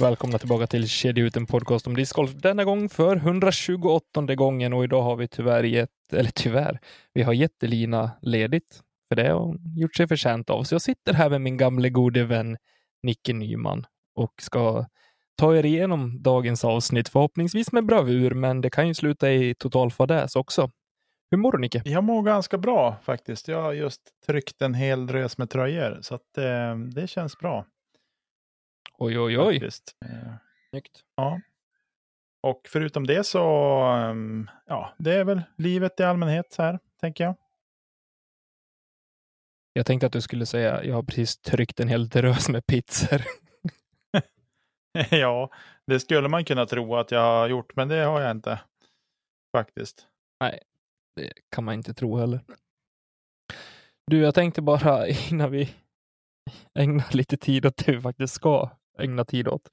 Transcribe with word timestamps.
Välkomna 0.00 0.38
tillbaka 0.38 0.66
till 0.66 0.88
Kedja 0.88 1.24
ut 1.24 1.36
en 1.36 1.46
podcast 1.46 1.86
om 1.86 1.96
discgolf. 1.96 2.30
Denna 2.34 2.64
gång 2.64 2.88
för 2.88 3.16
128 3.16 4.34
gången 4.34 4.72
och 4.72 4.84
idag 4.84 5.02
har 5.02 5.16
vi 5.16 5.28
tyvärr 5.28 5.62
gett, 5.64 5.90
eller 6.12 6.30
tyvärr, 6.34 6.80
vi 7.14 7.22
har 7.22 7.32
gett 7.32 7.62
Elina 7.62 8.10
ledigt 8.22 8.82
för 9.08 9.16
det 9.16 9.28
har 9.28 9.40
hon 9.40 9.58
gjort 9.76 9.96
sig 9.96 10.08
förtjänt 10.08 10.50
av. 10.50 10.64
Så 10.64 10.74
jag 10.74 10.82
sitter 10.82 11.12
här 11.12 11.30
med 11.30 11.40
min 11.40 11.56
gamle 11.56 11.90
gode 11.90 12.24
vän 12.24 12.56
Nicke 13.02 13.32
Nyman 13.32 13.86
och 14.14 14.32
ska 14.42 14.86
ta 15.36 15.56
er 15.56 15.66
igenom 15.66 16.22
dagens 16.22 16.64
avsnitt, 16.64 17.08
förhoppningsvis 17.08 17.72
med 17.72 17.86
bravur, 17.86 18.30
men 18.30 18.60
det 18.60 18.70
kan 18.70 18.88
ju 18.88 18.94
sluta 18.94 19.30
i 19.30 19.54
total 19.54 19.90
fadäs 19.90 20.36
också. 20.36 20.70
Hur 21.30 21.38
mår 21.38 21.52
du 21.52 21.58
Nicke? 21.58 21.82
Jag 21.84 22.04
mår 22.04 22.22
ganska 22.22 22.58
bra 22.58 22.96
faktiskt. 23.02 23.48
Jag 23.48 23.62
har 23.62 23.72
just 23.72 24.00
tryckt 24.26 24.62
en 24.62 24.74
hel 24.74 25.06
drös 25.06 25.38
med 25.38 25.50
tröjor 25.50 25.98
så 26.02 26.14
att 26.14 26.38
eh, 26.38 26.76
det 26.94 27.06
känns 27.06 27.38
bra. 27.38 27.64
Oj, 28.98 29.18
oj, 29.18 29.38
oj. 29.38 29.60
Faktiskt. 29.60 29.96
Eh, 30.04 30.32
Snyggt. 30.70 31.04
Ja. 31.16 31.40
Och 32.42 32.68
förutom 32.68 33.06
det 33.06 33.24
så, 33.24 33.82
um, 34.10 34.50
ja, 34.66 34.94
det 34.98 35.14
är 35.14 35.24
väl 35.24 35.42
livet 35.56 36.00
i 36.00 36.02
allmänhet 36.02 36.56
här, 36.58 36.78
tänker 37.00 37.24
jag. 37.24 37.34
Jag 39.72 39.86
tänkte 39.86 40.06
att 40.06 40.12
du 40.12 40.20
skulle 40.20 40.46
säga, 40.46 40.84
jag 40.84 40.94
har 40.94 41.02
precis 41.02 41.38
tryckt 41.38 41.80
en 41.80 41.88
hel 41.88 42.08
drös 42.08 42.48
med 42.48 42.66
pizzor. 42.66 43.22
ja, 45.10 45.50
det 45.86 46.00
skulle 46.00 46.28
man 46.28 46.44
kunna 46.44 46.66
tro 46.66 46.96
att 46.96 47.10
jag 47.10 47.20
har 47.20 47.48
gjort, 47.48 47.76
men 47.76 47.88
det 47.88 48.04
har 48.04 48.20
jag 48.20 48.30
inte. 48.30 48.60
Faktiskt. 49.56 50.06
Det 51.16 51.32
kan 51.50 51.64
man 51.64 51.74
inte 51.74 51.94
tro 51.94 52.16
heller. 52.16 52.40
Du, 54.06 54.18
jag 54.18 54.34
tänkte 54.34 54.62
bara 54.62 55.08
innan 55.30 55.50
vi 55.50 55.74
ägnar 56.74 57.16
lite 57.16 57.36
tid 57.36 57.66
åt 57.66 57.76
det 57.86 57.92
vi 57.92 58.00
faktiskt 58.00 58.34
ska 58.34 58.70
ägna 58.98 59.24
tid 59.24 59.48
åt. 59.48 59.68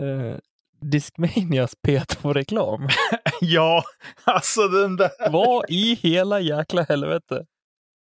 Eh, 0.00 0.36
Discmanias 0.80 1.76
P2-reklam. 1.86 2.88
ja, 3.40 3.84
alltså 4.24 4.68
den 4.68 4.96
där. 4.96 5.30
Vad 5.30 5.64
i 5.68 5.94
hela 5.94 6.40
jäkla 6.40 6.82
helvete? 6.82 7.46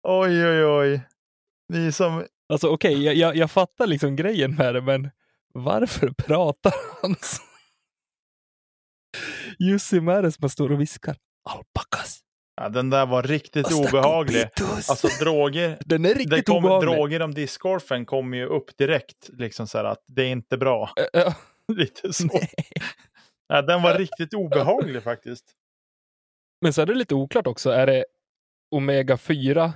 Oj, 0.03 0.47
oj, 0.47 0.65
oj. 0.65 1.03
Ni 1.69 1.93
som... 1.93 2.27
Alltså 2.49 2.69
okej, 2.69 3.05
jag, 3.05 3.15
jag, 3.15 3.37
jag 3.37 3.51
fattar 3.51 3.87
liksom 3.87 4.17
grejen 4.17 4.55
med 4.55 4.75
det, 4.75 4.81
men 4.81 5.11
varför 5.55 6.11
pratar 6.11 6.73
han 7.03 7.17
så? 7.21 7.43
Jussi 9.59 10.01
Märesma 10.01 10.49
står 10.49 10.73
och 10.73 10.81
viskar 10.81 11.17
alpakas. 11.45 12.21
Ja, 12.63 12.69
den 12.69 12.91
där 12.91 13.07
var 13.07 13.23
riktigt 13.23 13.67
Hasta 13.67 13.89
obehaglig. 13.99 14.43
copitos. 14.43 14.91
Alltså 14.91 15.09
droger, 15.25 15.79
Den 15.87 16.05
är 16.05 16.15
riktigt 16.15 16.47
kom, 16.47 16.65
obehaglig. 16.65 16.95
droger 16.95 17.23
om 17.23 17.35
discgolfen 17.35 18.07
kommer 18.07 18.37
ju 18.39 18.47
upp 18.47 18.77
direkt. 18.77 19.29
Liksom 19.33 19.67
så 19.67 19.79
här 19.79 19.85
att 19.85 20.05
det 20.07 20.23
är 20.23 20.29
inte 20.29 20.57
bra. 20.57 20.91
Lite 21.77 22.13
så. 22.13 22.27
nej. 22.27 22.51
Ja, 23.49 23.63
den 23.63 23.83
var 23.83 23.95
riktigt 23.99 24.35
obehaglig 24.35 25.03
faktiskt. 25.03 25.45
Men 26.63 26.73
så 26.73 26.83
är 26.83 26.87
det 26.87 26.95
lite 26.95 27.15
oklart 27.15 27.47
också. 27.47 27.71
Är 27.71 27.87
det 27.87 28.05
Omega 28.71 29.17
4 29.17 29.73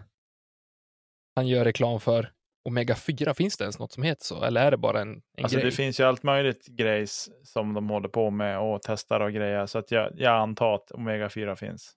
han 1.37 1.47
gör 1.49 1.65
reklam 1.65 2.01
för? 2.01 2.31
Omega 2.69 2.95
4, 2.95 3.35
finns 3.35 3.57
det 3.57 3.65
ens 3.65 3.79
något 3.79 3.93
som 3.93 4.03
heter 4.03 4.25
så? 4.25 4.45
Eller 4.45 4.67
är 4.67 4.71
det 4.71 4.77
bara 4.77 5.01
en, 5.01 5.13
en 5.13 5.45
Alltså 5.45 5.57
grej? 5.59 5.65
det 5.71 5.77
finns 5.77 6.01
ju 6.01 6.05
allt 6.05 6.23
möjligt 6.23 6.67
grejs 6.67 7.29
som 7.43 7.75
de 7.75 7.89
håller 7.91 8.09
på 8.09 8.31
med 8.31 8.59
och 8.61 8.83
testar 8.83 9.21
och 9.21 9.33
grejer. 9.33 9.67
Så 9.67 9.79
att 9.79 9.91
jag, 9.91 10.13
jag 10.17 10.35
antar 10.41 10.75
att 10.75 10.91
Omega 10.91 11.29
4 11.29 11.57
finns. 11.57 11.93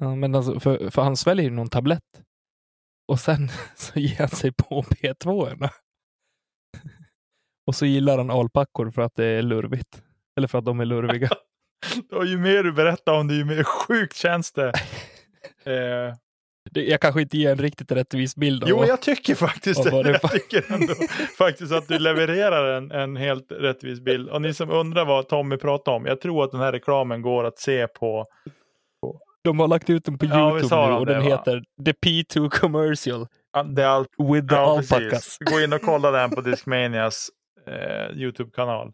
Ja, 0.00 0.14
men 0.14 0.34
alltså, 0.34 0.60
för, 0.60 0.90
för 0.90 1.02
han 1.02 1.16
sväljer 1.16 1.44
ju 1.44 1.50
någon 1.50 1.68
tablett. 1.70 2.22
Och 3.08 3.20
sen 3.20 3.48
så 3.76 3.98
ger 4.00 4.18
han 4.18 4.28
sig 4.28 4.52
på 4.52 4.82
P2. 4.82 5.68
och 7.66 7.74
så 7.74 7.86
gillar 7.86 8.18
han 8.18 8.30
alpackor 8.30 8.90
för 8.90 9.02
att 9.02 9.14
det 9.14 9.24
är 9.24 9.42
lurvigt. 9.42 10.02
Eller 10.36 10.48
för 10.48 10.58
att 10.58 10.64
de 10.64 10.80
är 10.80 10.84
lurviga. 10.84 11.28
Och 12.12 12.26
ju 12.26 12.38
mer 12.38 12.62
du 12.62 12.72
berättar 12.72 13.12
om 13.20 13.28
det, 13.28 13.34
ju 13.34 13.44
mer 13.44 13.64
sjukt 13.64 14.16
känns 14.16 14.52
det. 14.52 14.68
eh, 15.64 16.14
Det- 16.70 16.84
Jag 16.84 17.00
kanske 17.00 17.22
inte 17.22 17.38
ger 17.38 17.52
en 17.52 17.58
riktigt 17.58 17.92
rättvis 17.92 18.36
bild 18.36 18.62
av 18.62 18.68
jo, 18.68 18.84
jag 18.84 19.02
tycker 19.02 19.34
faktiskt 19.34 19.84
det. 19.84 20.02
det 20.02 20.20
Jag 20.22 20.30
tycker 20.32 20.72
ändå 20.74 20.94
faktiskt 21.38 21.72
att 21.72 21.88
du 21.88 21.98
levererar 21.98 22.76
en, 22.76 22.90
en 22.90 23.16
helt 23.16 23.52
rättvis 23.52 24.00
bild. 24.00 24.28
Och 24.28 24.42
ni 24.42 24.54
som 24.54 24.70
undrar 24.70 25.04
vad 25.04 25.28
Tommy 25.28 25.56
pratar 25.56 25.92
om, 25.92 26.06
jag 26.06 26.20
tror 26.20 26.44
att 26.44 26.50
den 26.50 26.60
här 26.60 26.72
reklamen 26.72 27.22
går 27.22 27.44
att 27.44 27.58
se 27.58 27.86
på 27.86 28.26
De 29.46 29.60
har 29.60 29.68
lagt 29.68 29.90
ut 29.90 30.04
den 30.04 30.18
på 30.18 30.26
Ja, 30.26 30.50
Youtube 30.50 30.86
nu 30.88 30.92
och 30.92 31.06
det, 31.06 31.12
den 31.14 31.22
va? 31.22 31.28
heter 31.28 31.62
The 31.84 31.92
P2 31.92 32.48
Commercial 32.50 33.26
Ja, 33.52 33.62
Det 33.62 33.82
är 33.82 33.86
allt, 33.86 34.08
with 34.18 34.48
the 34.48 34.54
ja, 34.54 34.70
alpacas. 34.78 34.88
precis. 35.10 35.38
Gå 35.40 35.60
in 35.60 35.72
och 35.72 35.82
kolla 35.82 36.10
den 36.10 36.30
på 36.30 36.40
Discmanias 36.40 37.30
eh, 37.66 38.16
YouTube-kanal. 38.16 38.92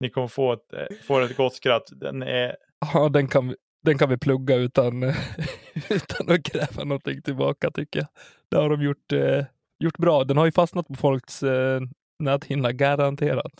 Ni 0.00 0.10
kommer 0.10 0.28
få 0.28 0.52
ett, 0.52 0.72
eh, 0.72 0.96
få 1.06 1.20
ett 1.20 1.36
gott 1.36 1.54
skratt. 1.54 1.82
Den 1.90 2.22
är, 2.22 2.56
Ja, 2.94 3.08
den 3.08 3.28
kan, 3.28 3.48
vi- 3.48 3.56
den 3.84 3.98
kan 3.98 4.08
vi 4.08 4.16
plugga 4.18 4.54
utan, 4.56 5.02
utan 5.90 6.30
att 6.34 6.42
kräva 6.44 6.84
någonting 6.84 7.22
tillbaka 7.22 7.70
tycker 7.70 8.00
jag. 8.00 8.08
Det 8.50 8.56
har 8.56 8.70
de 8.70 8.82
gjort, 8.82 9.12
eh, 9.12 9.44
gjort 9.78 9.98
bra. 9.98 10.24
Den 10.24 10.36
har 10.36 10.44
ju 10.44 10.52
fastnat 10.52 10.86
på 10.88 10.94
folks 10.94 11.42
eh, 11.42 11.80
näthinna, 12.18 12.72
garanterat. 12.72 13.52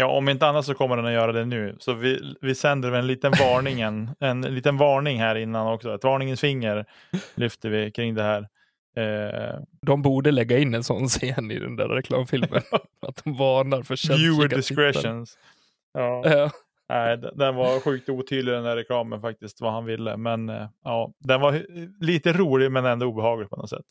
Ja, 0.00 0.06
om 0.06 0.28
inte 0.28 0.46
annat 0.46 0.64
så 0.64 0.74
kommer 0.74 0.96
den 0.96 1.06
att 1.06 1.12
göra 1.12 1.32
det 1.32 1.44
nu. 1.44 1.76
Så 1.78 1.92
vi, 1.92 2.36
vi 2.40 2.54
sänder 2.54 2.92
en 2.92 3.06
liten 3.06 3.32
varning, 3.32 3.80
en, 3.80 4.10
en 4.20 4.40
liten 4.40 4.76
varning 4.76 5.18
här 5.18 5.34
innan 5.36 5.72
också. 5.72 5.94
Ett 5.94 6.04
varningens 6.04 6.40
finger 6.40 6.86
lyfter 7.34 7.70
vi 7.70 7.90
kring 7.90 8.14
det 8.14 8.22
här. 8.22 8.48
Eh, 8.96 9.60
De 9.86 10.02
borde 10.02 10.30
lägga 10.30 10.58
in 10.58 10.74
en 10.74 10.84
sån 10.84 11.06
scen 11.08 11.50
i 11.50 11.58
den 11.58 11.76
där 11.76 11.88
reklamfilmen. 11.88 12.62
att 13.06 13.24
de 13.24 13.36
varnar 13.36 13.82
för 13.82 14.16
viewer 14.16 14.48
känsliga 14.48 14.56
discretions. 14.56 15.38
Ja. 15.92 16.22
Ja. 16.24 16.50
Nej, 16.88 17.18
den 17.34 17.54
var 17.54 17.80
sjukt 17.80 18.08
otydlig 18.08 18.54
den 18.54 18.64
där 18.64 18.76
reklamen 18.76 19.20
faktiskt, 19.20 19.60
vad 19.60 19.72
han 19.72 19.84
ville. 19.84 20.16
Men 20.16 20.48
eh, 20.48 20.68
ja, 20.84 21.12
den 21.18 21.40
var 21.40 21.62
lite 22.04 22.32
rolig 22.32 22.72
men 22.72 22.86
ändå 22.86 23.06
obehaglig 23.06 23.50
på 23.50 23.56
något 23.56 23.70
sätt. 23.70 23.86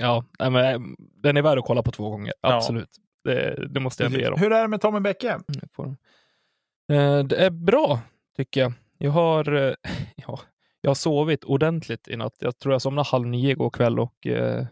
Ja, 0.00 0.24
men, 0.38 0.56
eh, 0.56 0.80
den 1.22 1.36
är 1.36 1.42
värd 1.42 1.58
att 1.58 1.64
kolla 1.64 1.82
på 1.82 1.90
två 1.90 2.10
gånger. 2.10 2.32
Absolut. 2.40 2.88
Det, 3.24 3.66
det 3.68 3.80
måste 3.80 4.02
jag 4.02 4.06
ändå 4.12 4.20
ge 4.20 4.30
dem. 4.30 4.40
Hur 4.40 4.52
är 4.52 4.62
det 4.62 4.68
med 4.68 4.80
Tommy 4.80 5.00
Bäcke? 5.00 5.38
Mm. 5.78 5.96
Eh, 6.92 7.24
Det 7.26 7.36
är 7.36 7.50
bra, 7.50 8.00
tycker 8.36 8.60
jag. 8.60 8.72
Jag 8.98 9.10
har, 9.10 9.52
eh, 9.54 9.74
ja, 10.16 10.40
jag 10.80 10.90
har 10.90 10.94
sovit 10.94 11.44
ordentligt 11.44 12.08
i 12.08 12.16
natt. 12.16 12.36
Jag 12.38 12.58
tror 12.58 12.74
jag 12.74 12.82
somnade 12.82 13.08
halv 13.08 13.26
nio 13.26 13.50
igår 13.50 13.70
kväll 13.70 14.00
och 14.00 14.26
eh, 14.26 14.66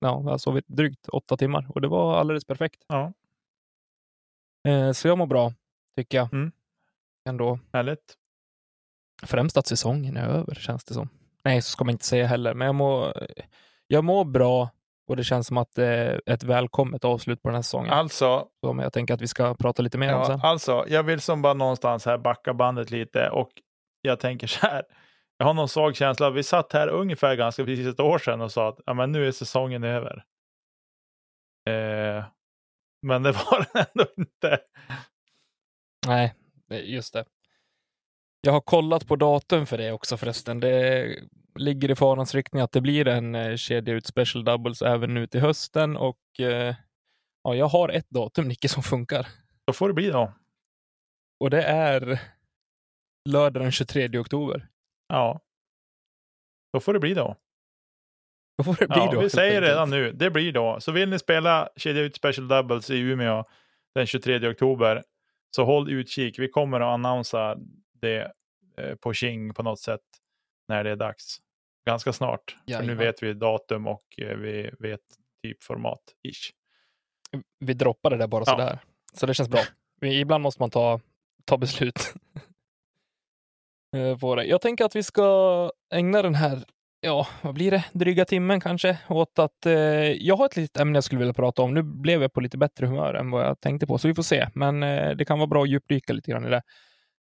ja, 0.00 0.22
jag 0.24 0.30
har 0.30 0.38
sovit 0.38 0.68
drygt 0.68 1.08
åtta 1.08 1.36
timmar 1.36 1.66
och 1.68 1.80
det 1.80 1.88
var 1.88 2.16
alldeles 2.20 2.44
perfekt. 2.44 2.84
Ja, 2.88 3.12
Så 4.94 5.08
jag 5.08 5.18
mår 5.18 5.26
bra, 5.26 5.52
tycker 5.96 6.18
jag. 6.18 6.32
Mm. 6.32 6.52
Ändå. 7.28 7.58
härligt. 7.72 8.14
Främst 9.22 9.56
att 9.56 9.66
säsongen 9.66 10.16
är 10.16 10.28
över, 10.28 10.54
känns 10.54 10.84
det 10.84 10.94
som. 10.94 11.08
Nej, 11.44 11.62
så 11.62 11.70
ska 11.70 11.84
man 11.84 11.92
inte 11.92 12.04
säga 12.04 12.26
heller, 12.26 12.54
men 12.54 12.66
jag 12.66 12.74
mår, 12.74 13.26
jag 13.86 14.04
mår 14.04 14.24
bra 14.24 14.70
och 15.08 15.16
det 15.16 15.24
känns 15.24 15.46
som 15.46 15.56
att 15.56 15.74
det 15.74 15.86
är 15.86 16.20
ett 16.26 16.42
välkommet 16.42 17.04
avslut 17.04 17.42
på 17.42 17.48
den 17.48 17.54
här 17.54 17.62
säsongen. 17.62 17.90
Alltså, 17.92 18.48
Som 18.60 18.78
jag 18.78 18.92
tänker 18.92 19.14
att 19.14 19.22
vi 19.22 19.26
ska 19.26 19.54
prata 19.54 19.82
lite 19.82 19.98
mer 19.98 20.14
om 20.14 20.20
ja, 20.20 20.26
sen. 20.26 20.40
alltså, 20.42 20.84
jag 20.88 21.02
vill 21.02 21.20
som 21.20 21.42
bara 21.42 21.54
någonstans 21.54 22.06
här 22.06 22.18
backa 22.18 22.54
bandet 22.54 22.90
lite 22.90 23.30
och 23.30 23.50
jag 24.02 24.20
tänker 24.20 24.46
så 24.46 24.66
här. 24.66 24.82
Jag 25.36 25.46
har 25.46 25.54
någon 25.54 25.68
svag 25.68 25.96
känsla. 25.96 26.30
Vi 26.30 26.42
satt 26.42 26.72
här 26.72 26.88
ungefär 26.88 27.34
ganska 27.34 27.64
precis 27.64 27.86
ett 27.86 28.00
år 28.00 28.18
sedan 28.18 28.40
och 28.40 28.52
sa 28.52 28.68
att 28.68 28.80
ja, 28.86 28.94
men 28.94 29.12
nu 29.12 29.26
är 29.28 29.32
säsongen 29.32 29.84
över. 29.84 30.24
Eh, 31.68 32.24
men 33.02 33.22
det 33.22 33.32
var 33.50 33.66
den 33.72 33.84
ändå 33.94 34.06
inte. 34.16 34.60
Nej, 36.06 36.34
just 36.70 37.12
det. 37.12 37.24
Jag 38.40 38.52
har 38.52 38.60
kollat 38.60 39.06
på 39.06 39.16
datum 39.16 39.66
för 39.66 39.78
det 39.78 39.92
också 39.92 40.16
förresten. 40.16 40.60
Det 40.60 41.06
ligger 41.58 41.90
i 41.90 41.94
farans 41.96 42.34
riktning 42.34 42.62
att 42.62 42.72
det 42.72 42.80
blir 42.80 43.08
en 43.08 43.34
eh, 43.34 43.56
kedja 43.56 43.94
ut 43.94 44.06
special 44.06 44.44
doubles 44.44 44.82
även 44.82 45.14
nu 45.14 45.26
till 45.26 45.40
hösten 45.40 45.96
och 45.96 46.20
eh, 46.40 46.74
ja, 47.42 47.54
jag 47.54 47.66
har 47.66 47.88
ett 47.88 48.10
datum, 48.10 48.48
Nicke, 48.48 48.68
som 48.68 48.82
funkar. 48.82 49.26
Då 49.66 49.72
får 49.72 49.88
det 49.88 49.94
bli 49.94 50.10
då. 50.10 50.32
Och 51.40 51.50
det 51.50 51.62
är 51.62 52.20
lördag 53.28 53.62
den 53.62 53.72
23 53.72 54.18
oktober. 54.18 54.68
Ja. 55.08 55.40
Då 56.72 56.80
får 56.80 56.92
det 56.92 57.00
bli 57.00 57.14
då. 57.14 57.36
Då 58.58 58.64
får 58.64 58.74
det 58.74 58.86
bli 58.88 58.96
Ja, 58.98 59.10
då. 59.12 59.20
vi 59.20 59.30
säger 59.30 59.52
enkelt. 59.54 59.70
redan 59.70 59.90
nu, 59.90 60.12
det 60.12 60.30
blir 60.30 60.52
då. 60.52 60.80
Så 60.80 60.92
vill 60.92 61.08
ni 61.08 61.18
spela 61.18 61.68
kedja 61.76 62.02
ut 62.02 62.16
special 62.16 62.48
doubles 62.48 62.90
i 62.90 62.98
Umeå 62.98 63.44
den 63.94 64.06
23 64.06 64.48
oktober, 64.48 65.02
så 65.50 65.64
håll 65.64 65.90
utkik. 65.90 66.38
Vi 66.38 66.48
kommer 66.48 66.80
att 66.80 66.94
annonsa 66.94 67.56
det 67.92 68.32
eh, 68.78 68.94
på 68.94 69.12
King 69.12 69.54
på 69.54 69.62
något 69.62 69.80
sätt 69.80 70.00
när 70.68 70.84
det 70.84 70.90
är 70.90 70.96
dags. 70.96 71.38
Ganska 71.86 72.12
snart. 72.12 72.56
För 72.70 72.82
nu 72.82 72.94
vet 72.94 73.22
vi 73.22 73.32
datum 73.34 73.86
och 73.86 74.02
eh, 74.18 74.36
vi 74.36 74.70
vet 74.78 75.00
typ 75.42 75.64
format. 75.64 76.00
Ish. 76.28 76.52
Vi 77.58 77.74
droppar 77.74 78.10
det 78.10 78.16
där 78.16 78.26
bara 78.26 78.44
Ja. 78.46 78.52
sådär. 78.52 78.78
Så 79.14 79.26
det 79.26 79.34
känns 79.34 79.48
bra. 79.48 79.60
Ibland 80.02 80.42
måste 80.42 80.62
man 80.62 80.70
ta, 80.70 81.00
ta 81.44 81.56
beslut. 81.56 82.12
Eh, 83.96 84.18
på 84.18 84.34
det. 84.34 84.44
Jag 84.44 84.60
tänker 84.60 84.84
att 84.84 84.96
vi 84.96 85.02
ska 85.02 85.70
ägna 85.94 86.22
den 86.22 86.34
här, 86.34 86.64
ja, 87.00 87.26
vad 87.42 87.54
blir 87.54 87.70
det, 87.70 87.84
dryga 87.92 88.24
timmen 88.24 88.60
kanske, 88.60 88.98
åt 89.08 89.38
att 89.38 89.66
eh, 89.66 89.72
jag 90.12 90.36
har 90.36 90.46
ett 90.46 90.56
litet 90.56 90.80
ämne 90.80 90.96
jag 90.96 91.04
skulle 91.04 91.18
vilja 91.18 91.34
prata 91.34 91.62
om. 91.62 91.74
Nu 91.74 91.82
blev 91.82 92.22
jag 92.22 92.32
på 92.32 92.40
lite 92.40 92.58
bättre 92.58 92.86
humör 92.86 93.14
än 93.14 93.30
vad 93.30 93.44
jag 93.46 93.60
tänkte 93.60 93.86
på, 93.86 93.98
så 93.98 94.08
vi 94.08 94.14
får 94.14 94.22
se. 94.22 94.48
Men 94.54 94.82
eh, 94.82 95.10
det 95.10 95.24
kan 95.24 95.38
vara 95.38 95.46
bra 95.46 95.62
att 95.62 95.68
djupdyka 95.68 96.12
lite 96.12 96.30
grann 96.30 96.46
i 96.46 96.50
det 96.50 96.62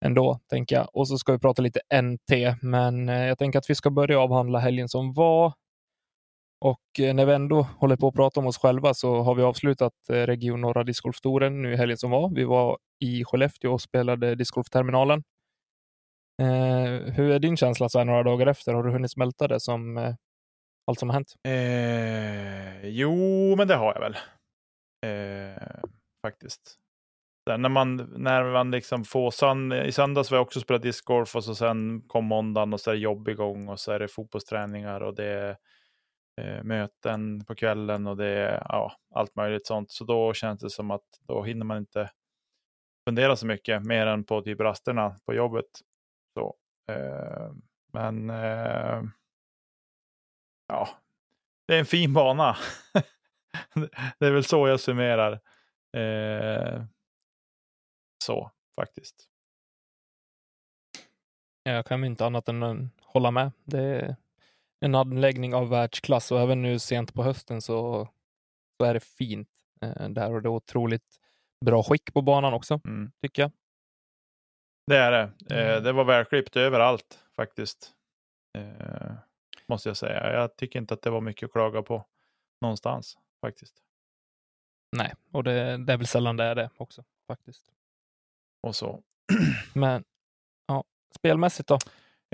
ändå, 0.05 0.39
tänker 0.49 0.75
jag. 0.75 0.87
Och 0.93 1.07
så 1.07 1.17
ska 1.17 1.31
vi 1.31 1.39
prata 1.39 1.61
lite 1.61 1.79
NT, 2.01 2.55
men 2.61 3.09
eh, 3.09 3.25
jag 3.25 3.37
tänker 3.37 3.59
att 3.59 3.69
vi 3.69 3.75
ska 3.75 3.89
börja 3.89 4.19
avhandla 4.19 4.59
helgen 4.59 4.89
som 4.89 5.13
var. 5.13 5.53
Och 6.59 6.99
eh, 6.99 7.13
när 7.13 7.25
vi 7.25 7.33
ändå 7.33 7.61
håller 7.61 7.95
på 7.95 8.07
att 8.07 8.15
prata 8.15 8.39
om 8.39 8.47
oss 8.47 8.57
själva 8.57 8.93
så 8.93 9.21
har 9.21 9.35
vi 9.35 9.43
avslutat 9.43 9.93
eh, 10.09 10.13
Region 10.13 10.61
Norra 10.61 10.83
discgolftouren 10.83 11.61
nu 11.61 11.73
i 11.73 11.77
helgen 11.77 11.97
som 11.97 12.11
var. 12.11 12.35
Vi 12.35 12.43
var 12.43 12.77
i 12.99 13.23
Skellefteå 13.25 13.73
och 13.73 13.81
spelade 13.81 14.35
discgolfterminalen. 14.35 15.23
Eh, 16.41 17.13
hur 17.13 17.31
är 17.31 17.39
din 17.39 17.57
känsla 17.57 17.89
så 17.89 17.97
här 17.97 18.05
några 18.05 18.23
dagar 18.23 18.47
efter? 18.47 18.73
Har 18.73 18.83
du 18.83 18.91
hunnit 18.91 19.11
smälta 19.11 19.47
det 19.47 19.59
som 19.59 19.97
eh, 19.97 20.15
allt 20.87 20.99
som 20.99 21.09
har 21.09 21.13
hänt? 21.13 21.33
Eh, 21.47 22.89
jo, 22.89 23.55
men 23.55 23.67
det 23.67 23.75
har 23.75 23.93
jag 23.93 24.01
väl. 24.01 24.17
Eh, 25.05 25.83
faktiskt. 26.25 26.77
Där, 27.47 27.57
när 27.57 27.69
man, 27.69 27.95
när 28.17 28.43
man 28.43 28.71
liksom 28.71 29.03
får 29.03 29.31
sönd 29.31 29.73
I 29.73 29.91
söndags 29.91 30.31
var 30.31 30.37
jag 30.37 30.45
också 30.45 30.59
spelat 30.59 30.81
discgolf 30.81 31.35
och 31.35 31.43
så 31.43 31.55
sen 31.55 32.01
kom 32.07 32.25
måndagen 32.25 32.73
och 32.73 32.79
så 32.79 32.89
är 32.89 32.95
det 32.95 33.01
jobb 33.01 33.27
igång 33.27 33.67
och 33.67 33.79
så 33.79 33.91
är 33.91 33.99
det 33.99 34.07
fotbollsträningar 34.07 35.01
och 35.01 35.15
det 35.15 35.25
är 35.25 35.57
eh, 36.41 36.63
möten 36.63 37.45
på 37.45 37.55
kvällen 37.55 38.07
och 38.07 38.17
det 38.17 38.27
är 38.27 38.65
ja, 38.69 38.91
allt 39.15 39.35
möjligt 39.35 39.67
sånt. 39.67 39.91
Så 39.91 40.03
då 40.03 40.33
känns 40.33 40.59
det 40.59 40.69
som 40.69 40.91
att 40.91 41.05
då 41.27 41.43
hinner 41.43 41.65
man 41.65 41.77
inte 41.77 42.09
fundera 43.07 43.35
så 43.35 43.45
mycket 43.45 43.85
mer 43.85 44.07
än 44.07 44.23
på 44.23 44.41
typ 44.41 44.59
rasterna 44.59 45.15
på 45.25 45.33
jobbet. 45.33 45.79
Så, 46.33 46.55
eh, 46.91 47.51
men 47.93 48.29
eh, 48.29 49.01
ja, 50.67 50.89
det 51.67 51.75
är 51.75 51.79
en 51.79 51.85
fin 51.85 52.13
bana. 52.13 52.57
det 54.19 54.25
är 54.25 54.31
väl 54.31 54.43
så 54.43 54.67
jag 54.67 54.79
summerar. 54.79 55.39
Eh, 55.97 56.83
så 58.27 58.51
faktiskt. 58.75 59.29
Jag 61.63 61.85
kan 61.85 62.03
inte 62.03 62.25
annat 62.25 62.49
än 62.49 62.89
hålla 63.01 63.31
med. 63.31 63.51
Det 63.63 63.79
är 63.81 64.15
en 64.79 64.95
anläggning 64.95 65.55
av 65.55 65.69
världsklass 65.69 66.31
och 66.31 66.39
även 66.39 66.61
nu 66.61 66.79
sent 66.79 67.13
på 67.13 67.23
hösten 67.23 67.61
så, 67.61 68.07
så 68.77 68.85
är 68.85 68.93
det 68.93 68.99
fint 68.99 69.49
eh, 69.81 70.09
där 70.09 70.33
och 70.33 70.41
det 70.41 70.47
är 70.47 70.51
otroligt 70.51 71.19
bra 71.65 71.83
skick 71.83 72.13
på 72.13 72.21
banan 72.21 72.53
också, 72.53 72.79
Mm. 72.85 73.11
tycker 73.21 73.41
jag. 73.41 73.51
Det 74.87 74.97
är 74.97 75.11
det. 75.11 75.55
Eh, 75.55 75.69
Mm. 75.71 75.83
det 75.83 75.91
var 75.93 76.03
välklippt 76.05 76.55
överallt 76.55 77.23
faktiskt. 77.35 77.93
Eh, 78.57 79.11
måste 79.67 79.89
jag 79.89 79.97
säga. 79.97 80.33
Jag 80.33 80.55
tycker 80.55 80.79
inte 80.79 80.93
att 80.93 81.01
det 81.01 81.09
var 81.09 81.21
mycket 81.21 81.45
att 81.47 81.51
klaga 81.51 81.81
på 81.81 82.05
någonstans 82.61 83.17
faktiskt. 83.41 83.83
Nej, 84.97 85.13
och 85.31 85.43
det, 85.43 85.77
det 85.77 85.93
är 85.93 85.97
väl 85.97 86.07
sällan 86.07 86.37
det 86.37 86.43
är 86.43 86.55
det 86.55 86.69
också 86.77 87.03
faktiskt. 87.27 87.71
Och 88.67 88.75
så. 88.75 89.03
Men 89.73 90.03
ja, 90.67 90.83
spelmässigt 91.15 91.69
då? 91.69 91.77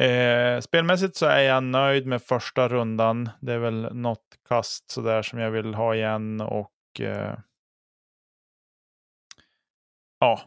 Eh, 0.03 0.59
spelmässigt 0.59 1.15
så 1.15 1.25
är 1.25 1.39
jag 1.39 1.63
nöjd 1.63 2.07
med 2.07 2.21
första 2.21 2.67
rundan. 2.67 3.29
Det 3.41 3.53
är 3.53 3.59
väl 3.59 3.95
något 3.95 4.39
kast 4.49 4.91
sådär 4.91 5.21
som 5.21 5.39
jag 5.39 5.51
vill 5.51 5.73
ha 5.73 5.95
igen 5.95 6.41
och 6.41 6.99
eh, 6.99 7.37
ja, 10.19 10.41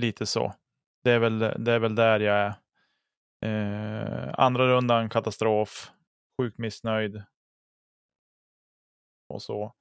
lite 0.00 0.26
så. 0.26 0.54
Det 1.04 1.10
är 1.10 1.18
väl, 1.18 1.38
det 1.38 1.72
är 1.72 1.78
väl 1.78 1.94
där 1.94 2.20
jag 2.20 2.36
är. 2.36 2.54
Eh, 3.44 4.34
andra 4.34 4.66
rundan 4.66 5.08
katastrof, 5.08 5.90
sjukt 6.40 6.58
missnöjd. 6.58 7.22
Och 9.28 9.42
så. 9.42 9.74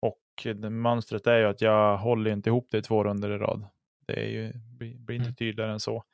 Och 0.00 0.22
det, 0.54 0.70
mönstret 0.70 1.26
är 1.26 1.38
ju 1.38 1.44
att 1.44 1.60
jag 1.60 1.96
håller 1.96 2.30
inte 2.30 2.50
ihop 2.50 2.68
det 2.70 2.78
i 2.78 2.82
två 2.82 3.04
runder 3.04 3.30
i 3.30 3.38
rad. 3.38 3.68
Det 4.06 4.20
är 4.24 4.28
ju, 4.28 4.52
blir, 4.54 4.90
inte 5.14 5.14
Mm. 5.26 5.34
tydligare 5.34 5.72
än 5.72 5.80
så. 5.80 6.04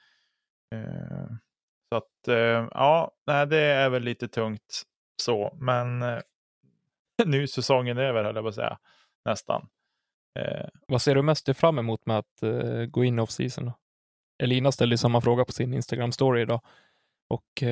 Eh, 0.74 1.26
så 1.88 1.96
att 1.96 2.28
eh, 2.28 2.68
ja, 2.70 3.10
det 3.26 3.60
är 3.62 3.90
väl 3.90 4.02
lite 4.02 4.28
tungt 4.28 4.82
så, 5.22 5.56
men 5.60 6.02
eh, 6.02 6.18
nu 7.26 7.42
är 7.42 7.46
säsongen 7.46 7.98
över 7.98 8.24
höll 8.24 8.34
jag 8.34 8.44
på 8.44 8.48
att 8.48 8.54
säga. 8.54 8.78
Nästan. 9.24 9.68
Vad 10.88 11.02
ser 11.02 11.14
du 11.14 11.22
mest 11.22 11.56
fram 11.56 11.78
emot 11.78 12.06
med 12.06 12.18
att 12.18 12.40
gå 12.88 13.04
in 13.04 13.18
off-season? 13.18 13.72
Elina 14.42 14.72
ställde 14.72 14.98
samma 14.98 15.20
fråga 15.20 15.44
på 15.44 15.52
sin 15.52 15.74
Instagram-story 15.74 16.38
idag. 16.38 16.60
Och 17.28 17.62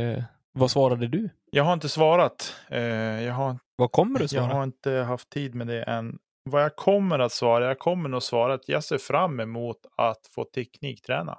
vad 0.52 0.70
svarade 0.70 1.08
du? 1.08 1.28
jag 1.50 1.64
har 1.64 1.73
inte 1.73 1.88
svarat. 1.88 2.55
Jag, 2.69 3.32
har, 3.32 3.58
Vad 3.76 3.93
kommer 3.93 4.19
du 4.19 4.23
jag 4.25 4.31
svara? 4.31 4.52
har 4.52 4.64
inte 4.64 4.90
haft 4.93 5.31
tid 5.31 5.55
med 5.55 5.66
det 5.66 5.82
än. 5.82 6.19
Vad 6.42 6.62
jag 6.62 6.76
kommer 6.76 7.19
att 7.19 7.32
svara, 7.32 7.66
jag 7.66 7.78
kommer 7.78 8.08
nog 8.08 8.22
svara 8.22 8.54
att 8.54 8.69
jag 8.69 8.84
ser 8.84 8.98
fram 8.98 9.40
emot 9.40 9.87
att 9.96 10.26
få 10.26 10.44
teknikträna. 10.44 11.38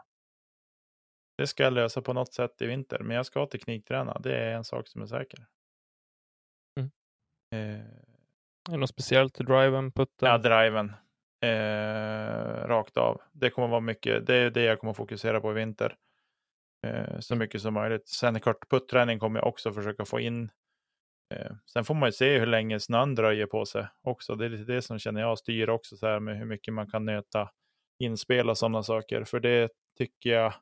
Det 1.37 1.47
ska 1.47 1.63
jag 1.63 1.73
lösa 1.73 2.01
på 2.01 2.13
något 2.13 2.33
sätt 2.33 2.61
i 2.61 2.65
vinter, 2.65 2.99
men 2.99 3.15
jag 3.15 3.25
ska 3.25 3.45
teknikträna. 3.45 4.19
Det 4.19 4.37
är 4.37 4.53
en 4.53 4.63
sak 4.63 4.87
som 4.87 5.01
är 5.01 5.05
säker. 5.05 5.45
Mm. 6.79 6.91
Eh, 7.55 7.85
Är 8.69 8.71
det 8.71 8.77
något 8.77 8.89
speciellt? 8.89 9.35
Driven, 9.35 9.91
putten? 9.91 10.29
Ja, 10.29 10.37
driven. 10.37 10.93
Eh, 11.43 12.67
rakt 12.67 12.97
av. 12.97 13.21
Det 13.31 13.49
kommer 13.49 13.67
vara 13.67 13.79
mycket. 13.79 14.27
Det 14.27 14.35
är 14.35 14.49
det 14.49 14.63
jag 14.63 14.79
kommer 14.79 14.93
fokusera 14.93 15.41
på 15.41 15.51
i 15.51 15.53
vinter. 15.53 15.95
Eh, 16.87 17.19
så 17.19 17.35
mycket 17.35 17.61
som 17.61 17.73
möjligt. 17.73 18.07
Sen 18.07 18.39
klart, 18.39 18.69
putträning 18.69 19.19
kommer 19.19 19.39
jag 19.39 19.47
också 19.47 19.73
försöka 19.73 20.05
få 20.05 20.19
in. 20.19 20.51
Eh, 21.31 21.51
sen 21.73 21.85
får 21.85 21.93
man 21.93 22.07
ju 22.07 22.11
se 22.13 22.39
hur 22.39 22.45
länge 22.45 22.79
snön 22.79 23.15
dröjer 23.15 23.45
på 23.45 23.65
sig 23.65 23.87
också. 24.01 24.35
Det 24.35 24.45
är 24.45 24.49
lite 24.49 24.73
det 24.73 24.81
som 24.81 24.99
känner 24.99 25.21
jag 25.21 25.37
styr 25.39 25.69
också 25.69 25.97
så 25.97 26.07
här 26.07 26.19
med 26.19 26.37
hur 26.37 26.45
mycket 26.45 26.73
man 26.73 26.87
kan 26.87 27.05
nöta 27.05 27.49
inspel 27.99 28.49
och 28.49 28.57
sådana 28.57 28.83
saker. 28.83 29.23
För 29.23 29.39
det 29.39 29.69
tycker 29.97 30.29
jag. 30.29 30.53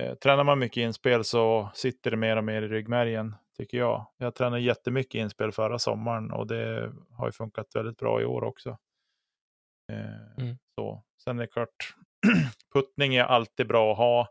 Eh, 0.00 0.14
tränar 0.14 0.44
man 0.44 0.58
mycket 0.58 0.80
inspel 0.80 1.24
så 1.24 1.70
sitter 1.74 2.10
det 2.10 2.16
mer 2.16 2.36
och 2.36 2.44
mer 2.44 2.62
i 2.62 2.68
ryggmärgen 2.68 3.34
tycker 3.56 3.78
jag. 3.78 4.06
Jag 4.16 4.34
tränade 4.34 4.62
jättemycket 4.62 5.14
inspel 5.14 5.52
förra 5.52 5.78
sommaren 5.78 6.30
och 6.32 6.46
det 6.46 6.92
har 7.10 7.26
ju 7.26 7.32
funkat 7.32 7.66
väldigt 7.74 7.96
bra 7.98 8.20
i 8.22 8.24
år 8.24 8.44
också. 8.44 8.78
Eh, 9.92 10.42
Mm. 10.42 10.56
så. 10.74 11.04
Sen 11.24 11.38
är 11.38 11.42
det 11.42 11.46
klart, 11.52 11.94
puttning 12.74 13.14
är 13.14 13.24
alltid 13.24 13.66
bra 13.68 13.92
att 13.92 13.98
ha 13.98 14.28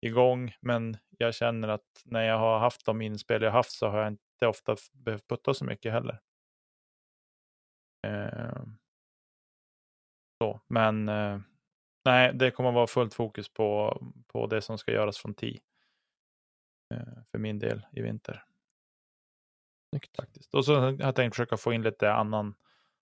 igång, 0.00 0.54
men 0.60 0.96
jag 1.18 1.34
känner 1.34 1.68
att 1.68 2.02
när 2.04 2.22
jag 2.22 2.38
har 2.38 2.58
haft 2.58 2.86
de 2.86 3.00
inspel 3.02 3.42
jag 3.42 3.50
haft 3.52 3.72
så 3.72 3.88
har 3.88 3.98
jag 3.98 4.08
inte 4.08 4.22
ofta 4.46 4.72
f- 4.72 4.92
behövt 4.92 5.28
putta 5.28 5.54
så 5.54 5.64
mycket 5.64 5.92
heller. 5.92 6.20
Eh, 8.06 8.62
så, 10.38 10.60
men 10.66 11.08
eh, 11.08 11.40
nej, 12.04 12.34
det 12.34 12.50
kommer 12.50 12.72
vara 12.72 12.86
fullt 12.86 13.14
fokus 13.14 13.48
på, 13.48 14.00
på 14.26 14.46
det 14.46 14.62
som 14.62 14.78
ska 14.78 14.92
göras 14.92 15.18
från 15.18 15.34
10 15.34 15.60
eh, 16.94 17.22
för 17.30 17.38
min 17.38 17.58
del 17.58 17.86
i 17.92 18.02
vinter 18.02 18.44
Snyggt. 19.90 20.16
faktiskt. 20.16 20.54
Och 20.54 20.64
så 20.64 20.74
har 20.80 20.96
jag 21.00 21.14
tänkt 21.14 21.34
försöka 21.34 21.56
få 21.56 21.72
in 21.72 21.82
lite 21.82 22.12
annan 22.12 22.54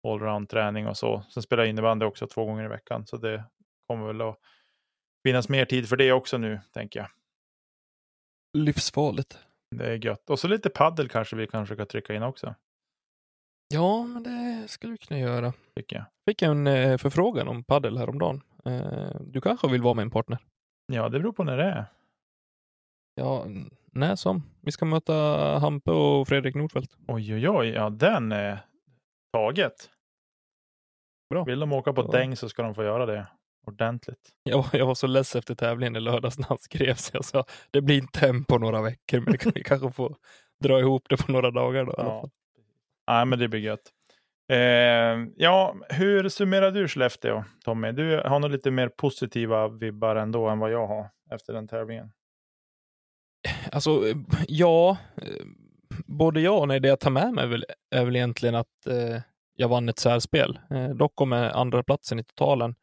allround 0.08 0.50
träning 0.50 0.88
och 0.88 0.98
så. 0.98 1.22
Sen 1.30 1.44
spelar 1.44 1.64
jag 1.64 1.70
innebandy 1.70 2.06
också 2.06 2.28
två 2.28 2.46
gånger 2.46 2.66
i 2.66 2.68
veckan, 2.68 3.08
så 3.08 3.18
det 3.18 3.46
kommer 3.88 4.08
väl 4.08 4.22
att 4.22 4.40
finnas 5.28 5.50
mer 5.50 5.66
tid 5.66 5.90
för 5.90 5.96
det 5.98 6.12
också 6.12 6.38
nu, 6.38 6.62
tänker 6.72 7.00
jag. 7.00 7.10
Livsfarligt. 8.58 9.40
Det 9.76 9.86
är 9.92 10.06
gött. 10.06 10.30
Och 10.30 10.40
så 10.40 10.48
lite 10.48 10.70
paddel 10.70 11.10
kanske 11.10 11.36
vi 11.36 11.48
kan 11.48 11.66
försöka 11.66 11.86
trycka 11.86 12.14
in 12.14 12.24
också, 12.24 12.56
Ja, 13.74 14.04
men 14.04 14.24
det 14.24 14.68
skulle 14.68 14.92
vi 14.92 14.98
kunna 14.98 15.20
göra. 15.20 15.54
tycker 15.76 15.96
jag. 15.96 16.06
Fick 16.30 16.42
en 16.42 16.68
eh, 16.68 16.98
förfrågan 16.98 17.48
om 17.48 17.64
paddel 17.64 17.98
häromdagen. 17.98 18.42
Eh, 18.66 19.16
du 19.22 19.42
kanske 19.42 19.68
vill 19.72 19.82
vara 19.82 19.94
med 19.94 20.04
en 20.04 20.12
partner? 20.12 20.38
Ja, 20.94 21.10
det 21.10 21.20
beror 21.20 21.32
på 21.34 21.44
när 21.44 21.58
det 21.58 21.64
är. 21.64 21.86
Ja, 23.16 23.46
när 23.86 24.16
som. 24.16 24.44
Vi 24.62 24.72
ska 24.72 24.86
möta 24.86 25.14
Hampe 25.60 25.92
och 25.92 26.28
Fredrik 26.28 26.56
Nordfeldt. 26.56 26.96
Oj, 27.08 27.34
oj, 27.36 27.50
oj. 27.50 27.68
Ja, 27.70 27.90
den 27.90 28.32
är 28.32 28.60
taget. 29.34 29.90
Bra. 31.30 31.44
Vill 31.44 31.60
de 31.60 31.74
åka 31.74 31.94
på 31.94 32.02
Ja. 32.02 32.08
däng 32.12 32.36
så 32.36 32.50
ska 32.50 32.64
de 32.64 32.76
få 32.76 32.84
göra 32.84 33.06
det 33.06 33.28
ordentligt. 33.68 34.30
Jag, 34.44 34.66
jag 34.74 34.86
var 34.86 34.96
så 34.96 35.08
less 35.08 35.36
efter 35.36 35.56
tävlingen 35.56 35.96
i 35.96 36.00
lördags 36.00 36.38
när 36.38 36.48
han 36.48 36.58
skrev 36.58 36.96
så 36.96 37.12
jag 37.14 37.26
sa 37.26 37.46
det 37.72 37.82
blir 37.82 37.98
inte 37.98 38.20
hem 38.20 38.44
på 38.44 38.58
några 38.58 38.82
veckor 38.82 39.20
men 39.20 39.38
kan, 39.38 39.52
vi 39.56 39.64
kanske 39.66 39.92
får 39.92 40.16
dra 40.64 40.80
ihop 40.80 41.06
det 41.10 41.18
på 41.18 41.32
några 41.32 41.52
dagar 41.52 41.86
då. 41.86 41.94
Ja. 41.98 42.30
Nej, 43.08 43.26
men 43.26 43.40
det 43.40 43.48
blir 43.48 43.60
gött. 43.60 43.92
Eh, 44.52 45.28
ja, 45.36 45.76
hur 45.90 46.30
summerar 46.30 46.72
du 46.72 46.88
Skellefteå, 46.88 47.44
Tommy? 47.66 47.92
Du 47.92 48.22
har 48.26 48.40
nog 48.40 48.52
lite 48.52 48.72
mer 48.72 48.90
positiva 48.90 49.68
vibbar 49.68 50.16
ändå 50.16 50.48
än 50.48 50.60
vad 50.60 50.72
jag 50.72 50.88
har 50.88 51.10
efter 51.32 51.54
den 51.54 51.68
tävlingen. 51.68 52.12
Alltså, 53.72 54.04
ja. 54.48 54.98
Både 56.06 56.42
ja 56.42 56.52
och 56.52 56.68
nej. 56.68 56.80
Det 56.80 56.88
jag 56.88 57.00
tar 57.00 57.12
med 57.12 57.34
mig 57.34 57.44
är 57.44 57.48
väl, 57.48 57.66
är 57.96 58.06
väl 58.06 58.16
egentligen 58.16 58.56
att 58.56 58.88
eh, 58.88 59.22
jag 59.56 59.68
vann 59.68 59.90
ett 59.90 60.00
särspel. 60.00 60.60
Eh, 60.70 60.90
dock 60.90 61.16
kom 61.16 61.32
jag 61.32 61.56
andra 61.56 61.84
platsen 61.84 62.20
i 62.20 62.24
totalen. 62.24 62.76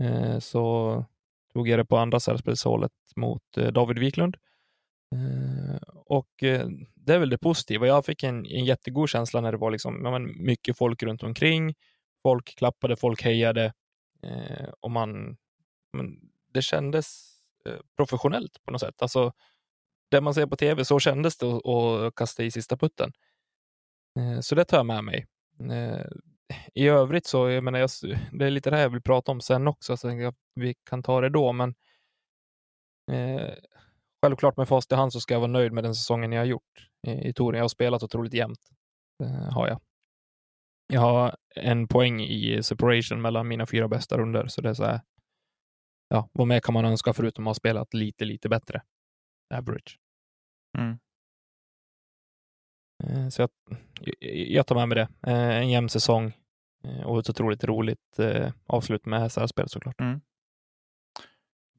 Eh, 0.00 0.38
så 0.38 1.04
tog 1.52 1.68
jag 1.68 1.78
det 1.78 1.84
på 1.84 1.96
andra 1.96 2.20
särspelshålet 2.20 2.92
mot 3.16 3.42
eh, 3.56 3.66
David 3.66 3.98
Wiklund. 3.98 4.36
Eh, 5.14 5.76
och 6.06 6.30
det 6.94 7.14
är 7.14 7.18
väl 7.18 7.30
det 7.30 7.38
positiva. 7.38 7.86
Jag 7.86 8.04
fick 8.04 8.22
en, 8.22 8.46
en 8.46 8.64
jättegod 8.64 9.08
känsla 9.08 9.40
när 9.40 9.52
det 9.52 9.58
var 9.58 9.70
liksom, 9.70 10.00
ja, 10.04 10.10
men 10.10 10.44
mycket 10.44 10.76
folk 10.78 11.02
runt 11.02 11.22
omkring. 11.22 11.74
Folk 12.22 12.56
klappade, 12.58 12.96
folk 12.96 13.22
hejade. 13.22 13.72
Och 14.80 14.90
man, 14.90 15.36
men 15.92 16.20
det 16.52 16.62
kändes 16.62 17.36
professionellt 17.96 18.64
på 18.64 18.72
något 18.72 18.80
sätt. 18.80 19.02
Alltså, 19.02 19.32
det 20.10 20.20
man 20.20 20.34
ser 20.34 20.46
på 20.46 20.56
tv, 20.56 20.84
så 20.84 20.98
kändes 20.98 21.36
det 21.38 21.46
att- 21.46 22.14
kasta 22.14 22.44
i 22.44 22.50
sista 22.50 22.76
putten. 22.76 23.12
Så 24.40 24.54
det 24.54 24.64
tar 24.64 24.76
jag 24.76 24.86
med 24.86 25.04
mig. 25.04 25.26
I 26.74 26.88
övrigt 26.88 27.26
så, 27.26 27.50
jag 27.50 27.64
menar, 27.64 27.78
jag, 27.78 27.90
det 28.32 28.46
är 28.46 28.50
lite 28.50 28.70
det 28.70 28.76
här 28.76 28.82
jag 28.82 28.90
vill 28.90 29.02
prata 29.02 29.32
om 29.32 29.40
sen 29.40 29.68
också, 29.68 29.96
så 29.96 30.10
jag, 30.10 30.34
vi 30.54 30.74
kan 30.74 31.02
ta 31.02 31.20
det 31.20 31.28
då, 31.28 31.52
men 31.52 31.74
eh, 33.12 33.54
självklart 34.22 34.56
med 34.56 34.68
fast 34.68 34.92
i 34.92 34.94
hand 34.94 35.12
så 35.12 35.20
ska 35.20 35.34
jag 35.34 35.40
vara 35.40 35.50
nöjd 35.50 35.72
med 35.72 35.84
den 35.84 35.94
säsongen 35.94 36.32
jag 36.32 36.40
har 36.40 36.46
gjort 36.46 36.88
i, 37.06 37.28
i 37.28 37.32
touren. 37.32 37.58
Jag 37.58 37.64
har 37.64 37.68
spelat 37.68 38.02
otroligt 38.02 38.34
jämnt, 38.34 38.70
eh, 39.22 39.52
har 39.52 39.68
jag. 39.68 39.80
Jag 40.92 41.00
har 41.00 41.36
en 41.56 41.88
poäng 41.88 42.20
i 42.20 42.62
separation 42.62 43.22
mellan 43.22 43.48
mina 43.48 43.66
fyra 43.66 43.88
bästa 43.88 44.18
runder, 44.18 44.46
så 44.46 44.60
det 44.60 44.68
är 44.68 44.74
så 44.74 44.84
här, 44.84 45.00
ja, 46.08 46.28
vad 46.32 46.46
mer 46.46 46.60
kan 46.60 46.74
man 46.74 46.84
önska 46.84 47.12
förutom 47.12 47.46
att 47.46 47.48
ha 47.50 47.54
spelat 47.54 47.94
lite, 47.94 48.24
lite 48.24 48.48
bättre 48.48 48.82
average. 49.54 49.98
Mm. 50.78 50.98
Eh, 53.04 53.28
Så 53.28 53.42
jag, 53.42 53.50
jag 54.48 54.66
tar 54.66 54.74
med 54.74 54.88
mig 54.88 54.96
det. 54.96 55.30
Eh, 55.30 55.56
En 55.56 55.68
jämn 55.70 55.88
säsong 55.88 56.32
och 57.04 57.18
ett 57.18 57.30
otroligt 57.30 57.64
roligt 57.64 58.18
eh, 58.18 58.52
avslut 58.66 59.06
med 59.06 59.32
SR-spel 59.32 59.68
såklart. 59.68 59.96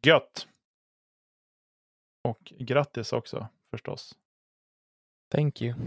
Gött! 0.04 0.48
Och 2.24 2.54
grattis 2.60 3.14
också 3.14 3.48
förstås. 3.72 4.16
Thank 5.32 5.62
you. 5.62 5.76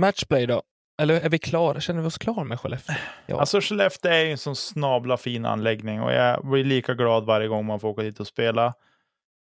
Matchplay 0.00 0.46
då? 0.46 0.62
Eller 1.02 1.20
är 1.20 1.28
vi 1.28 1.38
klara? 1.38 1.80
Känner 1.80 2.00
vi 2.00 2.06
oss 2.06 2.18
klara 2.18 2.44
med 2.44 2.60
Skellefteå? 2.60 2.96
Ja. 3.26 3.40
Alltså 3.40 3.60
Skellefteå 3.60 4.12
är 4.12 4.24
ju 4.24 4.30
en 4.30 4.38
sån 4.38 4.56
snabla 4.56 5.16
fin 5.16 5.46
anläggning 5.46 6.00
och 6.00 6.12
jag 6.12 6.46
blir 6.46 6.64
lika 6.64 6.94
glad 6.94 7.24
varje 7.24 7.48
gång 7.48 7.66
man 7.66 7.80
får 7.80 7.88
åka 7.88 8.02
dit 8.02 8.20
och 8.20 8.26
spela. 8.26 8.74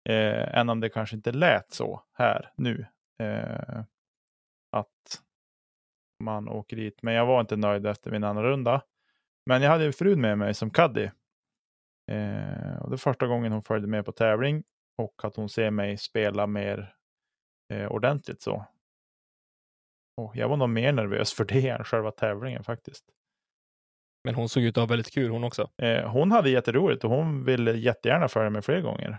Eh, 0.08 0.58
än 0.58 0.68
om 0.68 0.80
det 0.80 0.88
kanske 0.88 1.16
inte 1.16 1.32
lät 1.32 1.72
så 1.72 2.02
här 2.12 2.52
nu. 2.56 2.86
Eh, 3.18 3.82
att 4.74 5.22
man 6.24 6.48
åker 6.48 6.76
dit. 6.76 7.02
Men 7.02 7.14
jag 7.14 7.26
var 7.26 7.40
inte 7.40 7.56
nöjd 7.56 7.86
efter 7.86 8.10
min 8.10 8.24
andra 8.24 8.42
runda. 8.42 8.82
Men 9.46 9.62
jag 9.62 9.70
hade 9.70 9.84
ju 9.84 9.92
frun 9.92 10.20
med 10.20 10.38
mig 10.38 10.54
som 10.54 10.70
caddy. 10.70 11.04
Eh, 12.10 12.76
och 12.80 12.90
det 12.90 12.94
är 12.94 12.96
första 12.96 13.26
gången 13.26 13.52
hon 13.52 13.62
följde 13.62 13.88
med 13.88 14.04
på 14.04 14.12
tävling 14.12 14.64
och 14.98 15.24
att 15.24 15.36
hon 15.36 15.48
ser 15.48 15.70
mig 15.70 15.96
spela 15.96 16.46
mer 16.46 16.94
eh, 17.72 17.86
ordentligt 17.86 18.42
så. 18.42 18.66
Och 20.16 20.36
jag 20.36 20.48
var 20.48 20.56
nog 20.56 20.68
mer 20.68 20.92
nervös 20.92 21.34
för 21.34 21.44
det 21.44 21.68
än 21.68 21.84
själva 21.84 22.10
tävlingen 22.10 22.64
faktiskt. 22.64 23.04
Men 24.24 24.34
hon 24.34 24.48
såg 24.48 24.62
ut 24.62 24.78
att 24.78 24.82
ha 24.82 24.86
väldigt 24.86 25.14
kul 25.14 25.30
hon 25.30 25.44
också. 25.44 25.70
Eh, 25.78 26.10
hon 26.10 26.32
hade 26.32 26.50
jätteroligt 26.50 27.04
och 27.04 27.10
hon 27.10 27.44
ville 27.44 27.72
jättegärna 27.72 28.28
följa 28.28 28.50
med 28.50 28.64
fler 28.64 28.80
gånger. 28.80 29.18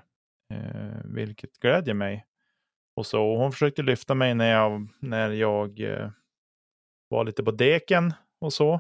Eh, 0.54 1.02
vilket 1.04 1.60
glädjer 1.60 1.94
mig. 1.94 2.26
Och 2.96 3.06
så 3.06 3.26
och 3.26 3.40
hon 3.40 3.52
försökte 3.52 3.82
lyfta 3.82 4.16
mig 4.16 4.36
när 4.36 4.52
jag, 4.52 4.88
när 5.00 5.30
jag 5.30 5.80
eh, 5.80 6.10
var 7.10 7.24
lite 7.24 7.44
på 7.44 7.52
deken 7.52 8.14
och 8.42 8.54
så. 8.54 8.74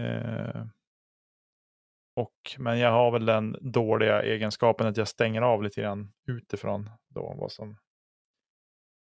Eh, 0.00 0.66
och, 2.16 2.56
men 2.58 2.78
jag 2.78 2.90
har 2.90 3.10
väl 3.10 3.26
den 3.26 3.56
dåliga 3.60 4.22
egenskapen 4.22 4.86
att 4.86 4.96
jag 4.96 5.08
stänger 5.08 5.42
av 5.42 5.62
lite 5.62 5.80
grann 5.80 6.12
utifrån 6.26 6.90
då 7.08 7.34
vad 7.38 7.52
som, 7.52 7.76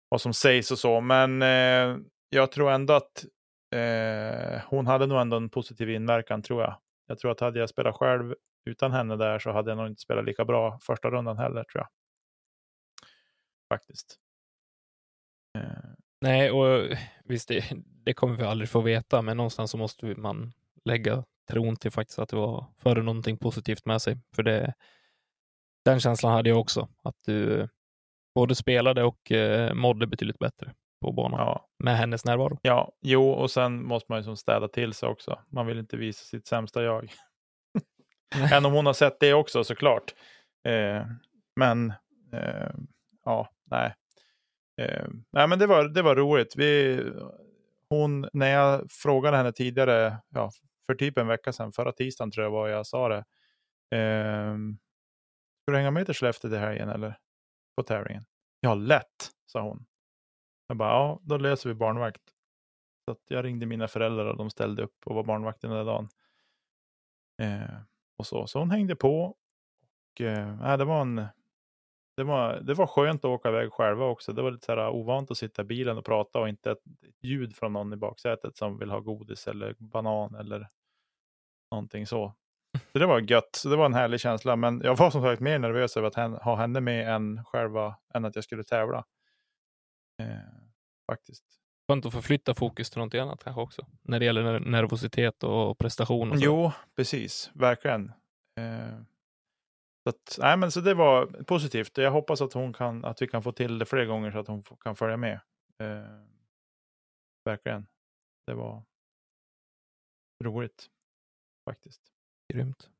vad 0.08 0.20
som 0.20 0.32
sägs 0.32 0.70
och 0.70 0.78
så. 0.78 1.00
Men 1.00 1.42
eh, 1.42 1.96
jag 2.28 2.52
tror 2.52 2.70
ändå 2.70 2.94
att 2.94 3.24
eh, 3.74 4.62
hon 4.66 4.86
hade 4.86 5.06
nog 5.06 5.20
ändå 5.20 5.36
en 5.36 5.48
positiv 5.50 5.90
inverkan 5.90 6.42
tror 6.42 6.62
jag. 6.62 6.76
Jag 7.06 7.18
tror 7.18 7.30
att 7.30 7.40
hade 7.40 7.58
jag 7.58 7.68
spelat 7.68 7.96
själv 7.96 8.34
utan 8.70 8.92
henne 8.92 9.16
där 9.16 9.38
så 9.38 9.50
hade 9.50 9.70
jag 9.70 9.78
nog 9.78 9.86
inte 9.86 10.02
spelat 10.02 10.24
lika 10.24 10.44
bra 10.44 10.78
första 10.82 11.10
rundan 11.10 11.38
heller 11.38 11.64
tror 11.64 11.80
jag. 11.80 11.88
Faktiskt. 13.68 14.18
Eh, 15.58 15.96
Nej, 16.20 16.50
och 16.50 16.96
visst, 17.24 17.48
det, 17.48 17.64
det 18.04 18.14
kommer 18.14 18.36
vi 18.36 18.44
aldrig 18.44 18.68
få 18.68 18.80
veta, 18.80 19.22
men 19.22 19.36
någonstans 19.36 19.70
så 19.70 19.78
måste 19.78 20.06
man 20.06 20.52
lägga 20.84 21.24
tron 21.50 21.76
till 21.76 21.90
faktiskt 21.90 22.18
att 22.18 22.28
det 22.28 22.36
var 22.36 22.66
före 22.78 23.02
någonting 23.02 23.38
positivt 23.38 23.84
med 23.84 24.02
sig. 24.02 24.18
För 24.34 24.42
det, 24.42 24.74
den 25.84 26.00
känslan 26.00 26.32
hade 26.32 26.48
jag 26.48 26.60
också, 26.60 26.88
att 27.02 27.16
du 27.24 27.68
både 28.34 28.54
spelade 28.54 29.04
och 29.04 29.32
eh, 29.32 29.74
mådde 29.74 30.06
betydligt 30.06 30.38
bättre 30.38 30.74
på 31.00 31.12
banan 31.12 31.40
ja, 31.40 31.68
med 31.78 31.96
hennes 31.96 32.24
närvaro. 32.24 32.58
ja, 32.62 32.92
jo, 33.00 33.30
och 33.30 33.50
sen 33.50 33.84
måste 33.84 34.12
man 34.12 34.18
ju 34.18 34.22
som 34.24 34.36
städa 34.36 34.68
till 34.68 34.92
sig 34.94 35.08
också. 35.08 35.38
Man 35.48 35.66
vill 35.66 35.78
inte 35.78 35.96
visa 35.96 36.24
sitt 36.24 36.46
sämsta 36.46 36.82
jag. 36.82 37.12
Än 38.52 38.66
om 38.66 38.72
hon 38.72 38.86
har 38.86 38.92
sett 38.92 39.20
det 39.20 39.34
också 39.34 39.64
såklart. 39.64 40.14
Eh, 40.68 41.06
men 41.56 41.92
eh, 42.32 42.70
ja, 43.24 43.48
nej. 43.70 43.94
Eh, 44.80 45.06
nej, 45.30 45.48
men 45.48 45.58
det 45.58 45.66
var, 45.66 45.84
det 45.84 46.02
var 46.02 46.16
roligt. 46.16 46.56
Vi, 46.56 47.02
hon, 47.88 48.28
när 48.32 48.50
jag 48.50 48.90
frågade 48.90 49.36
henne 49.36 49.52
tidigare, 49.52 50.18
ja, 50.28 50.50
för 50.86 50.94
typ 50.94 51.18
en 51.18 51.26
vecka 51.26 51.52
sedan, 51.52 51.72
förra 51.72 51.92
tisdagen 51.92 52.30
tror 52.30 52.44
jag 52.44 52.50
var 52.50 52.68
jag 52.68 52.86
sa 52.86 53.08
det. 53.08 53.24
Eh, 53.96 54.56
ska 55.62 55.72
du 55.72 55.76
hänga 55.76 55.90
med 55.90 56.06
till 56.06 56.14
Skellefteå 56.14 56.50
till 56.50 56.58
helgen 56.58 56.88
eller? 56.88 57.18
På 57.76 57.82
tävlingen? 57.82 58.24
Ja, 58.60 58.74
lätt, 58.74 59.30
sa 59.46 59.60
hon. 59.60 59.86
Jag 60.66 60.76
bara, 60.76 60.90
ja, 60.90 61.20
då 61.22 61.36
löser 61.36 61.68
vi 61.68 61.74
barnvakt. 61.74 62.22
Så 63.04 63.10
att 63.10 63.22
jag 63.28 63.44
ringde 63.44 63.66
mina 63.66 63.88
föräldrar 63.88 64.26
och 64.26 64.36
de 64.36 64.50
ställde 64.50 64.82
upp 64.82 64.96
och 65.06 65.14
var 65.14 65.24
barnvakt 65.24 65.60
den 65.60 65.70
där 65.70 65.84
dagen. 65.84 66.08
Eh, 67.42 67.76
och 68.16 68.26
så. 68.26 68.46
så 68.46 68.58
hon 68.58 68.70
hängde 68.70 68.96
på. 68.96 69.36
Och, 70.12 70.20
eh, 70.20 70.76
det, 70.76 70.84
var 70.84 71.00
en, 71.00 71.26
det, 72.16 72.24
var, 72.24 72.60
det 72.60 72.74
var 72.74 72.86
skönt 72.86 73.24
att 73.24 73.28
åka 73.28 73.48
iväg 73.48 73.72
själva 73.72 74.04
också. 74.04 74.32
Det 74.32 74.42
var 74.42 74.50
lite 74.50 74.66
så 74.66 74.72
här 74.72 74.88
ovant 74.90 75.30
att 75.30 75.36
sitta 75.38 75.62
i 75.62 75.64
bilen 75.64 75.98
och 75.98 76.04
prata 76.04 76.38
och 76.38 76.48
inte 76.48 76.70
ett 76.70 76.82
ljud 77.22 77.56
från 77.56 77.72
någon 77.72 77.92
i 77.92 77.96
baksätet 77.96 78.56
som 78.56 78.78
vill 78.78 78.90
ha 78.90 79.00
godis 79.00 79.48
eller 79.48 79.74
banan 79.78 80.34
eller 80.34 80.68
någonting 81.70 82.06
så. 82.06 82.34
Så 82.92 82.98
det 82.98 83.06
var 83.06 83.30
gött. 83.30 83.54
Så 83.56 83.68
det 83.68 83.76
var 83.76 83.86
en 83.86 83.94
härlig 83.94 84.20
känsla. 84.20 84.56
Men 84.56 84.80
jag 84.84 84.96
var 84.96 85.10
som 85.10 85.22
sagt 85.22 85.40
mer 85.40 85.58
nervös 85.58 85.96
över 85.96 86.08
att 86.08 86.42
ha 86.42 86.56
henne 86.56 86.80
med 86.80 87.14
än 87.14 87.44
själva, 87.44 87.96
än 88.14 88.24
att 88.24 88.34
jag 88.34 88.44
skulle 88.44 88.64
tävla. 88.64 89.04
Eh, 90.22 90.26
faktiskt. 91.10 91.44
Skönt 91.90 92.06
att 92.06 92.12
förflytta 92.12 92.54
fokus 92.54 92.90
till 92.90 92.98
någonting 92.98 93.20
annat 93.20 93.44
kanske 93.44 93.62
också, 93.62 93.86
när 94.02 94.18
det 94.18 94.24
gäller 94.24 94.42
ner- 94.42 94.60
nervositet 94.60 95.42
och 95.44 95.78
prestation. 95.78 96.30
Och 96.32 96.38
så. 96.38 96.44
Jo, 96.44 96.72
precis. 96.96 97.50
Verkligen. 97.54 98.12
Eh, 98.60 98.98
så, 100.06 100.10
att, 100.10 100.36
nej, 100.38 100.56
men 100.56 100.72
så 100.72 100.80
det 100.80 100.94
var 100.94 101.26
positivt. 101.26 101.98
Jag 101.98 102.10
hoppas 102.10 102.40
att, 102.40 102.52
hon 102.52 102.72
kan, 102.72 103.04
att 103.04 103.22
vi 103.22 103.28
kan 103.28 103.42
få 103.42 103.52
till 103.52 103.78
det 103.78 103.86
fler 103.86 104.04
gånger 104.04 104.30
så 104.30 104.38
att 104.38 104.46
hon 104.48 104.62
kan 104.62 104.96
följa 104.96 105.16
med. 105.16 105.40
Eh, 105.82 106.22
verkligen. 107.44 107.86
Det 108.46 108.54
var 108.54 108.82
roligt 110.44 110.86
faktiskt. 111.70 112.02
Grymt. 112.52 112.90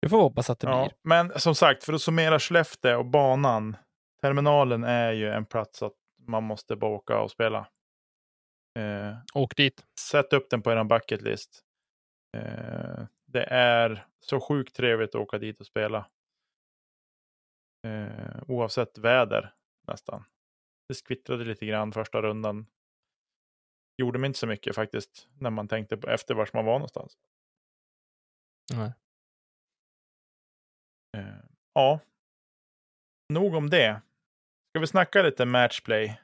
Vi 0.00 0.08
får 0.08 0.22
hoppas 0.22 0.50
att 0.50 0.60
det 0.60 0.66
Ja, 0.68 0.84
blir. 0.84 0.98
men 1.02 1.40
som 1.40 1.54
sagt, 1.54 1.84
för 1.84 1.92
att 1.92 2.02
summera 2.02 2.38
Skellefteå 2.38 2.98
och 2.98 3.06
banan. 3.06 3.76
Terminalen 4.22 4.84
är 4.84 5.12
ju 5.12 5.28
en 5.28 5.46
plats 5.46 5.82
att 5.82 5.96
man 6.26 6.42
måste 6.44 6.76
bara 6.76 6.90
åka 6.90 7.20
och 7.20 7.30
spela. 7.30 7.68
Eh, 8.78 9.16
Åk 9.34 9.56
dit. 9.56 9.86
sätt 10.00 10.32
upp 10.32 10.50
den 10.50 10.62
på 10.62 10.72
er 10.72 10.84
bucket 10.84 11.22
list. 11.22 11.60
Eh, 12.36 13.04
Det 13.32 13.44
är 13.44 14.06
så 14.20 14.40
sjukt 14.40 14.76
trevligt 14.76 15.14
att 15.14 15.20
åka 15.20 15.38
dit 15.38 15.60
och 15.60 15.66
spela. 15.66 16.10
Eh, 17.86 18.42
oavsett 18.48 18.98
väder 18.98 19.54
nästan. 19.86 20.24
Det 20.88 20.94
skvittrade 20.94 21.44
lite 21.44 21.66
grann 21.66 21.92
första 21.92 22.22
rundan. 22.22 22.66
Gjorde 23.98 24.18
mig 24.18 24.26
inte 24.28 24.38
så 24.38 24.46
mycket 24.46 24.74
faktiskt 24.74 25.28
när 25.40 25.50
man 25.50 25.68
tänkte 25.68 25.96
på 25.96 26.08
efter 26.08 26.34
vart 26.34 26.52
man 26.52 26.64
var 26.64 26.72
någonstans. 26.72 27.18
Nej. 28.74 28.92
Eh, 31.16 31.44
ja. 31.74 32.00
Nog 33.28 33.54
om 33.54 33.70
det. 33.70 34.02
Ska 34.70 34.80
vi 34.80 34.86
snacka 34.86 35.22
lite 35.22 35.44
matchplay? 35.44 36.20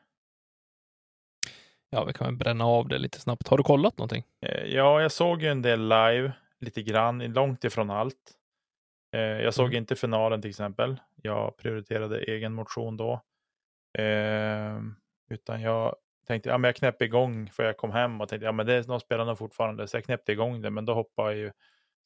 Ja, 1.90 2.04
vi 2.04 2.12
kan 2.12 2.26
väl 2.26 2.36
bränna 2.36 2.64
av 2.64 2.88
det 2.88 2.98
lite 2.98 3.20
snabbt. 3.20 3.48
Har 3.48 3.56
du 3.56 3.62
kollat 3.64 3.98
någonting? 3.98 4.24
Eh, 4.40 4.64
ja, 4.64 5.02
jag 5.02 5.12
såg 5.12 5.42
ju 5.42 5.48
en 5.48 5.62
del 5.62 5.80
live, 5.80 6.32
lite 6.60 6.82
grann, 6.82 7.18
långt 7.18 7.64
ifrån 7.64 7.90
allt. 7.90 8.32
Eh, 9.14 9.20
jag 9.20 9.54
såg 9.54 9.66
Mm. 9.66 9.76
inte 9.78 9.96
finalen 9.96 10.42
till 10.42 10.48
exempel. 10.50 11.00
Jag 11.22 11.56
prioriterade 11.56 12.20
egen 12.24 12.52
motion 12.54 12.96
då. 12.96 13.12
Eh, 13.98 14.78
utan 15.30 15.60
jag 15.60 15.96
tänkte, 16.26 16.48
ja 16.48 16.58
men 16.58 16.68
jag 16.68 16.76
knäpper 16.76 17.04
igång 17.04 17.50
för 17.50 17.64
jag 17.64 17.76
kom 17.76 17.90
hem 17.92 18.20
och 18.20 18.28
tänkte, 18.28 18.44
ja 18.46 18.52
men 18.52 18.66
det, 18.66 18.82
de 18.82 19.00
spelar 19.00 19.24
nog 19.24 19.38
fortfarande. 19.38 19.88
Så 19.88 19.96
jag 19.96 20.04
knäppte 20.04 20.32
igång 20.32 20.62
det, 20.62 20.70
men 20.70 20.84
då 20.84 20.94
hoppade 20.94 21.34
ju 21.36 21.52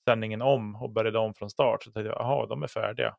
sändningen 0.08 0.42
om 0.42 0.76
och 0.76 0.90
började 0.90 1.18
om 1.18 1.34
från 1.34 1.50
start. 1.50 1.82
Så 1.82 1.90
tänkte 1.92 2.08
jag, 2.08 2.20
jaha, 2.20 2.46
de 2.46 2.62
är 2.62 2.66
färdiga. 2.66 3.16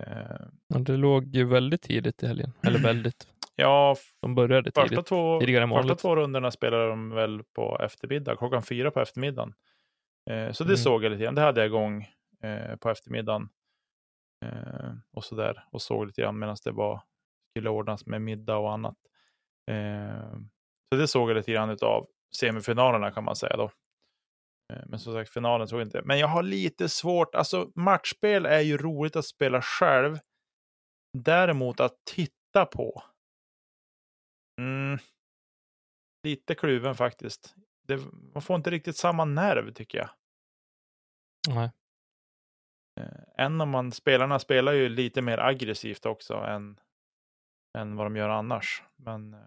Eh, 0.00 0.46
Ja, 0.68 0.78
det 0.78 0.96
låg 0.96 1.24
ju 1.36 1.44
väldigt 1.44 1.82
tidigt 1.82 2.22
i 2.22 2.26
helgen. 2.26 2.52
Eller 2.66 2.78
väldigt. 2.78 3.28
ja, 3.56 3.96
De 4.20 4.34
började 4.34 4.70
första 4.74 4.88
tidigt. 4.88 5.06
två, 5.06 5.40
tidigare 5.40 5.64
än 5.64 5.70
första 5.70 5.94
två 5.94 6.16
rundorna 6.16 6.50
spelade 6.50 6.88
de 6.88 7.10
väl 7.10 7.42
på 7.52 7.78
eftermiddag, 7.82 8.36
klockan 8.36 8.62
fyra 8.62 8.90
på 8.90 9.00
eftermiddagen. 9.00 9.54
Eh, 10.30 10.52
så 10.52 10.64
det 10.64 10.68
Mm. 10.70 10.76
såg 10.76 11.04
jag 11.04 11.10
lite 11.12 11.24
grann. 11.24 11.34
Det 11.34 11.40
hade 11.40 11.60
jag 11.60 11.66
igång 11.66 12.08
eh, 12.42 12.76
på 12.76 12.90
eftermiddagen. 12.90 13.48
Eh, 14.44 14.92
och 15.12 15.24
så 15.24 15.34
där. 15.34 15.64
Och 15.72 15.82
såg 15.82 16.06
lite 16.06 16.22
grann 16.22 16.38
medan 16.38 16.56
det 16.64 16.70
var, 16.70 17.02
skulle 17.50 17.70
ordnas 17.70 18.06
med 18.06 18.22
middag 18.22 18.56
och 18.56 18.72
annat. 18.72 18.96
Så 20.92 20.98
det 20.98 21.08
såg 21.08 21.30
jag 21.30 21.36
lite 21.36 21.52
grann 21.52 21.70
av 21.82 22.06
semifinalerna 22.40 23.10
kan 23.10 23.24
man 23.24 23.36
säga 23.36 23.56
då. 23.56 23.70
Men 24.86 24.98
som 24.98 25.12
sagt, 25.12 25.30
finalen 25.30 25.68
såg 25.68 25.80
jag 25.80 25.86
inte. 25.86 26.02
Men 26.04 26.18
jag 26.18 26.28
har 26.28 26.42
lite 26.42 26.88
svårt, 26.88 27.34
alltså 27.34 27.70
matchspel 27.74 28.46
är 28.46 28.60
ju 28.60 28.76
roligt 28.78 29.16
att 29.16 29.24
spela 29.24 29.62
själv. 29.62 30.18
Däremot 31.18 31.80
att 31.80 31.96
titta 32.04 32.66
på. 32.66 33.02
Mm, 34.60 34.98
lite 36.26 36.54
kluven 36.54 36.94
faktiskt. 36.94 37.54
Det, 37.82 38.00
man 38.32 38.42
får 38.42 38.56
inte 38.56 38.70
riktigt 38.70 38.96
samma 38.96 39.24
nerv 39.24 39.72
tycker 39.72 39.98
jag. 39.98 40.10
Nej. 41.48 41.70
Eh, 43.00 43.44
än 43.44 43.60
om 43.60 43.70
man, 43.70 43.92
spelarna 43.92 44.38
spelar 44.38 44.72
ju 44.72 44.88
lite 44.88 45.22
mer 45.22 45.38
aggressivt 45.38 46.06
också 46.06 46.34
än, 46.34 46.80
än 47.78 47.96
vad 47.96 48.06
de 48.06 48.16
gör 48.16 48.28
annars. 48.28 48.82
Men 48.96 49.34
eh, 49.34 49.40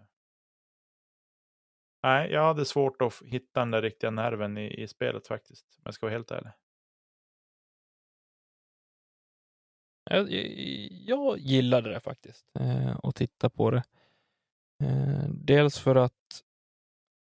nej, 2.02 2.30
jag 2.30 2.44
hade 2.44 2.64
svårt 2.64 3.02
att 3.02 3.22
hitta 3.22 3.60
den 3.60 3.70
där 3.70 3.82
riktiga 3.82 4.10
nerven 4.10 4.58
i, 4.58 4.82
i 4.82 4.88
spelet 4.88 5.26
faktiskt. 5.26 5.66
Om 5.76 5.82
jag 5.84 5.94
ska 5.94 6.06
vara 6.06 6.14
helt 6.14 6.30
ärlig. 6.30 6.50
Jag, 10.10 10.30
jag 10.90 11.38
gillade 11.38 11.90
det 11.90 12.00
faktiskt, 12.00 12.46
eh, 12.58 12.98
att 13.02 13.16
titta 13.16 13.50
på 13.50 13.70
det. 13.70 13.82
Eh, 14.84 15.28
dels 15.28 15.78
för 15.78 15.94
att 15.96 16.42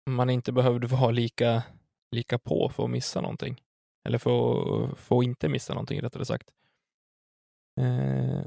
man 0.05 0.29
inte 0.29 0.51
behövde 0.51 0.87
vara 0.87 1.11
lika, 1.11 1.63
lika 2.11 2.39
på 2.39 2.69
för 2.69 2.83
att 2.83 2.89
missa 2.89 3.21
någonting. 3.21 3.61
Eller 4.07 4.17
för, 4.17 4.95
för 4.95 5.17
att 5.17 5.23
inte 5.23 5.49
missa 5.49 5.73
någonting, 5.73 6.01
rättare 6.01 6.25
sagt. 6.25 6.49
Eh, 7.81 8.45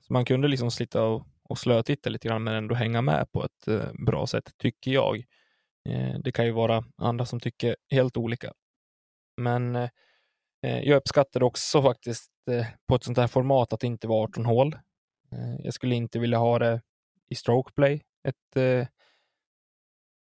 så 0.00 0.12
man 0.12 0.24
kunde 0.24 0.48
liksom 0.48 0.70
slita 0.70 1.02
och, 1.02 1.26
och 1.42 1.58
slötitta 1.58 2.10
lite 2.10 2.28
grann, 2.28 2.44
men 2.44 2.54
ändå 2.54 2.74
hänga 2.74 3.02
med 3.02 3.32
på 3.32 3.44
ett 3.44 3.68
eh, 3.68 3.92
bra 4.06 4.26
sätt, 4.26 4.50
tycker 4.58 4.90
jag. 4.90 5.24
Eh, 5.88 6.18
det 6.18 6.32
kan 6.32 6.44
ju 6.46 6.50
vara 6.50 6.84
andra 6.96 7.26
som 7.26 7.40
tycker 7.40 7.76
helt 7.90 8.16
olika. 8.16 8.52
Men 9.36 9.76
eh, 9.76 9.90
eh 10.62 10.80
Jag 10.80 10.96
uppskattar 10.96 11.42
också 11.42 11.82
faktiskt 11.82 12.30
eh, 12.50 12.66
på 12.88 12.94
ett 12.94 13.04
sånt 13.04 13.18
här 13.18 13.26
format 13.26 13.72
att 13.72 13.80
det 13.80 13.86
inte 13.86 14.08
var 14.08 14.22
18 14.22 14.46
hål. 14.46 14.74
Eh, 15.32 15.56
Jag 15.64 15.74
skulle 15.74 15.94
inte 15.94 16.18
vilja 16.18 16.38
ha 16.38 16.58
det 16.58 16.82
i 17.28 17.34
strokeplay, 17.34 18.02
ett, 18.28 18.56
eh, 18.56 18.86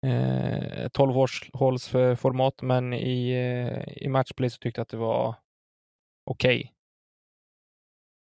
eh, 0.06 0.54
eh, 0.56 0.86
ett 0.86 0.94
12 0.94 1.13
håls, 1.13 1.50
håls 1.54 1.96
eh, 1.96 2.15
format, 2.15 2.62
men 2.62 2.94
i, 2.94 3.30
eh, 3.32 4.04
i 4.04 4.10
matchplay 4.10 4.50
så 4.50 4.58
tyckte 4.58 4.80
jag 4.80 4.84
att 4.84 4.89
det 4.89 4.98
var 4.98 5.36
okej. 6.26 6.74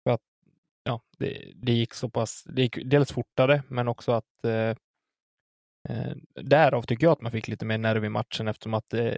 För 0.03 0.11
att 0.13 0.21
ja, 0.83 1.01
det, 1.17 1.51
det 1.55 1.71
gick 1.73 1.93
så 1.93 2.09
pass, 2.09 2.43
det 2.43 2.61
gick 2.61 2.77
dels 2.85 3.11
fortare, 3.11 3.63
men 3.67 3.87
också 3.87 4.11
att 4.11 4.45
eh, 4.45 4.75
eh, 5.89 6.15
därav 6.43 6.81
tycker 6.81 7.05
jag 7.07 7.11
att 7.11 7.21
man 7.21 7.31
fick 7.31 7.47
lite 7.47 7.65
mer 7.65 7.77
nerv 7.77 8.05
i 8.05 8.09
matchen 8.09 8.47
eftersom 8.47 8.73
att 8.73 8.93
eh, 8.93 9.13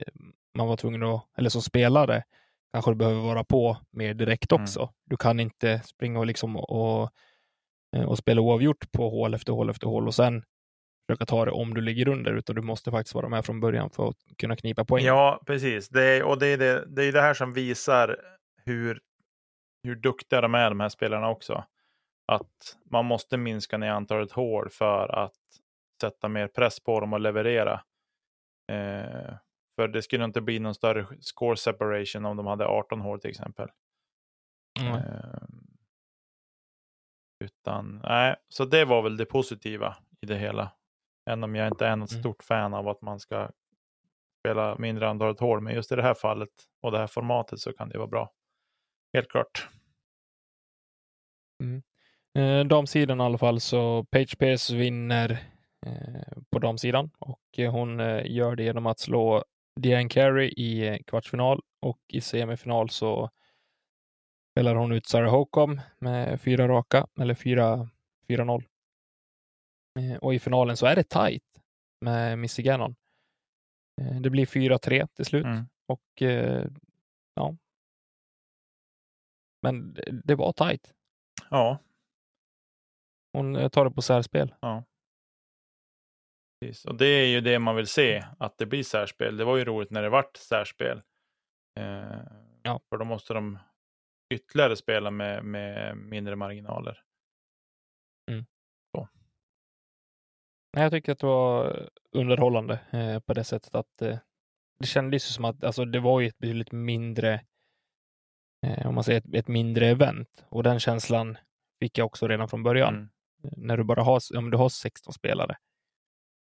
man 0.57 0.67
var 0.67 0.77
tvungen 0.77 1.03
att, 1.03 1.27
eller 1.37 1.49
som 1.49 1.61
spelare, 1.61 2.23
kanske 2.73 2.91
du 2.91 2.95
behöver 2.95 3.21
vara 3.21 3.43
på 3.43 3.77
mer 3.91 4.13
direkt 4.13 4.51
Mm. 4.51 4.63
också. 4.63 4.93
Du 5.05 5.17
kan 5.17 5.39
inte 5.39 5.81
springa 5.85 6.19
och, 6.19 6.25
liksom 6.25 6.55
och, 6.57 7.09
och 8.05 8.17
spela 8.17 8.41
oavgjort 8.41 8.91
på 8.91 9.09
hål 9.09 9.33
efter 9.33 9.53
hål 9.53 9.69
efter 9.69 9.87
hål 9.87 10.07
och 10.07 10.15
sen 10.15 10.43
försöka 11.07 11.25
ta 11.25 11.45
det 11.45 11.51
om 11.51 11.73
du 11.73 11.81
ligger 11.81 12.07
under, 12.07 12.33
utan 12.33 12.55
du 12.55 12.61
måste 12.61 12.91
faktiskt 12.91 13.15
vara 13.15 13.29
med 13.29 13.45
från 13.45 13.59
början 13.59 13.89
för 13.89 14.09
att 14.09 14.17
kunna 14.37 14.55
knipa 14.55 14.85
poäng. 14.85 15.05
Ja, 15.05 15.41
precis. 15.45 15.89
Det 15.89 16.03
är, 16.03 16.23
och 16.23 16.39
det 16.39 16.47
är 16.47 16.57
det, 16.57 16.85
det 16.87 17.03
är 17.03 17.11
det 17.11 17.21
här 17.21 17.33
som 17.33 17.53
visar 17.53 18.17
hur, 18.65 19.01
hur 19.83 19.95
duktiga 19.95 20.41
de 20.41 20.55
är, 20.55 20.69
de 20.69 20.79
här 20.79 20.89
spelarna 20.89 21.29
också. 21.29 21.63
Att 22.27 22.77
man 22.91 23.05
måste 23.05 23.37
minska 23.37 23.77
ner 23.77 23.91
antalet 23.91 24.31
hål 24.31 24.69
för 24.69 25.07
att 25.07 25.35
sätta 26.01 26.27
mer 26.27 26.47
press 26.47 26.79
på 26.79 26.99
dem 26.99 27.13
och 27.13 27.19
leverera. 27.19 27.73
Eh, 28.71 29.35
för 29.75 29.87
det 29.87 30.01
skulle 30.01 30.25
inte 30.25 30.41
bli 30.41 30.59
någon 30.59 30.75
större 30.75 31.07
score 31.19 31.57
separation 31.57 32.25
om 32.25 32.37
de 32.37 32.45
hade 32.45 32.65
18 32.65 33.01
hål 33.01 33.21
till 33.21 33.29
exempel. 33.29 33.69
Mm. 34.79 34.93
Eh, 34.93 35.43
utan, 37.39 38.01
nej, 38.03 38.35
så 38.49 38.65
det 38.65 38.85
var 38.85 39.01
väl 39.01 39.17
det 39.17 39.25
positiva 39.25 39.95
i 40.21 40.25
det 40.25 40.37
hela. 40.37 40.71
Än 41.29 41.43
om 41.43 41.55
jag 41.55 41.67
inte 41.67 41.87
är 41.87 41.95
något 41.95 42.11
Mm. 42.11 42.21
stort 42.23 42.43
fan 42.43 42.73
av 42.73 42.87
att 42.87 43.01
man 43.01 43.19
ska 43.19 43.49
spela 44.39 44.75
mindre 44.77 45.09
antalet 45.09 45.39
hål. 45.39 45.61
Men 45.61 45.73
just 45.73 45.91
i 45.91 45.95
det 45.95 46.03
här 46.03 46.13
fallet 46.13 46.49
och 46.81 46.91
det 46.91 46.97
här 46.97 47.07
formatet 47.07 47.59
så 47.59 47.73
kan 47.73 47.89
det 47.89 47.97
vara 47.97 48.07
bra. 48.07 48.31
Helt 49.13 49.29
klart. 49.29 49.67
Eh, 52.37 52.65
damsidan 52.65 53.21
i 53.21 53.23
alla 53.23 53.37
fall, 53.37 53.59
så 53.59 54.03
Page 54.03 54.37
Pierce 54.37 54.73
vinner 54.73 55.31
eh, 55.85 56.37
på 56.51 56.59
damsidan 56.59 57.09
och 57.19 57.39
eh, 57.57 57.71
hon 57.71 57.99
gör 58.25 58.55
det 58.55 58.63
genom 58.63 58.85
att 58.85 58.99
slå 58.99 59.43
Diane 59.79 60.09
Carey 60.09 60.47
i 60.47 60.87
eh, 60.87 60.97
kvartsfinal 61.07 61.61
och 61.81 61.99
i 62.07 62.21
semifinal 62.21 62.89
så 62.89 63.29
spelar 64.51 64.75
hon 64.75 64.91
ut 64.91 65.07
Sarah 65.07 65.31
Hocum 65.31 65.81
med 65.99 66.41
fyra 66.41 66.67
raka, 66.67 67.07
eller 67.19 67.33
fyra 67.33 67.89
4-0. 68.27 68.63
Eh, 69.99 70.17
och 70.17 70.33
i 70.33 70.39
finalen 70.39 70.77
så 70.77 70.85
är 70.85 70.95
det 70.95 71.03
tight 71.03 71.43
med 72.01 72.39
Missy 72.39 72.63
Gannon. 72.63 72.95
Eh, 74.01 74.21
det 74.21 74.29
blir 74.29 74.45
4-3 74.45 75.07
till 75.07 75.25
slut 75.25 75.45
Mm. 75.45 75.65
och 75.87 76.21
eh, 76.21 76.67
ja. 77.33 77.55
Men 79.61 79.93
det, 80.23 80.35
var 80.35 80.51
tight. 80.53 80.93
Ja, 81.49 81.77
Hon 83.33 83.69
tar 83.69 83.85
det 83.85 83.91
på 83.91 84.01
särspel. 84.01 84.55
precis. 86.61 86.85
Och 86.85 86.95
det 86.95 87.05
är 87.05 87.27
ju 87.27 87.41
det 87.41 87.59
man 87.59 87.75
vill 87.75 87.87
se, 87.87 88.25
att 88.39 88.57
det 88.57 88.65
blir 88.65 88.83
särspel. 88.83 89.37
Det 89.37 89.45
var 89.45 89.57
ju 89.57 89.65
roligt 89.65 89.91
när 89.91 90.01
det 90.03 90.09
vart 90.09 90.37
särspel. 90.37 91.01
Eh, 91.79 92.19
Ja. 92.63 92.81
För 92.89 92.97
då 92.97 93.05
måste 93.05 93.33
de 93.33 93.59
ytterligare 94.33 94.75
spela 94.75 95.11
med, 95.11 95.45
med 95.45 95.97
mindre 95.97 96.35
marginaler. 96.35 97.03
Nej, 100.75 100.83
jag 100.83 100.91
tycker 100.91 101.11
att 101.11 101.19
det 101.19 101.25
var 101.27 101.89
underhållande 102.11 102.79
eh, 102.91 103.19
på 103.19 103.33
det 103.33 103.43
sättet 103.43 103.75
att 103.75 104.01
eh, 104.01 104.17
det 104.79 104.87
kändes 104.87 105.23
som 105.33 105.45
att 105.45 105.63
alltså, 105.63 105.85
det 105.85 105.99
var 105.99 106.19
ju 106.19 106.27
ett 106.27 106.37
betydligt 106.37 106.71
mindre, 106.71 107.41
eh, 108.65 108.87
om 108.87 108.95
man 108.95 109.03
säger 109.03 109.19
ett, 109.19 109.33
ett 109.35 109.47
mindre 109.47 109.87
event 109.87 110.45
och 110.49 110.63
den 110.63 110.79
känslan 110.79 111.37
fick 111.79 111.97
jag 111.97 112.05
också 112.05 112.27
redan 112.27 112.49
från 112.49 112.63
början. 112.63 112.95
Mm. 112.95 113.09
När 113.57 113.77
du 113.77 113.83
bara 113.83 114.03
har, 114.03 114.37
om 114.37 114.51
du 114.51 114.57
har 114.57 114.69
16 114.69 115.13
spelare 115.13 115.57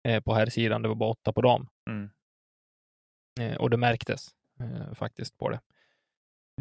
eh, 0.08 0.24
på 0.24 0.34
här 0.34 0.46
sidan, 0.46 0.82
det 0.82 0.88
var 0.88 0.96
bara 0.96 1.10
åtta 1.10 1.34
på 1.34 1.42
dem 1.42 1.68
Mm. 1.90 2.10
eh, 3.40 3.58
och 3.58 3.70
det 3.70 3.78
märktes 3.78 4.28
eh, 4.60 4.94
faktiskt 4.94 5.38
på 5.38 5.50
det. 5.50 5.60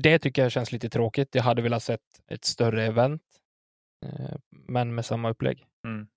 Det 0.00 0.18
tycker 0.18 0.42
jag 0.42 0.52
känns 0.52 0.72
lite 0.72 0.88
tråkigt. 0.90 1.34
Jag 1.34 1.42
hade 1.42 1.62
velat 1.62 1.82
sett 1.82 2.22
ett 2.26 2.44
större 2.44 2.84
event, 2.84 3.22
eh, 4.06 4.36
men 4.50 4.94
med 4.94 5.04
samma 5.04 5.30
upplägg. 5.30 5.66
Mm. 5.84 6.08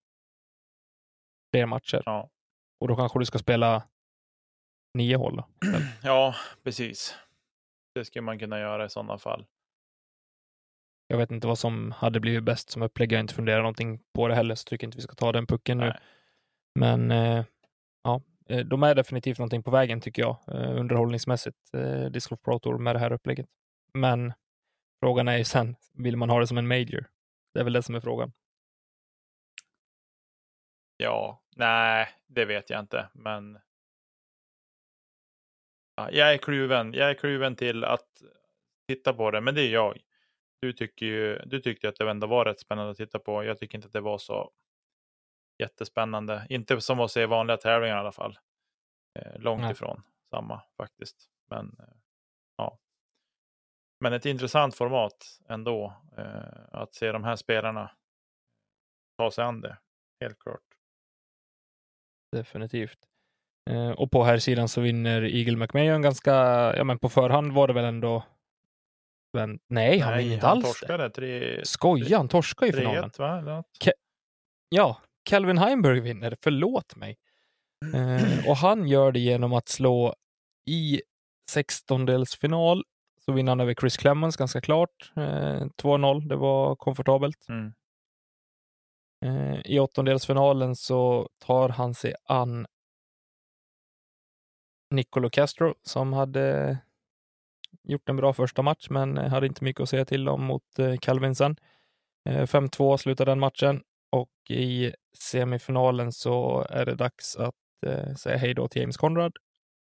Fler 1.54 1.66
matcher. 1.66 2.04
Ja. 2.06 2.30
Och 2.80 2.88
då 2.88 2.96
kanske 2.96 3.20
du 3.20 3.26
ska 3.26 3.38
spela 3.38 3.84
nio 4.94 5.18
hål 5.18 5.36
då? 5.36 5.48
ja, 6.04 6.36
precis. 6.64 7.16
Det 7.96 8.06
skulle 8.06 8.22
man 8.22 8.40
kunna 8.40 8.60
göra 8.60 8.86
i 8.86 8.90
sådana 8.90 9.18
fall. 9.18 9.46
Jag 11.08 11.18
vet 11.18 11.32
inte 11.32 11.48
vad 11.48 11.60
som 11.60 11.92
hade 11.92 12.20
blivit 12.20 12.44
bäst 12.44 12.70
som 12.70 12.82
upplägg. 12.82 13.12
Jag 13.12 13.18
har 13.18 13.22
inte 13.22 13.34
funderat 13.34 13.62
någonting 13.62 14.00
på 14.14 14.28
det 14.28 14.36
heller, 14.36 14.56
så 14.56 14.64
tycker 14.64 14.88
inte 14.88 14.98
vi 14.98 15.02
ska 15.02 15.16
ta 15.16 15.32
den 15.32 15.48
pucken 15.48 15.78
nu. 15.78 15.84
Nej. 15.84 16.00
Men 16.80 17.12
eh, 17.12 17.46
ja, 18.04 18.22
eh, 18.50 18.60
de 18.60 18.84
är 18.84 18.96
definitivt 18.96 19.38
någonting 19.38 19.64
på 19.64 19.72
vägen 19.72 20.02
tycker 20.02 20.22
jag, 20.22 20.38
eh, 20.48 20.80
underhållningsmässigt, 20.80 21.58
eh, 21.74 22.06
Disc 22.06 22.28
Golf 22.28 22.42
Pro 22.42 22.60
Tour 22.60 22.78
med 22.78 22.96
det 22.96 23.00
här 23.00 23.14
upplägget. 23.14 23.48
Men 23.94 24.34
frågan 25.04 25.28
är 25.28 25.38
ju 25.38 25.44
sen, 25.44 25.76
vill 25.94 26.18
man 26.18 26.30
ha 26.30 26.40
det 26.40 26.48
som 26.48 26.58
en 26.58 26.68
major? 26.68 27.10
Det 27.54 27.60
är 27.60 27.64
väl 27.64 27.74
det 27.74 27.84
som 27.84 27.96
är 27.96 28.00
frågan. 28.00 28.32
Ja, 31.04 31.42
nej, 31.56 32.08
det 32.28 32.46
vet 32.46 32.70
jag 32.70 32.80
inte, 32.80 33.10
men. 33.14 33.60
Ja, 35.96 36.12
jag 36.12 36.34
är 36.34 36.38
kluven. 36.38 36.94
Jag 36.94 37.10
är 37.10 37.14
kluven 37.14 37.56
till 37.56 37.84
att 37.84 38.24
titta 38.88 39.14
på 39.14 39.32
det, 39.32 39.42
men 39.42 39.56
det 39.56 39.62
är 39.62 39.70
jag. 39.70 40.02
Du 40.62 40.74
tycker 40.74 41.06
ju. 41.06 41.40
Du 41.46 41.62
tyckte 41.62 41.90
att 41.90 41.96
det 41.96 42.10
ändå 42.10 42.28
var 42.28 42.46
rätt 42.46 42.60
spännande 42.60 42.92
att 42.92 42.98
titta 42.98 43.20
på. 43.20 43.44
Jag 43.44 43.60
tycker 43.60 43.78
inte 43.78 43.86
att 43.86 43.94
det 43.94 44.02
var 44.02 44.18
så 44.18 44.52
jättespännande. 45.60 46.48
Inte 46.50 46.82
som 46.82 47.00
att 47.00 47.12
se 47.12 47.26
vanliga 47.26 47.58
tävlingar 47.58 47.98
i 47.98 48.00
alla 48.00 48.12
fall. 48.12 48.40
Eh, 49.20 49.40
långt 49.40 49.62
Nej. 49.62 49.72
ifrån 49.72 50.04
samma 50.30 50.62
faktiskt. 50.78 51.30
Men 51.50 51.76
eh, 51.80 51.96
ja. 52.58 52.80
Men 54.00 54.14
ett 54.14 54.26
intressant 54.26 54.76
format 54.76 55.40
ändå. 55.50 55.94
Eh, 56.18 56.66
att 56.72 56.94
se 56.94 57.12
de 57.12 57.24
här 57.24 57.36
spelarna 57.36 57.92
ta 59.18 59.32
sig 59.32 59.44
an 59.44 59.62
det. 59.62 59.78
Helt 60.20 60.40
klart. 60.40 60.73
Definitivt. 62.34 62.98
Eh, 63.70 63.90
och 63.90 64.12
på 64.12 64.24
här 64.24 64.38
sidan 64.38 64.68
så 64.68 64.82
vinner 64.82 65.22
Eagle 65.22 65.58
McMahon 65.58 66.02
ganska, 66.02 66.34
ja 66.78 66.84
men 66.84 67.00
på 67.00 67.10
förhand 67.10 67.52
var 67.52 67.68
det 67.68 67.74
väl 67.74 67.86
ändå, 67.86 68.24
men, 69.34 69.60
nej 69.70 70.00
han 70.00 70.18
vinner 70.18 70.34
inte 70.34 70.48
han 70.48 70.58
alls 70.58 70.64
det. 70.66 70.88
torskade. 70.88 71.10
Tre, 71.10 71.66
Skoja, 71.66 72.18
han 72.18 72.28
torskar 72.28 72.68
i 72.68 72.74
finalen. 72.74 73.10
3-1 73.10 73.20
va? 73.20 73.38
Eller 73.38 73.56
något? 73.56 73.66
Ja, 74.70 75.02
Calvin 75.30 75.58
Heimberg 75.58 76.00
vinner, 76.00 76.36
förlåt 76.44 76.96
mig. 76.96 77.18
Eh, 77.96 78.50
och 78.50 78.58
han 78.58 78.88
gör 78.88 79.12
det 79.12 79.20
genom 79.20 79.54
att 79.54 79.70
slå 79.70 80.16
i 80.70 81.02
16-delsfinal 81.56 82.84
så 83.26 83.32
vinner 83.32 83.52
han 83.52 83.60
över 83.60 83.74
Chris 83.74 83.98
Clemens 83.98 84.38
ganska 84.38 84.62
klart. 84.62 85.12
Eh, 85.16 85.66
2-0, 85.82 86.28
det 86.28 86.36
var 86.36 86.76
komfortabelt. 86.76 87.50
Mm. 87.50 87.74
Eh, 89.24 89.62
I 89.66 89.80
åttondelsfinalen 89.80 90.76
så 90.76 91.30
tar 91.40 91.70
han 91.70 91.94
sig 91.94 92.14
an 92.24 92.66
Nicolo 94.92 95.30
Castro 95.30 95.76
som 95.82 96.14
hade 96.14 96.78
gjort 97.84 98.10
en 98.10 98.16
bra 98.16 98.34
första 98.34 98.62
match 98.62 98.88
men 98.90 99.18
hade 99.18 99.48
inte 99.48 99.64
mycket 99.64 99.82
att 99.82 99.90
säga 99.90 100.06
till 100.06 100.30
om 100.30 100.44
mot 100.44 100.80
eh, 100.80 100.98
Calvin 100.98 101.36
sen. 101.36 101.56
Eh, 102.30 102.46
5-2 102.46 102.98
slutade 102.98 103.32
den 103.32 103.40
matchen 103.40 103.84
och 104.12 104.52
i 104.52 104.94
semifinalen 105.18 106.12
så 106.12 106.66
är 106.70 106.86
det 106.86 106.96
dags 106.96 107.36
att 107.36 107.56
säga 108.18 108.38
hej 108.38 108.54
då 108.54 108.68
till 108.68 108.82
James 108.82 108.98
Conrad 108.98 109.38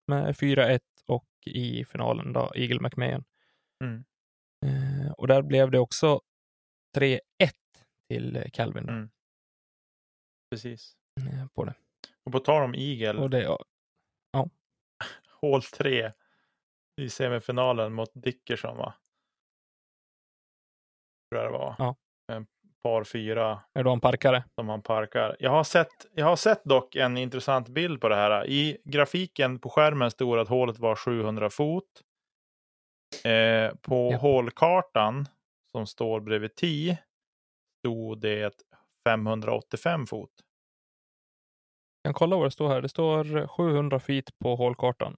med 0.07 0.35
4-1 0.35 0.79
och 1.07 1.27
i 1.45 1.85
finalen 1.85 2.33
då 2.33 2.51
Eagle 2.55 2.79
McMahon. 2.81 3.23
Mm. 3.83 4.03
Och 5.17 5.27
där 5.27 5.41
blev 5.41 5.71
det 5.71 5.79
också 5.79 6.21
3-1 6.97 7.19
till 8.09 8.49
Calvin 8.53 8.89
Mm. 8.89 9.09
Precis. 10.49 10.95
eh, 11.19 11.47
på 11.55 11.63
det. 11.65 11.73
Och 12.25 12.31
på 12.31 12.39
tal 12.39 12.63
om 12.63 12.75
Eagle, 12.75 13.21
Och 13.21 13.29
det 13.29 13.41
ja, 13.41 13.59
hål 15.41 15.63
3 15.63 16.11
i 17.01 17.09
semifinalen 17.09 17.93
mot 17.93 18.11
Dickerson 18.13 18.77
va? 18.77 18.93
Tror 21.31 21.43
jag 21.43 21.53
det 21.53 21.57
var. 21.57 21.75
Ja. 21.77 21.95
En 22.31 22.47
par 22.83 23.03
fyra 23.03 23.63
är 23.73 23.83
då 23.83 23.91
en 23.91 23.99
parkare. 23.99 24.43
som 24.55 24.69
han 24.69 24.81
parkar. 24.81 25.35
Jag 25.39 25.51
har, 25.51 25.63
sett, 25.63 26.05
jag 26.13 26.25
har 26.25 26.35
sett 26.35 26.63
dock 26.63 26.95
en 26.95 27.17
intressant 27.17 27.67
bild 27.69 28.01
på 28.01 28.09
det 28.09 28.15
här. 28.15 28.47
I 28.47 28.77
grafiken 28.83 29.59
på 29.59 29.69
skärmen 29.69 30.11
stod 30.11 30.39
att 30.39 30.47
hålet 30.47 30.79
var 30.79 30.95
700 30.95 31.49
fot. 31.49 32.01
Eh, 33.23 33.75
på 33.75 34.09
Ja. 34.11 34.17
hålkartan 34.17 35.25
som 35.71 35.87
står 35.87 36.19
bredvid 36.19 36.55
10 36.55 36.97
stod 37.79 38.19
det 38.21 38.66
585 39.11 40.07
fot. 40.07 40.31
Jag 42.01 42.09
kan 42.09 42.13
kolla 42.19 42.35
vad 42.35 42.45
det 42.45 42.51
står 42.51 42.69
här. 42.69 42.81
Det 42.81 42.89
står 42.89 43.47
700 43.47 43.99
feet 43.99 44.39
på 44.39 44.55
hålkartan 44.55 45.17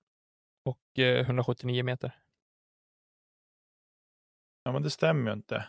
och 0.65 0.99
eh, 0.99 1.19
179 1.21 1.83
meter. 1.83 2.11
Ja, 4.63 4.71
men 4.71 4.81
det 4.83 4.89
stämmer 4.89 5.31
ju 5.31 5.33
inte. 5.33 5.65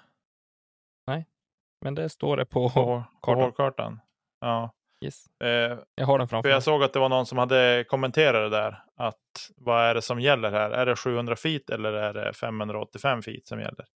Men 1.85 1.95
det 1.95 2.09
står 2.09 2.37
det 2.37 2.47
på, 2.47 2.71
På, 2.71 3.05
kartan. 3.23 3.43
hålkartan. 3.43 4.01
Ja. 4.41 4.75
yes. 5.05 5.27
Eh, 5.41 5.79
Jag 5.95 6.07
har 6.07 6.19
den 6.19 6.29
framför 6.29 6.43
För 6.43 6.49
mig. 6.49 6.55
jag 6.55 6.63
såg 6.63 6.83
att 6.83 6.93
det 6.93 6.99
var 6.99 7.09
någon 7.09 7.27
som 7.27 7.39
hade 7.39 7.85
kommenterat 7.89 8.51
det 8.53 8.57
där. 8.59 8.83
Att 8.97 9.51
vad 9.57 9.85
är 9.85 9.95
det 9.95 10.03
som 10.03 10.21
gäller 10.21 10.51
här? 10.51 10.71
Är 10.71 10.87
det 10.87 10.97
700 10.97 11.37
feet 11.37 11.71
eller 11.71 11.93
är 11.93 12.15
det 12.15 12.33
585 12.33 13.23
feet 13.23 13.47
som 13.47 13.61
gäller? 13.61 13.87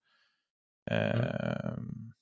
Ehm, 0.90 2.12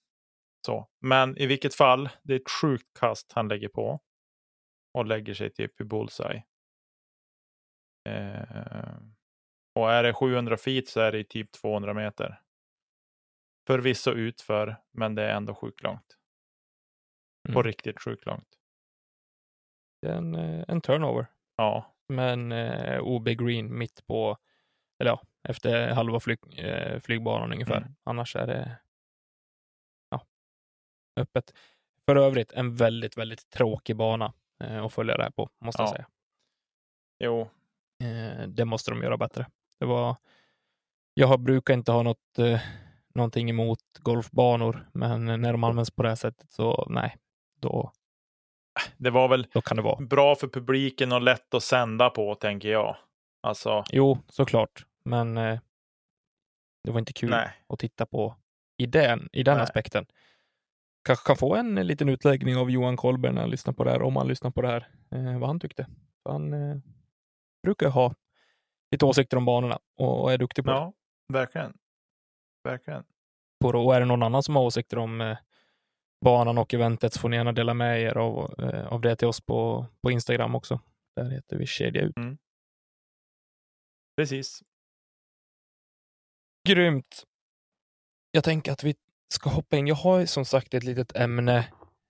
så. 0.66 0.88
Men 1.00 1.38
i 1.38 1.46
vilket 1.46 1.74
fall, 1.74 2.08
det 2.22 2.32
är 2.34 2.40
ett 2.40 2.50
sjukt 2.50 2.98
kast 3.00 3.32
han 3.32 3.48
lägger 3.48 3.68
på. 3.68 4.00
Och 4.94 5.06
lägger 5.06 5.34
sig 5.34 5.50
typ 5.50 5.80
i 5.80 5.84
bullseye. 5.84 6.44
Ehm, 8.08 9.14
och 9.74 9.92
är 9.92 10.02
det 10.02 10.12
700 10.14 10.56
feet 10.56 10.88
så 10.88 11.00
är 11.00 11.12
det 11.12 11.24
typ 11.24 11.52
200 11.52 11.94
meter. 11.94 12.40
Förvisso 13.66 14.10
utför, 14.10 14.76
men 14.90 15.14
det 15.14 15.22
är 15.22 15.34
ändå 15.36 15.54
sjukt 15.54 15.82
långt. 15.82 16.18
På 17.46 17.52
Mm. 17.60 17.62
riktigt 17.62 18.00
sjukt 18.02 18.26
långt. 18.26 18.48
Det 20.02 20.08
är 20.08 20.14
en, 20.16 20.34
eh, 20.34 20.64
en 20.68 20.80
turnover. 20.80 21.26
Ja, 21.56 21.94
Men 22.08 22.52
eh, 22.52 23.00
OB 23.02 23.28
Green 23.34 23.78
mitt 23.78 24.06
på, 24.06 24.36
eller 24.98 25.10
ja, 25.10 25.22
efter 25.48 25.90
halva 25.94 26.20
flyg, 26.20 26.38
eh, 26.58 27.00
flygbanan 27.00 27.52
ungefär. 27.52 27.76
Mm. 27.76 27.94
Annars 28.04 28.36
är 28.36 28.46
det 28.46 28.78
öppet. 31.16 31.54
För 32.06 32.16
övrigt 32.16 32.52
en 32.52 32.74
väldigt, 32.76 33.16
väldigt 33.18 33.50
tråkig 33.50 33.96
bana 33.96 34.32
eh, 34.64 34.84
att 34.84 34.92
följa 34.92 35.16
det 35.16 35.22
här 35.22 35.30
på, 35.30 35.48
måste 35.60 35.82
jag 35.82 35.88
Ja. 35.88 35.92
säga. 35.92 36.06
jo, 37.24 37.48
Eh, 38.02 38.48
det 38.48 38.64
måste 38.64 38.90
de 38.90 39.02
göra 39.02 39.16
bättre. 39.16 39.46
Det 39.78 39.84
var, 39.86 40.16
jag 41.14 41.26
har, 41.26 41.38
brukar 41.38 41.74
inte 41.74 41.92
ha 41.92 42.02
något, 42.02 42.38
eh, 42.38 42.60
någonting 43.14 43.50
emot 43.50 43.78
golfbanor, 43.98 44.88
men 44.92 45.24
när 45.24 45.52
de 45.52 45.64
används 45.64 45.90
på 45.90 46.02
det 46.02 46.08
här 46.08 46.16
sättet 46.16 46.52
så 46.52 46.86
nej, 46.90 47.16
då, 47.60 47.92
det 48.96 49.10
var 49.10 49.28
väl 49.28 49.46
det 49.76 49.82
vara. 49.82 50.04
bra 50.06 50.34
för 50.34 50.48
publiken 50.48 51.12
och 51.12 51.22
lätt 51.22 51.54
att 51.54 51.62
sända 51.62 52.10
på, 52.10 52.34
tänker 52.34 52.68
jag. 52.68 52.96
Alltså, 53.40 53.84
Jo, 53.90 54.18
såklart, 54.28 54.86
men 55.04 55.36
eh, 55.38 55.60
det 56.84 56.90
var 56.90 56.98
inte 56.98 57.12
kul 57.12 57.30
nej. 57.30 57.50
att 57.68 57.78
titta 57.78 58.06
på 58.06 58.36
i 58.76 58.86
den, 58.86 59.28
i 59.32 59.42
den 59.42 59.54
Nej. 59.56 59.62
aspekten. 59.64 60.06
Kanske 61.04 61.26
kan 61.26 61.36
få 61.36 61.54
en 61.54 61.74
liten 61.74 62.08
utläggning 62.08 62.56
av 62.56 62.70
Johan 62.70 62.96
Kolber 62.96 63.32
när 63.32 63.40
han 63.40 63.50
lyssnar 63.50 63.72
på 63.72 63.84
det 63.84 63.90
här, 63.90 64.02
om 64.02 64.16
han 64.16 64.28
lyssnar 64.28 64.50
på 64.50 64.62
det 64.62 64.68
här, 64.68 64.88
eh, 65.10 65.38
vad 65.38 65.48
han 65.48 65.60
tyckte. 65.60 65.86
Han 66.24 66.52
eh, 66.52 66.76
brukar 67.62 67.88
ha 67.88 68.14
lite 68.90 69.04
åsikter 69.04 69.36
om 69.36 69.44
banorna 69.44 69.78
och 69.96 70.32
är 70.32 70.38
duktig 70.38 70.64
på 70.64 70.70
det. 70.70 70.76
Ja, 70.76 70.92
verkligen. 71.32 71.78
Verkligen. 72.64 73.04
på 73.60 73.72
det. 73.72 73.78
Och 73.78 73.94
är 73.94 74.00
det 74.00 74.06
någon 74.06 74.22
annan 74.22 74.42
som 74.42 74.56
har 74.56 74.62
åsikter 74.62 74.98
om 74.98 75.20
eh, 75.20 75.38
banan 76.24 76.58
och 76.58 76.74
eventet 76.74 77.12
så 77.12 77.20
får 77.20 77.28
ni 77.28 77.36
gärna 77.36 77.52
dela 77.52 77.74
med 77.74 78.00
er 78.00 78.18
av, 78.18 78.54
eh, 78.58 78.86
av 78.86 79.00
det 79.00 79.16
till 79.16 79.28
oss 79.28 79.40
på, 79.40 79.86
på 80.02 80.10
Instagram 80.10 80.54
också. 80.54 80.80
Där 81.16 81.30
heter 81.30 81.56
vi 81.56 81.66
Kedja 81.66 82.02
ut. 82.02 82.14
Precis. 84.16 84.62
Grymt! 86.68 87.24
Jag 88.30 88.44
tänker 88.44 88.72
att 88.72 88.84
vi 88.84 88.94
ska 89.32 89.50
hoppa 89.50 89.76
in. 89.76 89.86
Jag 89.86 89.94
har 89.94 90.26
som 90.26 90.44
sagt 90.44 90.74
ett 90.74 90.84
litet 90.84 91.16
ämne 91.16 91.58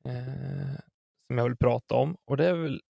eh, 0.04 0.76
som 1.26 1.38
jag 1.38 1.44
vill 1.44 1.56
prata 1.56 1.94
om 1.94 2.16
och 2.24 2.36
det 2.36 2.46
är 2.46 2.54
väl 2.54 2.80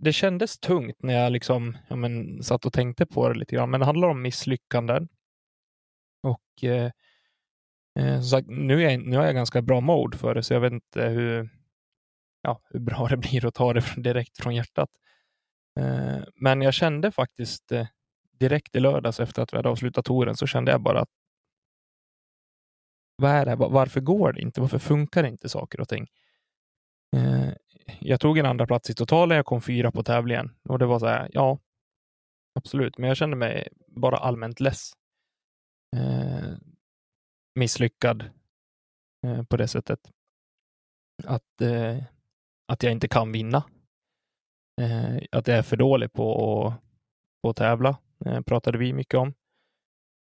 det- 0.00 0.12
kändes 0.12 0.58
tungt 0.58 0.96
när 1.02 1.14
jag 1.14 1.32
liksom, 1.32 1.78
ja, 1.88 1.96
men, 1.96 2.42
satt 2.42 2.66
och 2.66 2.72
tänkte 2.72 3.06
på 3.06 3.28
det 3.28 3.38
lite 3.38 3.54
grann, 3.56 3.70
men 3.70 3.80
det 3.80 3.86
handlar 3.86 4.08
om 4.08 4.22
misslyckanden. 4.22 5.08
Och 6.22 6.64
eh, 6.64 6.90
eh 7.98 8.14
som 8.20 8.24
sagt, 8.30 8.48
nu 8.48 8.84
är, 8.84 8.90
jag, 8.90 9.00
nu 9.06 9.16
är 9.16 9.24
jag 9.24 9.34
ganska 9.34 9.62
bra 9.62 9.80
mode 9.80 10.18
för 10.18 10.34
det, 10.34 10.42
så 10.42 10.54
jag 10.54 10.60
vet 10.60 10.72
inte 10.72 11.02
hur, 11.08 11.50
ja, 12.42 12.60
hur 12.70 12.80
bra 12.80 13.08
det 13.08 13.16
blir 13.16 13.46
att 13.46 13.54
ta 13.54 13.72
det 13.72 13.82
från- 13.82 14.02
direkt 14.02 14.42
från 14.42 14.54
hjärtat. 14.54 14.90
Eh, 15.80 16.18
men 16.34 16.62
jag 16.62 16.74
kände 16.74 17.12
faktiskt 17.12 17.72
eh, 17.72 17.86
direkt 18.32 18.76
i 18.76 18.80
lördags 18.80 19.20
efter 19.20 19.42
att 19.42 19.52
vi 19.52 19.56
hade 19.56 19.68
avslutat 19.68 20.04
touren 20.04 20.36
så 20.36 20.46
kände 20.46 20.72
jag 20.72 20.82
bara 20.82 21.00
att 21.00 21.10
vad 23.18 23.30
är 23.30 23.46
det? 23.46 23.56
Varför 23.56 24.00
går 24.00 24.32
det 24.32 24.40
inte? 24.40 24.60
Varför 24.60 24.78
funkar 24.78 25.22
det 25.22 25.28
inte 25.28 25.48
saker 25.48 25.80
och 25.80 25.88
ting? 25.88 26.06
Eh, 27.16 27.48
jag 28.00 28.20
tog 28.20 28.38
en 28.38 28.46
andra 28.46 28.66
plats 28.66 28.90
i 28.90 28.94
totalen. 28.94 29.36
Jag 29.36 29.46
kom 29.46 29.62
fyra 29.62 29.92
på 29.92 30.02
tävlingen 30.02 30.50
och 30.68 30.78
det 30.78 30.86
var 30.86 30.98
så 30.98 31.06
här. 31.06 31.30
Ja, 31.32 31.58
absolut. 32.54 32.98
Men 32.98 33.08
jag 33.08 33.16
kände 33.16 33.36
mig 33.36 33.68
bara 33.86 34.16
allmänt 34.16 34.60
less. 34.60 34.92
Eh, 35.96 36.56
misslyckad 37.54 38.30
eh, 39.26 39.42
på 39.42 39.56
det 39.56 39.68
sättet. 39.68 40.00
Att, 41.24 41.60
eh, 41.60 42.02
att 42.68 42.82
jag 42.82 42.92
inte 42.92 43.08
kan 43.08 43.32
vinna. 43.32 43.64
Eh, 44.80 45.16
att 45.32 45.48
jag 45.48 45.58
är 45.58 45.62
för 45.62 45.76
dålig 45.76 46.12
på 46.12 46.32
att, 46.66 46.74
på 47.42 47.50
att 47.50 47.56
tävla, 47.56 47.98
eh, 48.26 48.40
pratade 48.40 48.78
vi 48.78 48.92
mycket 48.92 49.14
om. 49.14 49.34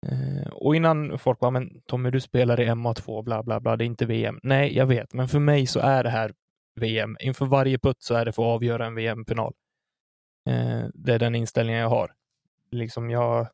Eh, 0.09 0.49
och 0.53 0.77
innan 0.77 1.19
folk 1.19 1.39
bara, 1.39 1.51
men 1.51 1.81
Tommy, 1.87 2.11
du 2.11 2.21
spelar 2.21 2.61
i 2.61 2.67
MA2, 2.67 3.23
bla 3.23 3.43
bla 3.43 3.61
bla, 3.61 3.77
det 3.77 3.85
är 3.85 3.87
inte 3.87 4.07
VM. 4.07 4.41
Nej, 4.43 4.77
jag 4.77 4.87
vet, 4.87 5.13
men 5.13 5.29
för 5.29 5.39
mig 5.39 5.67
så 5.67 5.81
är 5.81 6.05
det 6.05 6.11
här 6.11 6.35
VM. 6.81 7.17
Inför 7.21 7.47
varje 7.47 7.79
putt 7.79 8.03
så 8.03 8.15
är 8.15 8.25
det 8.25 8.33
för 8.33 8.43
att 8.43 8.55
avgöra 8.57 8.87
en 8.87 8.95
VM-final. 8.95 9.55
Eh, 10.49 10.85
det 10.95 11.15
är 11.15 11.19
den 11.19 11.35
inställningen 11.35 11.81
jag 11.81 11.89
har. 11.89 12.13
Liksom 12.71 13.11
jag, 13.11 13.49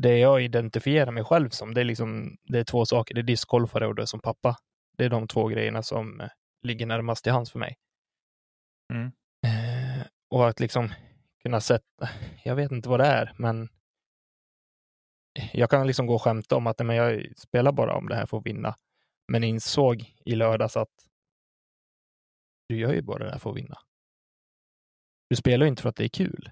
det 0.00 0.18
jag 0.18 0.42
identifierar 0.42 1.10
mig 1.10 1.24
själv 1.24 1.50
som, 1.50 1.74
det 1.74 1.80
är, 1.80 1.84
liksom, 1.84 2.36
det 2.42 2.58
är 2.58 2.64
två 2.64 2.86
saker. 2.86 3.14
Det 3.14 3.20
är 3.20 3.22
discgolfare 3.22 3.86
och 3.86 3.94
det 3.94 4.02
är 4.02 4.06
som 4.06 4.20
pappa. 4.20 4.56
Det 4.96 5.04
är 5.04 5.10
de 5.10 5.28
två 5.28 5.48
grejerna 5.48 5.82
som 5.82 6.20
eh, 6.20 6.28
ligger 6.62 6.86
närmast 6.86 7.24
till 7.24 7.32
hands 7.32 7.52
för 7.52 7.58
mig. 7.58 7.76
Mm. 8.92 9.12
Och 10.30 10.48
att 10.48 10.60
liksom 10.60 10.88
kunna 11.42 11.60
sätta, 11.60 12.08
jag 12.44 12.56
vet 12.56 12.72
inte 12.72 12.88
vad 12.88 13.00
det 13.00 13.06
är, 13.06 13.32
men 13.36 13.68
jag 15.52 15.70
kan 15.70 15.86
liksom 15.86 16.06
gå 16.06 16.14
och 16.14 16.22
skämta 16.22 16.56
om 16.56 16.66
att 16.66 16.78
men 16.78 16.96
jag 16.96 17.26
spelar 17.36 17.72
bara 17.72 17.94
om 17.94 18.08
det 18.08 18.14
här 18.14 18.26
för 18.26 18.38
att 18.38 18.46
vinna. 18.46 18.76
Men 19.28 19.44
insåg 19.44 20.14
i 20.24 20.34
lördags 20.34 20.76
att 20.76 21.08
du 22.68 22.78
gör 22.78 22.92
ju 22.92 23.02
bara 23.02 23.24
det 23.24 23.30
här 23.30 23.38
för 23.38 23.50
att 23.50 23.56
vinna. 23.56 23.78
Du 25.30 25.36
spelar 25.36 25.66
ju 25.66 25.70
inte 25.70 25.82
för 25.82 25.88
att 25.88 25.96
det 25.96 26.04
är 26.04 26.08
kul. 26.08 26.50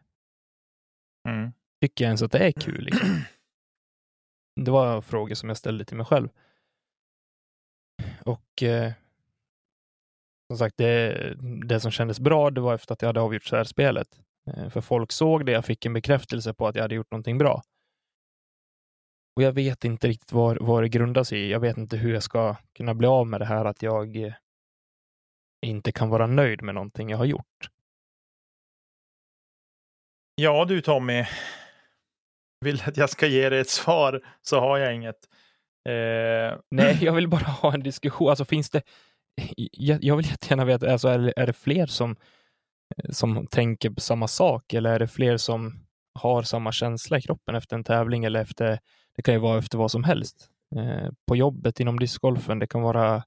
Mm. 1.29 1.53
Tycker 1.81 2.05
jag 2.05 2.09
ens 2.09 2.23
att 2.23 2.33
det 2.33 2.39
är 2.39 2.53
kul? 2.53 2.85
Liksom? 2.85 3.09
Det 4.61 4.71
var 4.71 5.01
frågor 5.01 5.35
som 5.35 5.49
jag 5.49 5.59
ställde 5.59 5.85
till 5.85 5.97
mig 5.97 6.07
själv. 6.07 6.29
Och 8.25 8.63
eh, 8.63 8.93
som 10.51 10.59
sagt, 10.59 10.77
det, 10.77 11.35
det 11.69 11.81
som 11.81 11.91
kändes 11.91 12.21
bra, 12.21 12.51
det 12.51 12.61
var 12.61 12.75
efter 12.75 12.93
att 12.93 13.03
jag 13.03 13.09
hade 13.09 13.21
avgjort 13.21 13.45
så 13.45 13.57
här 13.57 13.65
spelet. 13.65 14.21
Eh, 14.47 14.69
för 14.69 14.81
folk 14.81 15.13
såg 15.13 15.47
det, 15.47 15.53
jag 15.53 15.65
fick 15.65 15.87
en 15.87 15.93
bekräftelse 15.93 16.55
på 16.55 16.67
att 16.67 16.75
jag 16.75 16.83
hade 16.83 16.95
gjort 16.95 17.11
någonting 17.11 17.39
bra. 17.39 17.63
Och 19.41 19.45
jag 19.45 19.53
vet 19.53 19.85
inte 19.85 20.09
riktigt 20.09 20.33
vad, 20.33 20.59
vad 20.61 20.83
det 20.83 20.89
grundar 20.89 21.25
sig 21.25 21.41
i. 21.41 21.51
Jag 21.51 21.61
vet 21.61 21.77
inte 21.77 21.97
hur 21.97 22.13
jag 22.13 22.23
ska 22.23 22.57
kunna 22.77 22.95
bli 22.95 23.07
av 23.07 23.27
med 23.27 23.41
det 23.41 23.45
här 23.45 23.65
att 23.65 23.83
jag 23.83 24.17
eh, 24.17 24.33
inte 25.67 25.93
kan 25.93 26.09
vara 26.09 26.27
nöjd 26.27 26.63
med 26.63 26.75
någonting 26.75 27.11
jag 27.11 27.19
har 27.19 27.25
gjort. 27.25 27.71
Ja 30.35 30.65
du 30.65 30.81
Tommy, 30.81 31.25
vill 32.61 32.83
att 32.87 32.97
jag 32.97 33.11
ska 33.11 33.27
ge 33.27 33.49
dig 33.49 33.61
ett 33.61 33.69
svar 33.69 34.23
så 34.43 34.61
har 34.61 34.79
jag 34.79 34.95
inget. 34.95 35.29
Eh... 35.89 36.59
Nej, 36.71 36.99
jag 37.05 37.13
vill 37.13 37.29
bara 37.29 37.47
ha 37.47 37.75
en 37.75 37.83
diskussion. 37.83 38.29
Alltså 38.29 38.45
finns 38.45 38.71
det... 38.71 38.83
Jag, 39.73 40.05
jag 40.05 40.17
vill 40.17 40.27
jättegärna 40.27 40.65
veta, 40.65 40.93
alltså, 40.93 41.09
är, 41.09 41.33
är 41.37 41.47
det 41.47 41.53
fler 41.53 41.87
som, 41.87 42.17
som 43.11 43.47
tänker 43.47 43.91
på 43.91 44.01
samma 44.01 44.29
sak 44.29 44.73
eller 44.73 44.93
är 44.93 44.99
det 44.99 45.09
fler 45.09 45.37
som 45.37 45.87
har 46.15 46.43
samma 46.43 46.73
känsla 46.73 47.19
i 47.19 47.23
kroppen 47.23 47.55
efter 47.55 47.77
en 47.77 47.85
tävling 47.85 48.25
eller 48.25 48.41
efter, 48.41 48.81
det 49.21 49.25
kan 49.25 49.35
ju 49.35 49.41
vara 49.41 49.59
efter 49.59 49.79
vad 49.79 49.91
som 49.91 50.05
helst. 50.05 50.49
Eh, 50.77 51.11
på 51.29 51.37
jobbet 51.37 51.81
inom 51.81 51.99
discgolfen, 51.99 52.59
det 52.59 52.67
kan 52.67 52.83
vara 52.83 53.25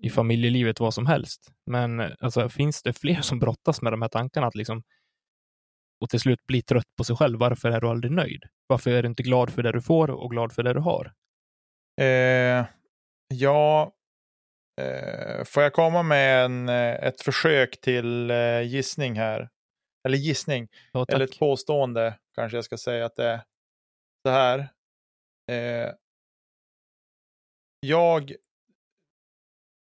i 0.00 0.10
familjelivet, 0.10 0.80
vad 0.80 0.94
som 0.94 1.06
helst. 1.06 1.52
Men 1.66 2.00
alltså, 2.00 2.48
finns 2.48 2.82
det 2.82 2.92
fler 2.92 3.20
som 3.20 3.38
brottas 3.38 3.82
med 3.82 3.92
de 3.92 4.02
här 4.02 4.08
tankarna 4.08 4.46
att 4.46 4.54
liksom 4.54 4.82
och 6.00 6.10
till 6.10 6.20
slut 6.20 6.46
bli 6.46 6.62
trött 6.62 6.96
på 6.96 7.04
sig 7.04 7.16
själv. 7.16 7.38
Varför 7.38 7.70
är 7.70 7.80
du 7.80 7.88
aldrig 7.88 8.12
nöjd? 8.12 8.42
Varför 8.66 8.90
är 8.90 9.02
du 9.02 9.08
inte 9.08 9.22
glad 9.22 9.50
för 9.50 9.62
det 9.62 9.72
du 9.72 9.82
får 9.82 10.10
och 10.10 10.30
glad 10.30 10.52
för 10.52 10.62
det 10.62 10.72
du 10.72 10.80
har? 10.80 11.12
Eh, 12.00 12.66
ja, 13.28 13.92
eh, 14.80 15.44
får 15.44 15.62
jag 15.62 15.72
komma 15.72 16.02
med 16.02 16.44
en, 16.44 16.68
eh, 16.68 16.94
ett 16.94 17.20
försök 17.20 17.80
till 17.80 18.30
eh, 18.30 18.62
gissning 18.62 19.18
här? 19.18 19.48
Eller 20.08 20.18
gissning, 20.18 20.68
ja, 20.92 21.06
eller 21.08 21.24
ett 21.24 21.38
påstående 21.38 22.18
kanske 22.34 22.56
jag 22.56 22.64
ska 22.64 22.76
säga 22.76 23.06
att 23.06 23.16
det 23.16 23.24
är 23.24 23.40
så 24.26 24.30
här. 24.30 24.68
Eh, 25.50 25.94
jag, 27.80 28.32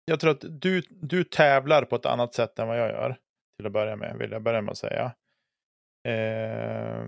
jag 0.06 0.20
tror 0.20 0.32
att 0.32 0.62
du, 0.62 0.82
du 0.90 1.24
tävlar 1.24 1.86
på 1.86 1.96
ett 1.96 2.06
annat 2.06 2.34
sätt 2.34 2.60
än 2.60 2.68
vad 2.68 2.80
jag 2.80 2.90
gör. 2.90 3.20
Till 3.58 3.66
att 3.66 3.74
börja 3.74 3.96
med, 3.96 4.18
vill 4.18 4.32
jag 4.32 4.44
börja 4.44 4.62
med 4.62 4.72
att 4.72 4.78
säga. 4.78 5.16
Eh, 6.08 7.08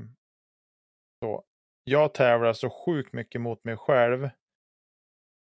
så. 1.24 1.44
Jag 1.84 2.14
tävlar 2.14 2.54
så 2.54 2.70
sjukt 2.70 3.14
mycket 3.14 3.42
mot 3.42 3.64
mig 3.64 3.78
själv 3.78 4.30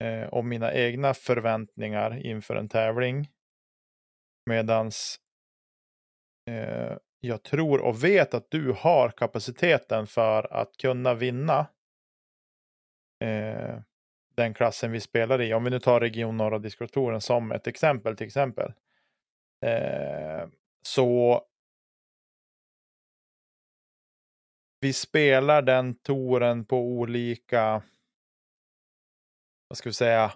eh, 0.04 0.24
och 0.24 0.44
mina 0.44 0.72
egna 0.72 1.14
förväntningar 1.14 2.26
inför 2.26 2.56
en 2.56 2.68
tävling. 2.68 3.30
Medans 4.50 5.20
eh, 6.50 6.96
jag 7.24 7.42
tror 7.42 7.80
och 7.80 8.04
vet 8.04 8.34
att 8.34 8.50
du 8.50 8.72
har 8.72 9.10
kapaciteten 9.10 10.06
för 10.06 10.52
att 10.52 10.76
kunna 10.76 11.14
vinna 11.14 11.66
eh, 13.20 13.78
den 14.34 14.54
klassen 14.54 14.92
vi 14.92 15.00
spelar 15.00 15.42
i. 15.42 15.54
Om 15.54 15.64
vi 15.64 15.70
nu 15.70 15.80
tar 15.80 16.00
Region 16.00 16.36
Norra 16.36 16.58
Diskurtoren 16.58 17.20
som 17.20 17.52
ett 17.52 17.66
exempel 17.66 18.16
till 18.16 18.26
exempel. 18.26 18.72
Eh, 19.66 20.48
så 20.82 21.42
vi 24.80 24.92
spelar 24.92 25.62
den 25.62 25.94
toren 25.94 26.64
på 26.64 26.78
olika, 26.78 27.82
vad 29.68 29.76
ska 29.76 29.88
vi 29.88 29.94
säga, 29.94 30.32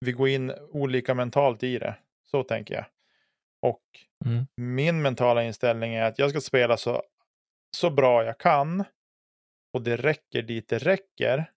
vi 0.00 0.12
går 0.12 0.28
in 0.28 0.52
olika 0.70 1.14
mentalt 1.14 1.62
i 1.62 1.78
det. 1.78 1.96
Så 2.24 2.42
tänker 2.42 2.74
jag. 2.74 2.95
Och 3.66 3.82
mm. 4.24 4.46
min 4.56 5.02
mentala 5.02 5.42
inställning 5.42 5.94
är 5.94 6.02
att 6.02 6.18
jag 6.18 6.30
ska 6.30 6.40
spela 6.40 6.76
så, 6.76 7.02
så 7.76 7.90
bra 7.90 8.24
jag 8.24 8.38
kan. 8.38 8.84
Och 9.72 9.82
det 9.82 9.96
räcker 9.96 10.42
dit 10.42 10.68
det 10.68 10.78
räcker. 10.78 11.52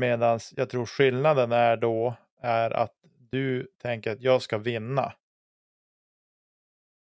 Medan 0.00 0.40
jag 0.56 0.70
tror 0.70 0.86
skillnaden 0.86 1.52
är 1.52 1.76
då 1.76 2.14
är 2.40 2.70
att 2.70 2.94
du 3.30 3.68
tänker 3.78 4.12
att 4.12 4.20
jag 4.20 4.42
ska 4.42 4.58
vinna. 4.58 5.14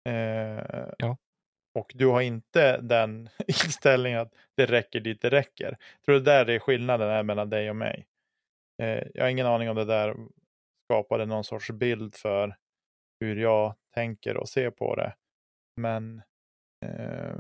Eh, 0.09 0.89
ja. 0.99 1.17
Och 1.75 1.93
du 1.95 2.07
har 2.07 2.21
inte 2.21 2.81
den 2.81 3.29
inställningen 3.47 4.21
att 4.21 4.35
det 4.55 4.67
räcker 4.67 5.01
dit 5.01 5.23
det 5.23 5.31
räcker. 5.31 5.77
Jag 5.99 6.05
tror 6.05 6.15
det 6.15 6.21
där 6.21 6.51
är 6.51 6.59
skillnaden 6.59 7.09
är 7.09 7.23
mellan 7.23 7.51
dig 7.51 7.71
och 7.71 7.77
mig. 7.77 8.07
Eh, 8.83 9.03
jag 9.15 9.25
har 9.25 9.29
ingen 9.29 9.47
aning 9.47 9.71
om 9.71 9.77
det 9.77 9.85
där 9.85 10.17
skapade 10.85 11.27
någon 11.27 11.45
sorts 11.45 11.71
bild 11.71 12.15
för 12.15 12.57
hur 13.21 13.37
jag 13.37 13.75
tänker 13.95 14.37
och 14.37 14.49
ser 14.49 14.71
på 14.71 14.95
det. 14.95 15.15
Men 15.77 16.23
eh, 16.85 17.37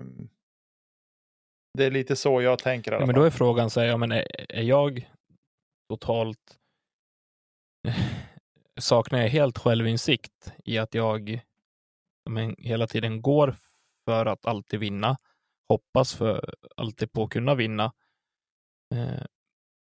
det 1.78 1.84
är 1.84 1.90
lite 1.90 2.16
så 2.16 2.42
jag 2.42 2.58
tänker. 2.58 2.92
Ja, 2.92 3.06
men 3.06 3.14
då 3.14 3.22
är 3.22 3.30
frågan, 3.30 3.70
så 3.70 3.80
här, 3.80 3.86
ja, 3.86 3.96
men 3.96 4.12
är, 4.12 4.26
är 4.48 4.62
jag 4.62 5.10
totalt 5.88 6.58
saknar 8.80 9.18
jag 9.18 9.28
helt 9.28 9.58
självinsikt 9.58 10.52
i 10.64 10.78
att 10.78 10.94
jag 10.94 11.40
men, 12.30 12.56
hela 12.58 12.86
tiden 12.86 13.22
går 13.22 13.54
för 14.04 14.26
att 14.26 14.46
alltid 14.46 14.80
vinna, 14.80 15.16
hoppas 15.68 16.14
för 16.14 16.54
alltid 16.76 17.12
på 17.12 17.24
att 17.24 17.30
kunna 17.30 17.54
vinna, 17.54 17.92
eh, 18.94 19.24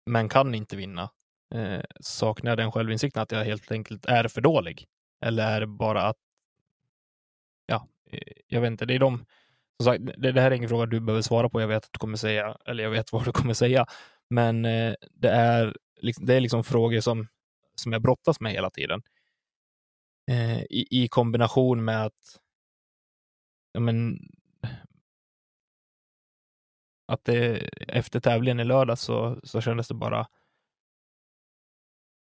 men 0.09 0.29
kan 0.29 0.55
inte 0.55 0.75
vinna. 0.75 1.09
Eh, 1.55 1.81
saknar 1.99 2.51
jag 2.51 2.57
den 2.57 2.71
självinsikten 2.71 3.23
att 3.23 3.31
jag 3.31 3.45
helt 3.45 3.71
enkelt 3.71 4.05
är 4.05 4.27
för 4.27 4.41
dålig? 4.41 4.87
Eller 5.23 5.47
är 5.55 5.59
det 5.59 5.67
bara 5.67 6.01
att, 6.01 6.17
ja, 7.65 7.87
eh, 8.11 8.33
jag 8.47 8.61
vet 8.61 8.71
inte, 8.71 8.85
det 8.85 8.95
är 8.95 8.99
de, 8.99 9.25
som 9.77 9.85
sagt, 9.85 10.03
det, 10.17 10.31
det 10.31 10.41
här 10.41 10.51
är 10.51 10.55
ingen 10.55 10.69
fråga 10.69 10.85
du 10.85 10.99
behöver 10.99 11.21
svara 11.21 11.49
på, 11.49 11.61
jag 11.61 11.67
vet 11.67 11.85
att 11.85 11.93
du 11.93 11.99
kommer 11.99 12.17
säga, 12.17 12.57
eller 12.65 12.83
jag 12.83 12.91
vet 12.91 13.11
vad 13.13 13.25
du 13.25 13.31
kommer 13.31 13.53
säga, 13.53 13.85
men 14.29 14.65
eh, 14.65 14.93
det, 15.11 15.29
är, 15.29 15.77
liksom, 16.01 16.25
det 16.25 16.35
är 16.35 16.41
liksom 16.41 16.63
frågor 16.63 16.99
som, 16.99 17.27
som 17.75 17.93
jag 17.93 18.01
brottas 18.01 18.39
med 18.39 18.51
hela 18.51 18.69
tiden. 18.69 19.01
Eh, 20.31 20.61
i, 20.61 20.87
I 20.91 21.07
kombination 21.07 21.85
med 21.85 22.05
att 22.05 22.39
ja, 23.73 23.79
men, 23.79 24.19
att 27.07 27.25
det, 27.25 27.69
efter 27.87 28.19
tävlingen 28.19 28.59
i 28.59 28.63
lördag 28.63 28.97
så, 28.97 29.39
så 29.43 29.61
kändes 29.61 29.87
det 29.87 29.93
bara 29.93 30.27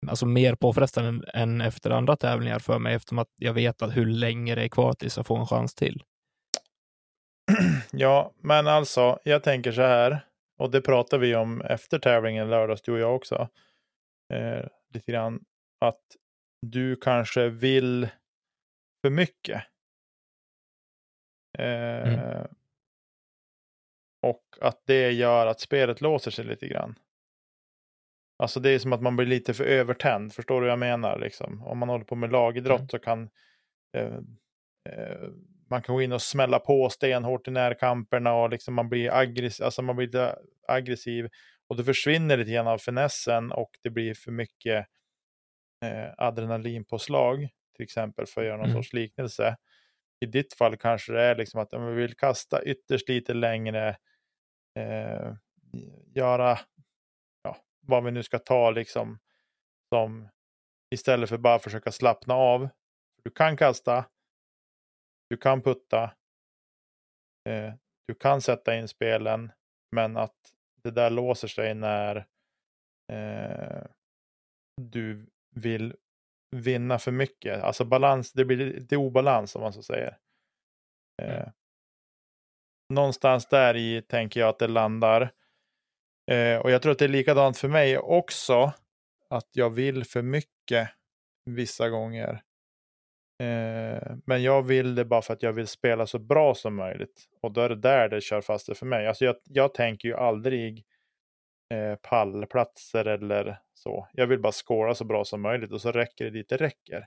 alltså 0.08 0.26
mer 0.26 0.54
påfrestande 0.54 1.30
än 1.34 1.60
efter 1.60 1.90
andra 1.90 2.16
tävlingar 2.16 2.58
för 2.58 2.78
mig 2.78 2.94
eftersom 2.94 3.18
att 3.18 3.32
jag 3.36 3.52
vet 3.54 3.82
att 3.82 3.96
hur 3.96 4.06
länge 4.06 4.54
det 4.54 4.62
är 4.62 4.68
kvar 4.68 4.92
tills 4.92 5.16
jag 5.16 5.26
får 5.26 5.38
en 5.38 5.46
chans 5.46 5.74
till. 5.74 6.02
Ja, 7.92 8.32
men 8.40 8.66
alltså, 8.66 9.18
jag 9.24 9.42
tänker 9.42 9.72
så 9.72 9.82
här, 9.82 10.20
och 10.58 10.70
det 10.70 10.80
pratar 10.80 11.18
vi 11.18 11.34
om 11.34 11.60
efter 11.60 11.98
tävlingen 11.98 12.50
lördags, 12.50 12.82
du 12.82 12.92
och 12.92 12.98
jag 12.98 13.16
också, 13.16 13.48
eh, 14.32 14.64
lite 14.94 15.12
grann, 15.12 15.44
att 15.80 16.02
du 16.62 16.96
kanske 16.96 17.48
vill 17.48 18.08
för 19.02 19.10
mycket. 19.10 19.62
Eh, 21.58 22.12
Mm. 22.14 22.46
Och 24.22 24.44
att 24.60 24.82
det 24.86 25.10
gör 25.12 25.46
att 25.46 25.60
spelet 25.60 26.00
låser 26.00 26.30
sig 26.30 26.44
lite 26.44 26.68
grann. 26.68 26.98
Alltså 28.38 28.60
det 28.60 28.70
är 28.70 28.78
som 28.78 28.92
att 28.92 29.02
man 29.02 29.16
blir 29.16 29.26
lite 29.26 29.54
för 29.54 29.64
övertänd, 29.64 30.32
förstår 30.34 30.60
du 30.60 30.66
vad 30.66 30.72
jag 30.72 30.78
menar? 30.78 31.18
Liksom? 31.18 31.62
Om 31.62 31.78
man 31.78 31.88
håller 31.88 32.04
på 32.04 32.14
med 32.14 32.32
lagidrott 32.32 32.78
Mm. 32.80 32.88
så 32.88 32.98
kan 32.98 33.30
eh, 33.96 34.14
eh, 34.88 35.28
man 35.70 35.82
kan 35.82 35.94
gå 35.94 36.02
in 36.02 36.12
och 36.12 36.22
smälla 36.22 36.58
på 36.58 36.88
stenhårt 36.90 37.48
i 37.48 37.50
närkamperna 37.50 38.34
och 38.34 38.50
liksom 38.50 38.74
man 38.74 38.88
blir 38.88 39.14
aggressiv, 39.14 39.64
alltså 39.64 39.82
man 39.82 39.96
blir 39.96 40.06
lite 40.06 40.38
aggressiv 40.68 41.28
och 41.68 41.76
det 41.76 41.84
försvinner 41.84 42.36
lite 42.36 42.50
grann 42.50 42.66
av 42.66 42.78
finessen 42.78 43.52
och 43.52 43.70
det 43.82 43.90
blir 43.90 44.14
för 44.14 44.30
mycket 44.32 44.86
eh, 45.84 46.08
adrenalinpåslag 46.18 47.48
till 47.76 47.84
exempel 47.84 48.26
för 48.26 48.40
att 48.40 48.46
göra 48.46 48.56
någon 48.56 48.70
Mm. 48.70 48.76
sorts 48.82 48.92
liknelse. 48.92 49.56
I 50.20 50.26
ditt 50.26 50.54
fall 50.54 50.76
kanske 50.76 51.12
det 51.12 51.22
är 51.22 51.36
liksom 51.36 51.60
att 51.60 51.72
om 51.72 51.86
vi 51.86 51.94
vill 51.94 52.16
kasta 52.16 52.62
ytterst 52.64 53.08
lite 53.08 53.34
längre, 53.34 53.96
eh, 54.78 55.32
göra 56.14 56.58
vad 57.86 58.04
vi 58.04 58.10
nu 58.10 58.22
ska 58.22 58.38
ta 58.38 58.70
liksom 58.70 59.18
som 59.94 60.28
istället 60.94 61.28
för 61.28 61.38
bara 61.38 61.58
försöka 61.58 61.92
slappna 61.92 62.34
av. 62.34 62.68
Du 63.24 63.30
kan 63.30 63.56
kasta, 63.56 64.04
du 65.30 65.36
kan 65.36 65.62
putta, 65.62 66.02
eh, 67.48 67.74
du 68.08 68.14
kan 68.14 68.40
sätta 68.42 68.76
in 68.76 68.88
spelen, 68.88 69.52
men 69.92 70.16
att 70.16 70.36
det 70.82 70.90
där 70.90 71.10
låser 71.10 71.48
sig 71.48 71.74
när 71.74 72.26
eh, 73.12 73.82
du 74.82 75.26
vill 75.54 75.96
vinna 76.56 76.98
för 76.98 77.12
mycket. 77.12 77.62
Alltså 77.62 77.84
balans, 77.84 78.32
det 78.32 78.44
blir 78.44 78.56
lite 78.56 78.96
obalans 78.96 79.56
om 79.56 79.62
man 79.62 79.72
så 79.72 79.82
säger. 79.82 80.18
Eh, 81.22 81.48
Mm. 82.88 82.94
Någonstans 82.94 83.46
där 83.46 83.76
i 83.76 84.02
tänker 84.02 84.40
jag 84.40 84.48
att 84.48 84.58
det 84.58 84.68
landar. 84.68 85.32
Eh, 86.30 86.58
och 86.58 86.70
jag 86.70 86.82
tror 86.82 86.92
att 86.92 86.98
det 86.98 87.04
är 87.04 87.08
likadant 87.08 87.58
för 87.58 87.68
mig 87.68 87.98
också. 87.98 88.72
Att 89.30 89.48
jag 89.52 89.70
vill 89.70 90.04
för 90.04 90.22
mycket 90.22 90.88
vissa 91.44 91.88
gånger. 91.88 92.42
Eh, 93.42 94.16
men 94.24 94.42
jag 94.42 94.62
vill 94.62 94.94
det 94.94 95.04
bara 95.04 95.22
för 95.22 95.34
att 95.34 95.42
jag 95.42 95.52
vill 95.52 95.66
spela 95.66 96.06
så 96.06 96.18
bra 96.18 96.54
som 96.54 96.74
möjligt. 96.74 97.24
Och 97.42 97.52
då 97.52 97.60
är 97.60 97.68
det 97.68 97.76
där 97.76 98.08
det 98.08 98.20
kör 98.20 98.40
fast 98.40 98.66
det 98.66 98.74
för 98.74 98.86
mig. 98.86 99.06
Alltså 99.06 99.24
jag, 99.24 99.36
jag 99.44 99.74
tänker 99.74 100.08
ju 100.08 100.14
aldrig 100.14 100.84
eh, 101.74 101.96
pallplatser 101.96 103.04
eller 103.04 103.58
så. 103.74 104.08
Jag 104.12 104.26
vill 104.26 104.40
bara 104.40 104.52
skåra 104.52 104.94
så 104.94 105.04
bra 105.04 105.24
som 105.24 105.42
möjligt 105.42 105.72
och 105.72 105.80
så 105.80 105.92
räcker 105.92 106.24
det 106.24 106.30
dit 106.30 106.48
det 106.48 106.56
räcker. 106.56 107.06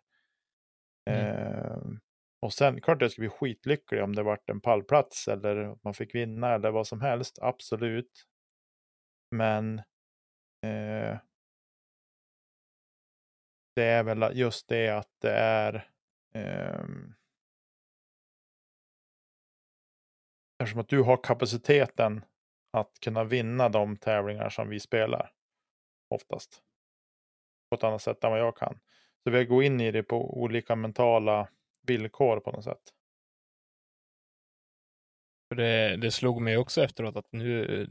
Mm. 1.10 1.26
Eh, 1.26 1.78
och 2.42 2.54
sen, 2.54 2.82
klart 2.82 3.02
jag 3.02 3.12
skulle 3.12 3.28
bli 3.28 3.38
skitlycklig 3.38 4.04
om 4.04 4.16
det 4.16 4.24
vart 4.24 4.50
en 4.50 4.62
pallplats 4.62 5.28
eller 5.28 5.58
att 5.58 5.84
man 5.84 5.94
fick 5.94 6.16
vinna 6.16 6.54
eller 6.54 6.72
vad 6.72 6.88
som 6.88 7.02
helst. 7.02 7.40
Absolut. 7.42 8.26
Men 9.32 9.80
eh, 10.62 11.18
det 13.76 13.84
är 13.84 14.04
väl 14.04 14.38
just 14.38 14.68
det 14.68 14.90
att 14.90 15.12
det 15.22 15.34
är 15.34 15.90
eh, 16.34 16.86
eftersom 20.64 20.82
att 20.82 20.90
du 20.90 21.02
har 21.02 21.24
kapaciteten 21.24 22.26
att 22.72 23.00
kunna 23.00 23.24
vinna 23.24 23.70
de 23.70 23.98
tävlingar 23.98 24.50
som 24.50 24.70
vi 24.70 24.80
spelar 24.80 25.32
oftast 26.10 26.64
på 27.70 27.76
ett 27.76 27.84
annat 27.84 28.02
sätt 28.02 28.24
än 28.24 28.32
vad 28.32 28.40
jag 28.40 28.58
kan. 28.58 28.80
Så 29.24 29.32
vi 29.32 29.46
går 29.46 29.64
in 29.64 29.82
i 29.82 29.92
det 29.92 30.04
på 30.04 30.42
olika 30.42 30.76
mentala 30.76 31.50
villkor 31.88 32.40
på 32.40 32.52
något 32.52 32.64
sätt. 32.64 32.94
Det, 35.56 35.98
det 35.98 36.12
slog 36.12 36.42
mig 36.42 36.58
också 36.58 36.84
efteråt 36.84 37.16
att 37.16 37.32
nu, 37.32 37.88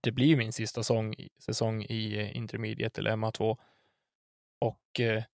det 0.00 0.12
blir 0.12 0.36
min 0.36 0.52
sista 0.52 0.82
sång, 0.82 1.14
säsong 1.38 1.82
i 1.82 2.18
eh, 2.18 2.36
Intermediate 2.36 3.00
eller 3.00 3.16
MA2. 3.16 3.58
Och 4.60 5.00
eh, 5.00 5.24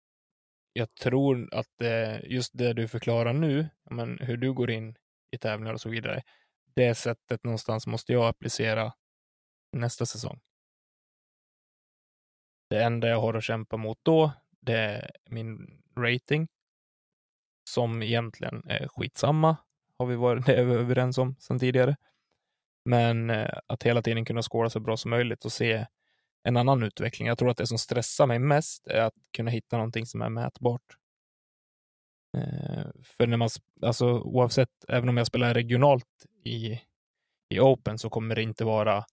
jag 0.72 0.94
tror 0.94 1.54
att 1.54 1.80
eh, 1.80 2.24
just 2.24 2.50
det 2.54 2.72
du 2.72 2.88
förklarar 2.88 3.32
nu, 3.32 3.68
men 3.90 4.18
hur 4.18 4.36
du 4.36 4.52
går 4.52 4.70
in 4.70 4.96
i 5.30 5.38
tävlingar 5.38 5.72
och 5.72 5.80
så 5.80 5.88
vidare, 5.88 6.22
det 6.74 6.94
sättet 6.94 7.44
någonstans 7.44 7.86
måste 7.86 8.12
jag 8.12 8.28
applicera 8.28 8.92
nästa 9.72 10.06
säsong. 10.06 10.40
Det 12.70 12.82
enda 12.84 13.08
jag 13.08 13.20
har 13.20 13.34
att 13.34 13.44
kämpa 13.44 13.76
mot 13.76 13.98
då, 14.02 14.32
det 14.60 14.78
är 14.78 15.10
min 15.30 15.82
rating, 15.98 16.48
som 17.70 18.02
egentligen 18.02 18.62
är 18.68 18.88
skitsamma, 18.88 19.56
har 19.98 20.06
vi 20.06 20.16
varit 20.16 20.48
överens 20.48 21.18
om 21.18 21.36
sedan 21.38 21.58
tidigare. 21.58 21.96
Men 22.86 23.30
eh, 23.30 23.58
att 23.66 23.82
hela 23.82 24.02
tiden 24.02 24.24
kunna 24.24 24.42
skåra 24.42 24.70
så 24.70 24.80
bra 24.80 24.96
som 24.96 25.10
möjligt 25.10 25.44
och 25.44 25.52
se 25.52 25.86
en 26.42 26.56
annan 26.56 26.82
utveckling. 26.82 27.28
Jag 27.28 27.38
tror 27.38 27.50
att 27.50 27.56
det 27.56 27.66
som 27.66 27.78
stressar 27.78 28.26
mig 28.26 28.38
mest 28.38 28.86
är 28.86 29.00
att 29.00 29.14
kunna 29.36 29.50
hitta 29.50 29.76
någonting 29.76 30.06
som 30.06 30.22
är 30.22 30.28
mätbart. 30.28 30.96
Eh, 32.36 32.86
för 33.02 33.26
när 33.26 33.36
man, 33.36 33.48
alltså 33.82 34.20
oavsett, 34.20 34.70
även 34.88 35.08
om 35.08 35.16
jag 35.16 35.26
spelar 35.26 35.54
regionalt 35.54 36.26
i, 36.44 36.80
i 37.48 37.60
Open 37.60 37.98
så 37.98 38.10
kommer 38.10 38.34
det 38.34 38.42
inte 38.42 38.64
vara 38.64 39.04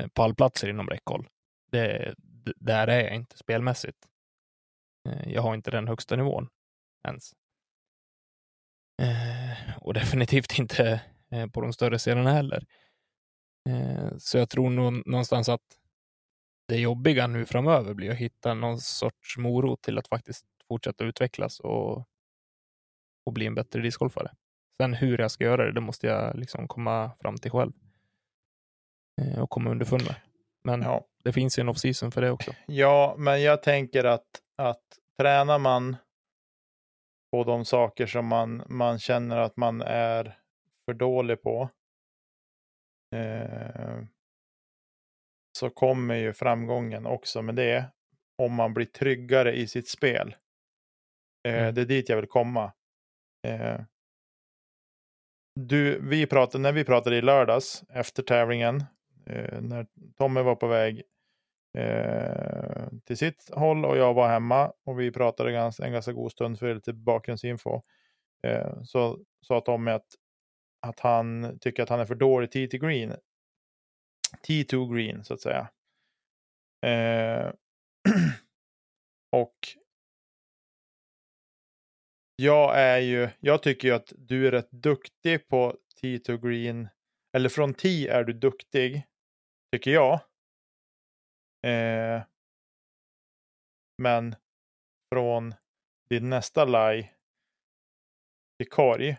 eh, 0.00 0.08
pallplatser 0.14 0.68
inom 0.68 0.88
räckhåll. 0.88 1.28
Det, 1.72 2.14
där 2.56 2.88
är 2.88 3.00
jag 3.00 3.14
inte 3.14 3.38
spelmässigt. 3.38 4.08
Jag 5.26 5.42
har 5.42 5.54
inte 5.54 5.70
den 5.70 5.88
högsta 5.88 6.16
nivån 6.16 6.48
ens. 7.08 7.32
Och 9.80 9.94
definitivt 9.94 10.58
inte 10.58 11.00
på 11.52 11.60
de 11.60 11.72
större 11.72 11.98
serierna 11.98 12.32
heller. 12.32 12.64
Eh, 13.68 14.16
så 14.18 14.38
jag 14.38 14.48
tror 14.50 14.70
nog 14.70 15.06
någonstans 15.06 15.48
att 15.48 15.78
det 16.68 16.76
jobbiga 16.78 17.26
nu 17.26 17.46
framöver 17.46 17.94
blir 17.94 18.10
att 18.10 18.16
hitta 18.16 18.54
någon 18.54 18.78
sorts 18.78 19.36
morot 19.38 19.82
till 19.82 19.98
att 19.98 20.08
faktiskt 20.08 20.46
fortsätta 20.68 21.04
utvecklas 21.04 21.60
och, 21.60 21.98
och 23.26 23.32
bli 23.32 23.46
en 23.46 23.54
bättre 23.54 23.80
discgolfare. 23.80 24.30
Sen 24.76 24.94
hur 24.94 25.18
jag 25.18 25.30
ska 25.30 25.44
göra 25.44 25.64
det, 25.64 25.72
det 25.72 25.80
måste 25.80 26.06
jag 26.06 26.38
liksom 26.38 26.68
komma 26.68 27.10
fram 27.20 27.36
till 27.38 27.50
själv. 27.50 27.72
Eh, 29.22 29.38
och 29.42 29.50
komma 29.50 29.70
underfund 29.70 30.02
med. 30.04 30.14
Men 30.64 30.82
Ja. 30.82 31.06
det 31.24 31.32
finns 31.32 31.58
ju 31.58 31.60
en 31.60 31.68
off-season 31.68 32.12
för 32.12 32.20
det 32.20 32.30
också. 32.30 32.52
Ja, 32.66 33.14
men 33.18 33.42
jag 33.42 33.62
tänker 33.62 34.04
att, 34.04 34.26
att 34.56 34.82
tränar 35.18 35.58
man 35.58 35.96
på 37.32 37.44
de 37.44 37.64
saker 37.64 38.06
som 38.06 38.26
man, 38.26 38.62
man 38.68 38.98
känner 38.98 39.36
att 39.36 39.56
man 39.56 39.80
är 39.82 40.38
för 40.92 40.98
dålig 40.98 41.42
på 41.42 41.70
eh, 43.14 44.02
så 45.58 45.70
kommer 45.70 46.14
ju 46.14 46.32
framgången 46.32 47.06
också 47.06 47.42
med 47.42 47.54
det 47.54 47.90
om 48.38 48.54
man 48.54 48.74
blir 48.74 48.86
tryggare 48.86 49.52
i 49.56 49.66
sitt 49.66 49.88
spel. 49.88 50.36
Eh, 51.48 51.54
Mm. 51.54 51.74
Det 51.74 51.80
är 51.80 51.86
dit 51.86 52.08
jag 52.08 52.16
vill 52.16 52.28
komma. 52.28 52.72
Eh, 53.46 53.80
du, 55.60 56.00
vi 56.00 56.26
pratade, 56.26 56.62
när 56.62 56.72
vi 56.72 56.84
pratade 56.84 57.16
i 57.16 57.22
lördags 57.22 57.84
efter 57.88 58.22
tävlingen, 58.22 58.84
eh, 59.26 59.60
när 59.60 59.86
Tommy 60.16 60.40
var 60.42 60.56
på 60.56 60.66
väg 60.66 61.02
eh, 61.78 62.88
till 63.04 63.16
sitt 63.16 63.50
håll 63.52 63.84
och 63.84 63.96
jag 63.96 64.14
var 64.14 64.28
hemma 64.28 64.72
och 64.84 65.00
vi 65.00 65.12
pratade 65.12 65.56
en 65.56 65.92
ganska 65.92 66.12
god 66.12 66.32
stund 66.32 66.58
för 66.58 66.74
lite 66.74 66.92
bakgrundsinfo. 66.92 67.82
Eh, 68.46 68.82
så 68.82 69.18
sa 69.46 69.60
Tommy 69.60 69.90
att, 69.90 70.06
att 70.82 71.00
han 71.00 71.58
tycker 71.58 71.82
att 71.82 71.88
han 71.88 72.00
är 72.00 72.06
för 72.06 72.14
dålig 72.14 72.50
T2 72.50 72.78
green. 72.78 73.16
T2 74.48 74.94
green 74.94 75.24
så 75.24 75.34
att 75.34 75.40
säga. 75.40 75.70
Eh, 76.86 77.52
och 79.32 79.56
jag 82.36 82.78
är 82.78 82.98
ju, 82.98 83.28
jag 83.40 83.62
tycker 83.62 83.88
ju 83.88 83.94
att 83.94 84.12
du 84.16 84.46
är 84.46 84.50
rätt 84.50 84.70
duktig 84.70 85.48
på 85.48 85.76
T2 86.02 86.48
green. 86.48 86.88
Eller 87.36 87.48
från 87.48 87.74
T 87.74 88.08
är 88.08 88.24
du 88.24 88.32
duktig, 88.32 89.06
tycker 89.72 89.90
jag. 89.90 90.12
Eh, 91.66 92.22
men 94.02 94.34
från 95.12 95.54
din 96.08 96.30
nästa 96.30 96.64
lie 96.64 97.10
till 98.58 98.68
korg, 98.68 99.16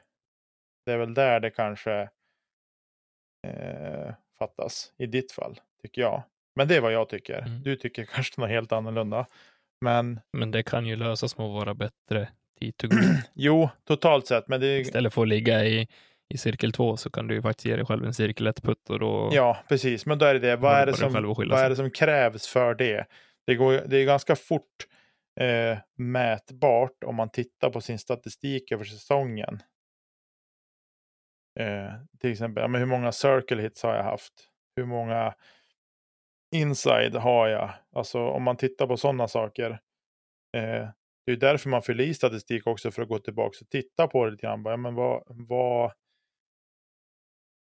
det 0.86 0.94
är 0.94 0.98
väl 0.98 1.14
där 1.14 1.40
det 1.40 1.50
kanske 1.50 2.10
eh, 3.48 4.14
fattas 4.40 4.94
i 4.98 5.06
ditt 5.06 5.32
fall, 5.32 5.60
tycker 5.82 6.02
jag. 6.02 6.24
Men 6.56 6.68
det 6.68 6.76
är 6.76 6.82
vad 6.82 6.94
jag 6.94 7.10
tycker. 7.10 7.40
Mm. 7.40 7.64
Du 7.64 7.76
tycker 7.76 8.06
kanske 8.14 8.42
något 8.42 8.50
helt 8.50 8.72
annorlunda. 8.72 9.26
Men 9.82 10.20
Men 10.34 10.52
det 10.52 10.64
kan 10.64 10.86
ju 10.86 10.96
lösas 10.96 11.38
med 11.38 11.48
att 11.48 11.54
vara 11.54 11.74
bättre 11.74 12.30
T2 12.62 12.88
green. 12.88 13.18
jo, 13.34 13.70
totalt 13.88 14.28
sett. 14.28 14.48
Men 14.48 14.62
det 14.62 14.80
Istället 14.80 15.14
för 15.14 15.22
att 15.22 15.28
ligga 15.28 15.66
i, 15.66 15.88
i 16.30 16.38
cirkel 16.38 16.72
två 16.72 16.98
så 16.98 17.10
kan 17.10 17.28
du 17.28 17.36
ju 17.36 17.42
faktiskt 17.42 17.66
ge 17.66 17.76
dig 17.76 17.86
själv 17.86 18.06
en 18.06 18.14
cirkel 18.14 18.48
ett 18.48 18.64
putt 18.64 18.90
och 18.90 19.00
då 19.00 19.30
Ja, 19.34 19.58
precis. 19.70 20.06
Men 20.06 20.18
då 20.18 20.26
är 20.26 20.34
det 20.34 20.40
det. 20.40 20.56
Vad 20.56 20.76
är 20.76 20.86
det, 20.86 20.94
som, 20.94 21.14
vad 21.14 21.60
är 21.60 21.70
det 21.70 21.76
som 21.76 21.92
krävs 21.92 22.48
för 22.48 22.76
det? 22.76 23.06
Det, 23.48 23.56
går, 23.56 23.82
det 23.86 23.98
är 23.98 24.06
ganska 24.06 24.36
fort 24.36 24.88
eh, 25.40 25.78
mätbart 25.98 27.04
om 27.06 27.16
man 27.16 27.30
tittar 27.30 27.70
på 27.70 27.82
sin 27.82 28.00
statistik 28.00 28.72
över 28.72 28.84
säsongen. 28.84 29.60
Eh, 31.60 31.94
till 32.20 32.32
exempel, 32.32 32.62
ja, 32.62 32.68
men 32.68 32.82
hur 32.82 32.88
många 32.88 33.12
circle 33.12 33.62
hits 33.62 33.84
har 33.84 33.96
jag 33.96 34.04
haft? 34.04 34.34
Hur 34.76 34.86
många 34.86 35.34
inside 36.56 37.16
har 37.16 37.48
jag? 37.48 37.74
Alltså 37.92 38.20
om 38.20 38.44
man 38.44 38.58
tittar 38.58 38.88
på 38.88 38.98
sådana 38.98 39.28
saker. 39.28 39.72
Eh, 40.58 40.88
det 41.26 41.32
är 41.32 41.36
därför 41.36 41.70
man 41.70 41.82
fyller 41.82 42.04
i 42.04 42.14
statistik 42.14 42.68
också 42.68 42.92
för 42.92 43.02
att 43.02 43.08
gå 43.08 43.20
tillbaka 43.20 43.58
och 43.62 43.70
titta 43.70 44.08
på 44.08 44.26
det 44.26 44.32
lite 44.32 44.42
grann. 44.42 44.64
Ja, 44.66 44.78
men 44.78 44.96
vad, 44.96 45.24
vad, 45.28 45.92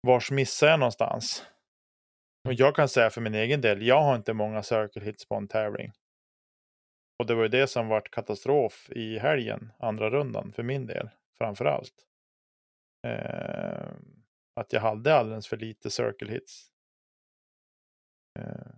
vars 0.02 0.32
missar 0.32 0.68
jag 0.68 0.80
någonstans? 0.80 1.46
Och 2.48 2.54
jag 2.54 2.76
kan 2.76 2.90
säga 2.90 3.10
för 3.10 3.22
min 3.22 3.36
egen 3.36 3.62
del, 3.62 3.82
jag 3.88 4.02
har 4.02 4.16
inte 4.16 4.34
många 4.34 4.64
circle 4.64 5.04
hits 5.04 5.28
på 5.28 5.36
en 5.36 5.48
tävling. 5.48 5.92
Och 7.20 7.26
det 7.26 7.36
var 7.36 7.44
ju 7.44 7.50
det 7.50 7.68
som 7.68 7.88
vart 7.88 8.12
katastrof 8.12 8.90
i 8.90 9.20
helgen, 9.20 9.72
andra 9.80 10.10
rundan, 10.10 10.52
för 10.54 10.64
min 10.64 10.86
del, 10.86 11.10
framför 11.38 11.66
allt. 11.66 11.94
Eh, 13.06 13.92
att 14.56 14.74
jag 14.74 14.82
hade 14.82 15.16
alldeles 15.16 15.48
för 15.48 15.58
lite 15.58 15.90
circle 15.90 16.32
hits. 16.32 16.72
Eh, 18.40 18.76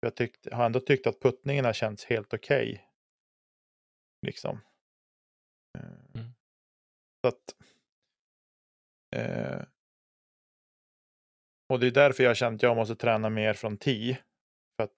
jag 0.00 0.16
tyckte, 0.16 0.54
har 0.54 0.66
ändå 0.66 0.80
tyckt 0.80 1.06
att 1.06 1.20
puttningen 1.20 1.64
har 1.64 1.72
känts 1.72 2.04
helt 2.04 2.34
okej. 2.34 2.70
Okay. 2.72 2.84
Liksom. 4.26 4.60
Eh, 5.78 6.20
mm. 6.20 6.32
Så 7.20 7.28
att, 7.28 7.56
eh, 9.16 9.62
och 11.68 11.80
det 11.80 11.86
är 11.86 11.90
därför 11.90 12.22
jag 12.22 12.30
har 12.30 12.34
känt 12.34 12.58
att 12.58 12.62
jag 12.62 12.76
måste 12.76 12.96
träna 12.96 13.30
mer 13.30 13.54
från 13.54 13.78
10. 13.78 14.18
För 14.76 14.84
att 14.84 14.96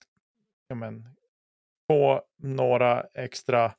ja, 0.68 0.74
men, 0.74 1.16
få 1.86 2.22
några 2.36 3.06
extra 3.14 3.74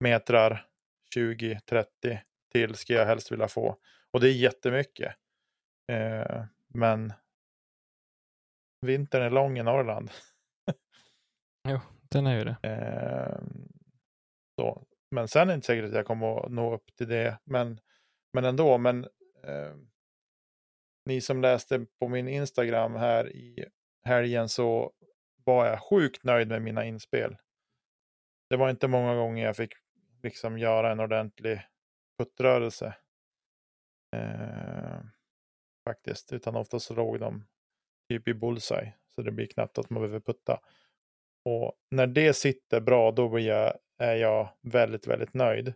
metrar, 0.00 0.66
20-30 1.14 2.18
till 2.52 2.74
ska 2.74 2.92
jag 2.92 3.06
helst 3.06 3.32
vilja 3.32 3.48
få. 3.48 3.78
Och 4.12 4.20
det 4.20 4.28
är 4.28 4.32
jättemycket. 4.32 5.14
Eh, 5.92 6.44
men 6.68 7.12
vintern 8.80 9.22
är 9.22 9.30
lång 9.30 9.58
i 9.58 9.62
Norrland. 9.62 10.10
jo, 11.68 11.80
den 12.10 12.26
är 12.26 12.38
ju 12.38 12.44
det. 12.44 12.56
Eh, 12.62 13.42
så. 14.60 14.86
Men 15.10 15.28
sen 15.28 15.42
är 15.42 15.46
det 15.46 15.54
inte 15.54 15.66
säkert 15.66 15.84
att 15.84 15.94
jag 15.94 16.06
kommer 16.06 16.46
att 16.46 16.52
nå 16.52 16.74
upp 16.74 16.96
till 16.96 17.08
det. 17.08 17.38
Men, 17.44 17.80
men 18.32 18.44
ändå, 18.44 18.78
men 18.78 19.04
eh, 19.44 19.74
ni 21.04 21.20
som 21.20 21.40
läste 21.40 21.86
på 22.00 22.08
min 22.08 22.28
Instagram 22.28 22.94
här 22.94 23.36
i 23.36 23.64
helgen 24.04 24.48
så 24.48 24.92
var 25.44 25.66
jag 25.66 25.82
sjukt 25.82 26.24
nöjd 26.24 26.48
med 26.48 26.62
mina 26.62 26.84
inspel. 26.84 27.36
Det 28.50 28.56
var 28.56 28.70
inte 28.70 28.88
många 28.88 29.14
gånger 29.14 29.44
jag 29.44 29.56
fick 29.56 29.72
liksom 30.22 30.58
göra 30.58 30.92
en 30.92 31.00
ordentlig 31.00 31.60
puttrörelse. 32.18 32.94
Eh, 34.16 35.00
faktiskt, 35.88 36.32
utan 36.32 36.56
oftast 36.56 36.86
så 36.86 36.94
låg 36.94 37.20
de 37.20 37.46
typ 38.08 38.28
i 38.28 38.34
bullseye. 38.34 38.94
Så 39.14 39.22
det 39.22 39.32
blir 39.32 39.46
knappt 39.46 39.78
att 39.78 39.90
man 39.90 40.02
behöver 40.02 40.20
putta. 40.20 40.60
Och 41.44 41.74
när 41.90 42.06
det 42.06 42.34
sitter 42.34 42.80
bra, 42.80 43.12
då 43.12 43.28
blir 43.28 43.46
jag, 43.46 43.78
är 43.98 44.16
jag 44.16 44.48
väldigt, 44.60 45.06
väldigt 45.06 45.34
nöjd. 45.34 45.74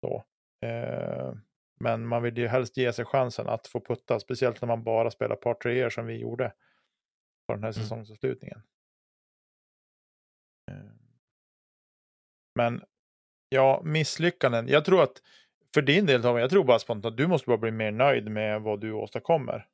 Så. 0.00 0.24
Eh, 0.66 1.34
men 1.80 2.06
man 2.06 2.22
vill 2.22 2.38
ju 2.38 2.46
helst 2.46 2.76
ge 2.76 2.92
sig 2.92 3.04
chansen 3.04 3.48
att 3.48 3.66
få 3.66 3.80
putta, 3.80 4.20
speciellt 4.20 4.60
när 4.60 4.68
man 4.68 4.84
bara 4.84 5.10
spelar 5.10 5.36
par 5.36 5.54
treor 5.54 5.90
som 5.90 6.06
vi 6.06 6.18
gjorde 6.18 6.52
på 7.46 7.54
den 7.54 7.62
här 7.62 7.70
mm. 7.70 7.82
säsongsavslutningen. 7.82 8.62
Eh, 10.70 10.90
men 12.54 12.84
ja, 13.48 13.82
misslyckanden. 13.84 14.68
Jag 14.68 14.84
tror 14.84 15.02
att 15.02 15.22
för 15.74 15.82
din 15.82 16.06
del 16.06 16.22
Tommy, 16.22 16.40
jag 16.40 16.50
tror 16.50 16.64
bara 16.64 16.78
spontant 16.78 17.12
att 17.12 17.16
du 17.16 17.26
måste 17.26 17.46
bara 17.46 17.58
bli 17.58 17.70
mer 17.70 17.90
nöjd 17.90 18.30
med 18.30 18.62
vad 18.62 18.80
du 18.80 18.92
åstadkommer. 18.92 19.66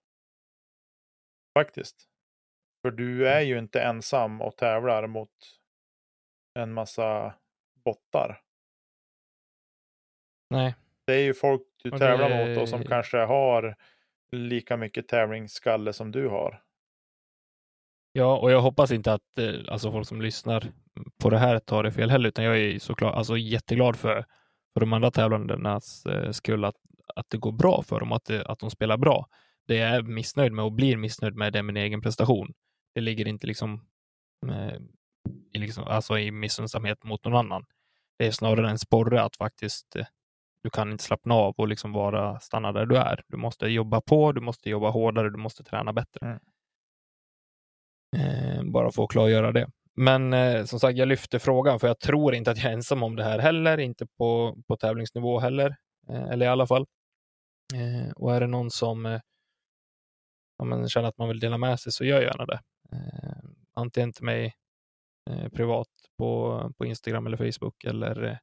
Faktiskt. 1.59 2.09
För 2.83 2.91
du 2.91 3.29
är 3.29 3.37
mm. 3.37 3.49
ju 3.49 3.59
inte 3.59 3.81
ensam 3.83 4.41
och 4.41 4.57
tävlar 4.57 5.07
mot 5.07 5.31
en 6.59 6.73
massa 6.73 7.35
bottar. 7.85 8.43
Nej. 10.51 10.75
Det 11.07 11.15
är 11.15 11.23
ju 11.23 11.35
folk 11.35 11.63
du 11.83 11.91
tävlar 11.91 12.31
det... 12.31 12.49
mot 12.49 12.63
och 12.63 12.69
som 12.69 12.85
kanske 12.85 13.19
har 13.19 13.77
lika 14.33 14.77
mycket 14.77 15.09
tävlingsskalle 15.09 15.93
som 15.93 16.13
du 16.13 16.29
har. 16.29 16.63
Ja, 18.13 18.39
och 18.39 18.51
jag 18.51 18.61
hoppas 18.61 18.91
inte 18.91 19.13
att 19.13 19.39
eh, 19.39 19.55
alltså 19.69 19.93
folk 19.93 20.09
som 20.09 20.23
lyssnar 20.23 20.73
på 21.23 21.31
det 21.31 21.39
här 21.39 21.59
tar 21.59 21.83
det 21.83 21.93
fel 21.93 22.11
heller, 22.11 22.29
utan 22.29 22.45
jag 22.45 22.59
är 22.59 22.79
såklart 22.79 23.15
alltså, 23.15 23.37
jätteglad 23.37 23.97
för, 23.97 24.25
för 24.73 24.81
de 24.81 24.93
andra 24.93 25.11
tävlandenas 25.11 26.07
eh, 26.07 26.31
skull 26.31 26.65
att, 26.65 26.77
att 27.15 27.31
det 27.31 27.39
går 27.39 27.53
bra 27.53 27.83
för 27.83 28.01
dem, 28.01 28.13
att, 28.13 28.25
det, 28.25 28.47
att 28.47 28.59
de 28.59 28.71
spelar 28.71 28.97
bra. 28.97 29.27
Det 29.67 29.77
jag 29.77 29.91
är 29.91 30.03
missnöjd 30.03 30.53
med 30.53 30.65
och 30.65 30.73
blir 30.73 30.97
missnöjd 30.97 31.35
med 31.35 31.53
det 31.53 31.59
är 31.59 31.63
min 31.63 31.77
egen 31.77 32.01
prestation. 32.01 32.53
Det 32.95 33.01
ligger 33.01 33.29
inte 33.29 33.47
liksom, 33.47 33.87
eh, 34.47 34.77
i, 35.53 35.59
liksom 35.59 35.85
alltså 35.85 36.19
i 36.19 36.31
missunnsamhet 36.31 37.05
mot 37.05 37.25
någon 37.25 37.37
annan. 37.37 37.67
Det 38.19 38.27
är 38.27 38.31
snarare 38.31 38.71
en 38.71 38.79
sporre 38.79 39.23
att 39.23 39.37
faktiskt 39.37 39.97
eh, 39.97 40.07
du 40.63 40.71
kan 40.71 40.93
inte 40.93 41.05
slappna 41.05 41.35
av 41.35 41.55
och 41.57 41.69
liksom 41.69 41.93
bara 41.93 42.41
stanna 42.41 42.73
där 42.73 42.87
du 42.87 42.97
är. 42.97 43.25
Du 43.29 43.37
måste 43.37 43.67
jobba 43.67 44.01
på, 44.01 44.33
du 44.33 44.41
måste 44.41 44.71
jobba 44.71 44.91
hårdare, 44.91 45.31
du 45.31 45.37
måste 45.37 45.65
träna 45.65 45.93
bättre. 45.93 46.27
Mm. 46.27 46.41
Eh, 48.17 48.63
bara 48.65 48.91
för 48.93 49.05
att 49.05 49.11
klargöra 49.11 49.53
det. 49.53 49.71
Men 49.97 50.33
eh, 50.33 50.65
som 50.65 50.81
sagt, 50.81 50.99
jag 50.99 51.09
lyfter 51.09 51.39
frågan 51.39 51.81
för 51.81 51.89
jag 51.89 52.01
tror 52.01 52.35
inte 52.35 52.51
att 52.51 52.59
jag 52.59 52.67
är 52.67 52.75
ensam 52.75 53.03
om 53.03 53.17
det 53.17 53.25
här 53.25 53.39
heller, 53.39 53.79
inte 53.79 54.07
på, 54.07 54.59
på 54.69 54.77
tävlingsnivå 54.77 55.39
heller, 55.39 55.77
eh, 56.09 56.29
eller 56.29 56.47
i 56.47 56.49
alla 56.49 56.67
fall. 56.67 56.87
Eh, 57.75 58.13
och 58.17 58.35
är 58.35 58.41
det 58.41 58.47
någon 58.47 58.71
som 58.71 59.07
eh, 59.07 59.21
man 60.63 60.89
känner 60.89 61.09
att 61.09 61.19
man 61.19 61.29
vill 61.29 61.41
dela 61.41 61.59
med 61.59 61.81
sig 61.81 61.93
så 61.93 62.05
gör 62.05 62.23
gärna 62.23 62.47
det. 62.47 62.61
Eh, 62.93 63.51
antingen 63.75 64.13
till 64.13 64.25
mig 64.25 64.55
privat 65.53 65.89
på, 66.19 66.73
på 66.79 66.85
Instagram 66.85 67.27
eller 67.27 67.37
Facebook 67.37 67.85
eller 67.85 68.39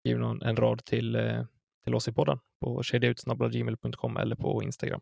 skriv 0.00 0.18
någon, 0.18 0.42
en 0.42 0.56
rad 0.56 0.84
till, 0.84 1.18
till 1.84 1.94
oss 1.94 2.08
i 2.08 2.12
podden 2.12 2.38
på 2.60 2.82
kedjautsnabblagmail.com 2.82 4.16
eller 4.16 4.36
på 4.36 4.62
Instagram. 4.62 5.00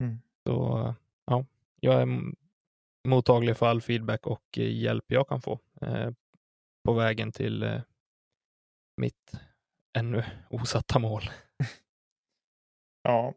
Mm. 0.00 0.18
Så 0.46 0.94
ja, 1.26 1.46
jag 1.80 2.02
är 2.02 2.06
mottaglig 3.04 3.56
för 3.56 3.66
all 3.66 3.80
feedback 3.80 4.26
och 4.26 4.58
eh, 4.58 4.82
hjälp 4.82 5.04
jag 5.06 5.28
kan 5.28 5.40
få 5.42 5.58
eh, 5.80 6.10
på 6.84 6.92
vägen 6.92 7.32
till 7.32 7.62
eh, 7.62 7.80
mitt 8.96 9.32
ännu 9.98 10.24
osatta 10.50 10.98
mål. 10.98 11.22
Ja, 13.06 13.34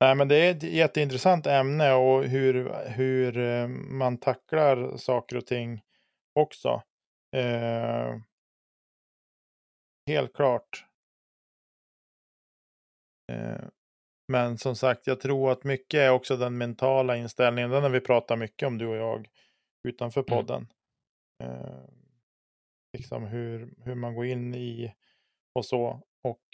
Nej, 0.00 0.14
men 0.14 0.28
det 0.28 0.36
är 0.36 0.50
ett 0.50 0.62
jätteintressant 0.62 1.46
ämne 1.46 1.92
och 1.92 2.24
hur, 2.24 2.72
hur 2.88 3.66
man 3.68 4.18
tacklar 4.18 4.96
saker 4.96 5.36
och 5.36 5.46
ting 5.46 5.82
också. 6.34 6.82
Eh, 7.36 8.16
helt 10.06 10.32
klart. 10.32 10.84
Eh, 13.32 13.68
men 14.28 14.58
som 14.58 14.76
sagt, 14.76 15.06
jag 15.06 15.20
tror 15.20 15.52
att 15.52 15.64
mycket 15.64 15.98
är 15.98 16.10
också 16.10 16.36
den 16.36 16.58
mentala 16.58 17.16
inställningen. 17.16 17.70
Den 17.70 17.82
har 17.82 17.90
vi 17.90 18.00
pratat 18.00 18.38
mycket 18.38 18.66
om, 18.66 18.78
du 18.78 18.86
och 18.86 18.96
jag, 18.96 19.28
utanför 19.88 20.20
mm. 20.20 20.28
podden. 20.28 20.66
Mm. 21.44 21.56
Eh, 21.56 21.84
liksom 22.92 23.24
hur, 23.24 23.74
hur 23.84 23.94
man 23.94 24.14
går 24.14 24.26
in 24.26 24.54
i 24.54 24.94
och 25.54 25.66
så. 25.66 26.02
Och 26.22 26.44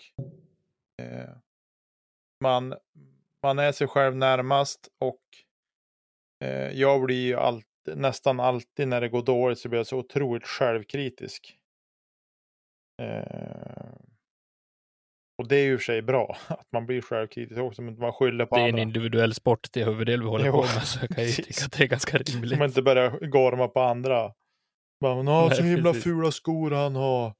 eh, 1.02 1.36
man, 2.40 2.74
man 3.42 3.58
är 3.58 3.72
sig 3.72 3.86
själv 3.86 4.16
närmast 4.16 4.88
och 4.98 5.22
eh, 6.44 6.70
jag 6.70 7.02
blir 7.02 7.26
ju 7.26 7.34
allt, 7.34 7.66
nästan 7.94 8.40
alltid 8.40 8.88
när 8.88 9.00
det 9.00 9.08
går 9.08 9.22
dåligt 9.22 9.58
så 9.58 9.68
blir 9.68 9.78
jag 9.78 9.86
så 9.86 9.98
otroligt 9.98 10.46
självkritisk. 10.46 11.58
Eh, 13.02 13.93
och 15.38 15.48
det 15.48 15.56
är 15.56 15.64
ju 15.64 15.78
för 15.78 15.84
sig 15.84 16.02
bra, 16.02 16.36
att 16.48 16.72
man 16.72 16.86
blir 16.86 17.00
självkritisk 17.00 17.60
också, 17.60 17.82
men 17.82 17.98
man 17.98 18.12
skyller 18.12 18.46
på 18.46 18.54
andra. 18.54 18.64
Det 18.64 18.68
är 18.68 18.72
andra. 18.72 18.82
en 18.82 18.88
individuell 18.88 19.34
sport 19.34 19.62
till 19.62 19.84
huvuddel 19.84 20.22
vi 20.22 20.28
håller 20.28 20.46
jo, 20.46 20.52
på 20.52 20.60
med, 20.60 20.68
så 20.68 20.98
jag 21.00 21.10
kan 21.10 21.24
ju 21.24 21.32
tycka 21.32 21.64
att 21.64 21.72
det 21.72 21.84
är 21.84 21.88
ganska 21.88 22.18
rimligt. 22.18 22.58
Man 22.58 22.68
inte 22.68 22.82
börjar 22.82 23.26
gorma 23.26 23.68
på 23.68 23.80
andra. 23.80 24.32
Man 25.00 25.26
har 25.26 25.50
så 25.50 25.62
himla 25.62 25.90
precis. 25.90 26.04
fula 26.04 26.30
skor 26.30 26.70
han 26.70 26.96
har. 26.96 27.34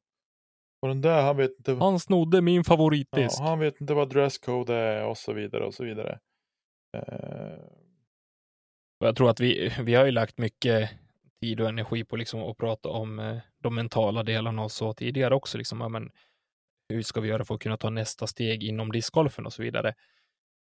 Och 0.82 0.88
den 0.88 1.00
där, 1.00 1.22
han 1.22 1.36
vet 1.36 1.50
inte. 1.58 1.74
Han 1.74 2.00
snodde 2.00 2.40
min 2.40 2.64
favoritdisk. 2.64 3.40
Ja, 3.40 3.44
han 3.44 3.58
vet 3.58 3.80
inte 3.80 3.94
vad 3.94 4.08
dresscode 4.08 4.74
är 4.74 5.04
och 5.04 5.18
så 5.18 5.32
vidare 5.32 5.64
och 5.64 5.74
så 5.74 5.84
vidare. 5.84 6.18
Uh... 6.96 7.64
Och 9.00 9.06
jag 9.06 9.16
tror 9.16 9.30
att 9.30 9.40
vi, 9.40 9.72
vi 9.82 9.94
har 9.94 10.04
ju 10.04 10.10
lagt 10.10 10.38
mycket 10.38 10.90
tid 11.40 11.60
och 11.60 11.68
energi 11.68 12.04
på 12.04 12.16
liksom 12.16 12.40
att 12.40 12.56
prata 12.56 12.88
om 12.88 13.18
eh, 13.18 13.36
de 13.62 13.74
mentala 13.74 14.22
delarna 14.22 14.62
och 14.62 14.72
så 14.72 14.92
tidigare 14.92 15.34
också. 15.34 15.58
Liksom, 15.58 15.78
men, 15.92 16.10
hur 16.88 17.02
ska 17.02 17.20
vi 17.20 17.28
göra 17.28 17.44
för 17.44 17.54
att 17.54 17.60
kunna 17.60 17.76
ta 17.76 17.90
nästa 17.90 18.26
steg 18.26 18.62
inom 18.64 18.92
discgolfen 18.92 19.46
och 19.46 19.52
så 19.52 19.62
vidare. 19.62 19.94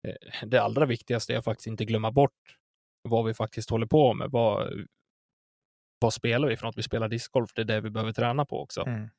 Eh, 0.07 0.47
det 0.47 0.61
allra 0.61 0.85
viktigaste 0.85 1.33
är 1.33 1.37
att 1.37 1.45
faktiskt 1.45 1.67
inte 1.67 1.85
glömma 1.85 2.11
bort 2.11 2.57
vad 3.09 3.25
vi 3.25 3.33
faktiskt 3.33 3.69
håller 3.69 3.87
på 3.87 4.13
med. 4.13 4.31
Vad, 4.31 4.73
vad 5.99 6.13
spelar 6.13 6.47
vi 6.47 6.57
för 6.57 6.65
något? 6.65 6.77
Vi 6.77 6.83
spelar 6.83 7.07
discgolf, 7.07 7.53
det 7.53 7.61
är 7.61 7.65
det 7.65 7.81
vi 7.81 7.89
behöver 7.89 8.13
träna 8.13 8.45
på 8.45 8.61
också. 8.61 8.81
Mm. 8.81 9.09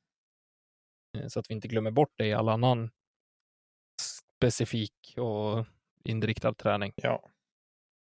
Eh, 1.18 1.28
så 1.28 1.40
att 1.40 1.50
vi 1.50 1.54
inte 1.54 1.68
glömmer 1.68 1.90
bort 1.90 2.12
det 2.16 2.26
i 2.26 2.32
all 2.32 2.48
annan 2.48 2.90
specifik 4.02 5.14
och 5.16 5.66
inriktad 6.04 6.54
träning 6.54 6.92
Ja, 6.96 7.30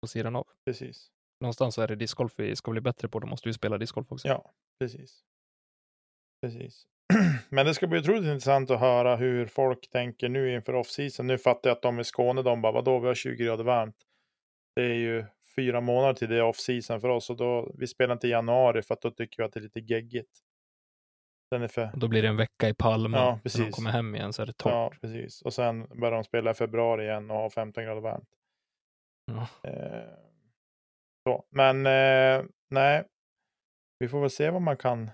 på 0.01 0.07
sidan 0.07 0.35
av. 0.35 0.47
precis. 0.65 1.11
Någonstans 1.39 1.75
så 1.75 1.81
är 1.81 1.87
det 1.87 1.95
discgolf 1.95 2.33
vi 2.37 2.55
ska 2.55 2.71
bli 2.71 2.81
bättre 2.81 3.09
på, 3.09 3.19
då 3.19 3.27
måste 3.27 3.49
vi 3.49 3.53
spela 3.53 3.77
discgolf 3.77 4.11
också. 4.11 4.27
Ja, 4.27 4.53
precis. 4.79 5.23
Precis. 6.41 6.87
Men 7.49 7.65
det 7.65 7.73
ska 7.73 7.87
bli 7.87 7.99
otroligt 7.99 8.23
intressant 8.23 8.71
att 8.71 8.79
höra 8.79 9.15
hur 9.15 9.45
folk 9.45 9.89
tänker 9.89 10.29
nu 10.29 10.53
inför 10.55 10.73
off-season. 10.75 11.27
Nu 11.27 11.37
fattar 11.37 11.69
jag 11.69 11.75
att 11.75 11.81
de 11.81 11.99
i 11.99 12.03
Skåne, 12.03 12.41
de 12.41 12.61
bara, 12.61 12.71
vadå, 12.71 12.99
vi 12.99 13.07
har 13.07 13.15
20 13.15 13.43
grader 13.45 13.63
varmt. 13.63 13.95
Det 14.75 14.81
är 14.81 14.93
ju 14.93 15.25
fyra 15.55 15.81
månader 15.81 16.13
till 16.13 16.29
det 16.29 16.37
är 16.37 16.43
off-season 16.43 17.01
för 17.01 17.09
oss 17.09 17.29
och 17.29 17.37
då, 17.37 17.71
vi 17.77 17.87
spelar 17.87 18.13
inte 18.13 18.27
i 18.27 18.29
januari 18.29 18.81
för 18.81 18.93
att 18.93 19.01
då 19.01 19.11
tycker 19.11 19.43
vi 19.43 19.47
att 19.47 19.53
det 19.53 19.59
är 19.59 19.61
lite 19.61 19.79
geggigt. 19.79 20.39
Den 21.51 21.61
är 21.61 21.67
för, 21.67 21.89
Då 21.95 22.07
blir 22.07 22.21
det 22.21 22.27
en 22.27 22.37
vecka 22.37 22.69
i 22.69 22.73
Palma. 22.73 23.17
Ja, 23.17 23.23
När 23.25 23.31
de 23.31 23.41
precis. 23.41 23.75
kommer 23.75 23.91
hem 23.91 24.15
igen 24.15 24.33
så 24.33 24.41
är 24.41 24.45
det 24.45 24.53
torrt. 24.53 24.71
ja, 24.71 24.91
precis. 25.01 25.41
Och 25.41 25.53
sen 25.53 25.87
börjar 25.99 26.11
de 26.11 26.23
spela 26.23 26.51
i 26.51 26.53
februari 26.53 27.03
igen 27.05 27.31
och 27.31 27.37
ha 27.37 27.49
15 27.49 27.83
grader 27.83 28.01
varmt. 28.01 28.29
Ja. 29.25 29.69
Eh, 29.69 30.13
så. 31.27 31.45
Men 31.49 31.85
eh, 31.85 32.45
nej, 32.69 33.03
vi 33.99 34.07
får 34.07 34.21
väl 34.21 34.29
se 34.29 34.49
vad 34.49 34.61
man 34.61 34.77
kan 34.77 35.09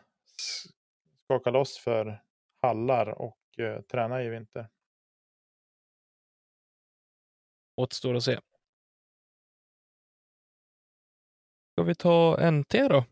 skaka 1.28 1.50
loss 1.50 1.78
för 1.78 2.24
hallar 2.62 3.08
och 3.08 3.60
eh, 3.60 3.82
träna 3.82 4.24
i 4.24 4.30
vinter. 4.30 4.70
Återstår 7.76 8.16
att 8.16 8.24
se. 8.24 8.40
Ska 11.72 11.84
vi 11.84 11.96
ta 11.96 12.50
NT 12.52 12.74
då? 12.90 13.06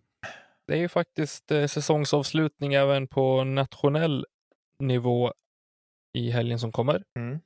Det 0.68 0.74
är 0.74 0.78
ju 0.78 0.90
faktiskt 0.90 1.52
eh, 1.52 1.68
säsongsavslutning 1.68 2.74
även 2.74 3.08
på 3.08 3.44
nationell 3.44 4.26
nivå 4.80 5.34
i 6.14 6.32
helgen 6.32 6.60
som 6.60 6.72
kommer. 6.72 7.04
Mm. 7.16 7.40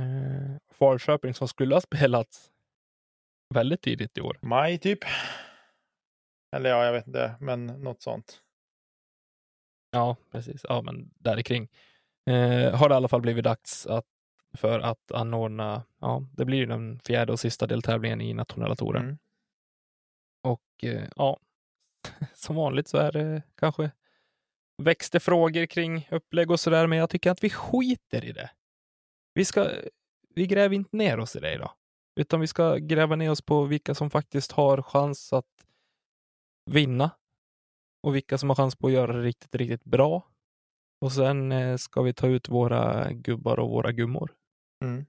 Eh, 0.00 0.56
Falköping 0.70 1.34
som 1.34 1.48
skulle 1.48 1.74
ha 1.74 1.80
spelats 1.80 2.50
väldigt 3.54 3.82
tidigt 3.82 4.18
i 4.18 4.20
år. 4.20 4.38
Maj 4.42 4.78
typ. 4.78 4.98
Eller 6.56 6.70
ja, 6.70 6.84
jag 6.84 6.92
vet 6.92 7.06
inte, 7.06 7.36
men 7.40 7.66
något 7.66 8.02
sånt. 8.02 8.43
Ja, 9.94 10.16
precis. 10.30 10.64
Ja, 10.68 10.82
men 10.82 11.10
där 11.14 11.42
kring. 11.42 11.68
Eh, 12.26 12.74
har 12.76 12.88
det 12.88 12.92
i 12.92 12.96
alla 12.96 13.08
fall 13.08 13.20
blivit 13.20 13.44
dags 13.44 13.86
att, 13.86 14.06
för 14.56 14.80
att 14.80 15.12
anordna, 15.12 15.82
ja, 16.00 16.26
det 16.32 16.44
blir 16.44 16.58
ju 16.58 16.66
den 16.66 17.00
fjärde 17.00 17.32
och 17.32 17.40
sista 17.40 17.66
deltävlingen 17.66 18.20
i 18.20 18.34
nationella 18.34 18.74
touren. 18.74 19.02
Mm. 19.02 19.18
Och 20.42 20.84
eh, 20.84 21.08
ja, 21.16 21.40
som 22.34 22.56
vanligt 22.56 22.88
så 22.88 22.98
är 22.98 23.12
det 23.12 23.42
kanske 23.54 23.90
växte 24.82 25.20
frågor 25.20 25.66
kring 25.66 26.08
upplägg 26.10 26.50
och 26.50 26.60
sådär, 26.60 26.86
men 26.86 26.98
jag 26.98 27.10
tycker 27.10 27.30
att 27.30 27.44
vi 27.44 27.50
skiter 27.50 28.24
i 28.24 28.32
det. 28.32 28.50
Vi 29.34 29.44
ska, 29.44 29.70
vi 30.34 30.46
gräver 30.46 30.74
inte 30.74 30.96
ner 30.96 31.18
oss 31.20 31.36
i 31.36 31.40
det 31.40 31.54
idag, 31.54 31.70
utan 32.20 32.40
vi 32.40 32.46
ska 32.46 32.76
gräva 32.76 33.16
ner 33.16 33.30
oss 33.30 33.42
på 33.42 33.64
vilka 33.64 33.94
som 33.94 34.10
faktiskt 34.10 34.52
har 34.52 34.82
chans 34.82 35.32
att 35.32 35.66
vinna 36.70 37.10
och 38.04 38.14
vilka 38.14 38.38
som 38.38 38.48
har 38.48 38.56
chans 38.56 38.76
på 38.76 38.86
att 38.86 38.92
göra 38.92 39.12
det 39.12 39.22
riktigt, 39.22 39.54
riktigt 39.54 39.84
bra. 39.84 40.22
Och 41.00 41.12
sen 41.12 41.52
eh, 41.52 41.76
ska 41.76 42.02
vi 42.02 42.14
ta 42.14 42.26
ut 42.26 42.48
våra 42.48 43.12
gubbar 43.12 43.58
och 43.58 43.70
våra 43.70 43.92
gummor. 43.92 44.34
Mm. 44.84 45.06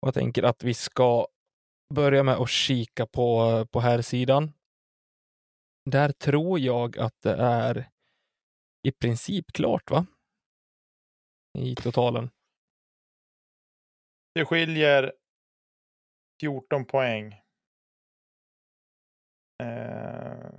Och 0.00 0.06
jag 0.06 0.14
tänker 0.14 0.42
att 0.42 0.64
vi 0.64 0.74
ska 0.74 1.26
börja 1.94 2.22
med 2.22 2.34
att 2.34 2.50
kika 2.50 3.06
på, 3.06 3.66
på 3.66 3.80
här 3.80 4.02
sidan. 4.02 4.52
Där 5.90 6.12
tror 6.12 6.60
jag 6.60 6.98
att 6.98 7.20
det 7.20 7.34
är 7.34 7.90
i 8.88 8.92
princip 8.92 9.52
klart, 9.52 9.90
va? 9.90 10.06
I 11.58 11.74
totalen. 11.74 12.30
Det 14.34 14.44
skiljer 14.44 15.12
14 16.40 16.84
poäng. 16.84 17.41
Eh, 19.58 20.50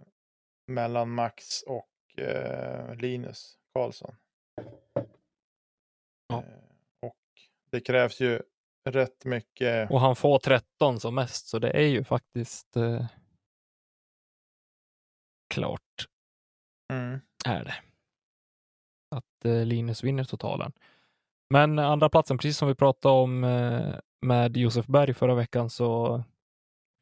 mellan 0.68 1.10
Max 1.12 1.62
och 1.62 2.20
eh, 2.20 2.96
Linus 2.96 3.58
Karlsson. 3.74 4.16
Ja. 6.28 6.44
Eh, 6.44 6.60
och 7.02 7.16
det 7.72 7.80
krävs 7.82 8.20
ju 8.22 8.42
rätt 8.90 9.26
mycket. 9.26 9.92
Och 9.92 10.00
han 10.00 10.16
får 10.16 10.40
13 10.40 11.00
som 11.00 11.16
mest, 11.16 11.48
så 11.48 11.60
det 11.60 11.70
är 11.72 11.88
ju 11.88 12.04
faktiskt 12.04 12.76
eh, 12.76 13.06
klart 15.54 16.08
Mm. 16.94 17.20
är 17.46 17.64
det. 17.64 17.76
Att 19.16 19.46
eh, 19.46 19.66
Linus 19.66 20.04
vinner 20.04 20.24
totalen. 20.24 20.74
Men 21.50 21.80
andra 21.80 22.10
platsen, 22.10 22.38
precis 22.38 22.58
som 22.58 22.68
vi 22.68 22.76
pratade 22.76 23.16
om 23.16 23.44
eh, 23.44 23.96
med 24.22 24.58
Josef 24.58 24.86
Berg 24.86 25.14
förra 25.14 25.36
veckan, 25.36 25.70
så 25.70 26.24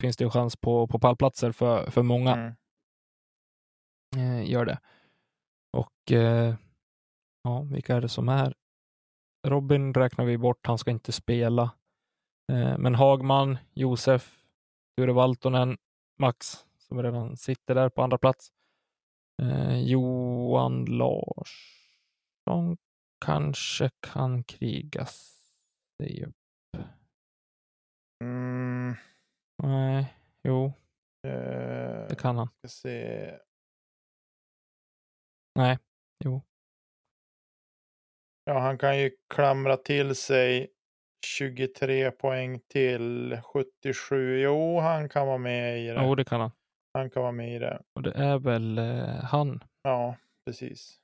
finns 0.02 0.18
det 0.18 0.24
ju 0.24 0.30
chans 0.30 0.56
på, 0.56 0.88
på 0.88 1.00
pallplatser 1.00 1.52
för, 1.52 1.92
för 1.92 2.04
många. 2.04 2.34
Mm. 2.36 2.56
eh, 4.18 4.52
gör 4.52 4.66
det. 4.66 4.80
Och 5.78 6.12
eh, 6.12 6.56
ja, 7.44 7.62
vilka 7.62 7.96
är 7.96 8.02
det 8.02 8.10
som 8.10 8.30
är? 8.30 8.54
Robin 9.48 9.94
räknar 9.94 10.26
vi 10.26 10.38
bort, 10.38 10.68
han 10.68 10.78
ska 10.78 10.92
inte 10.92 11.12
spela. 11.12 11.64
Eh, 12.52 12.78
men 12.78 12.96
Hagman, 12.96 13.58
Josef, 13.74 14.44
Ture 14.98 15.14
Valtonen, 15.14 15.78
Max 16.20 16.66
som 16.78 17.04
redan 17.04 17.38
sitter 17.38 17.76
där 17.76 17.90
på 17.90 18.04
andra 18.04 18.18
plats. 18.18 18.52
Eh, 19.42 19.80
Johan 19.80 20.86
Larsson 20.86 22.78
kanske 23.26 23.90
kan 24.00 24.44
kriga 24.44 25.06
sig 25.06 26.26
upp. 26.26 26.36
Mm. 28.24 28.96
Nej, 29.64 30.14
jo, 30.48 30.74
Eh, 31.28 32.08
det 32.10 32.16
kan 32.20 32.38
han. 32.38 32.48
ska 32.48 32.68
se. 32.68 33.40
Nej, 35.56 35.78
jo. 36.26 36.42
Ja, 38.46 38.60
han 38.60 38.78
kan 38.78 39.00
ju 39.00 39.12
klamra 39.34 39.78
till 39.78 40.16
sig 40.16 40.72
23 41.26 42.12
poäng 42.12 42.60
till 42.60 43.42
77. 43.44 44.40
Jo, 44.40 44.80
han 44.80 45.10
kan 45.10 45.28
vara 45.28 45.38
med 45.38 45.80
i 45.84 45.88
det. 45.88 46.04
Jo, 46.06 46.16
det 46.16 46.24
kan 46.26 46.42
han. 46.42 46.52
Han 46.94 47.10
kan 47.10 47.22
vara 47.22 47.32
med 47.32 47.56
i 47.56 47.60
det. 47.60 47.82
Och 47.96 48.02
det 48.02 48.14
är 48.14 48.40
väl 48.40 48.78
eh, 48.78 49.24
han. 49.24 49.64
Ja, 49.84 50.18
precis. 50.46 51.00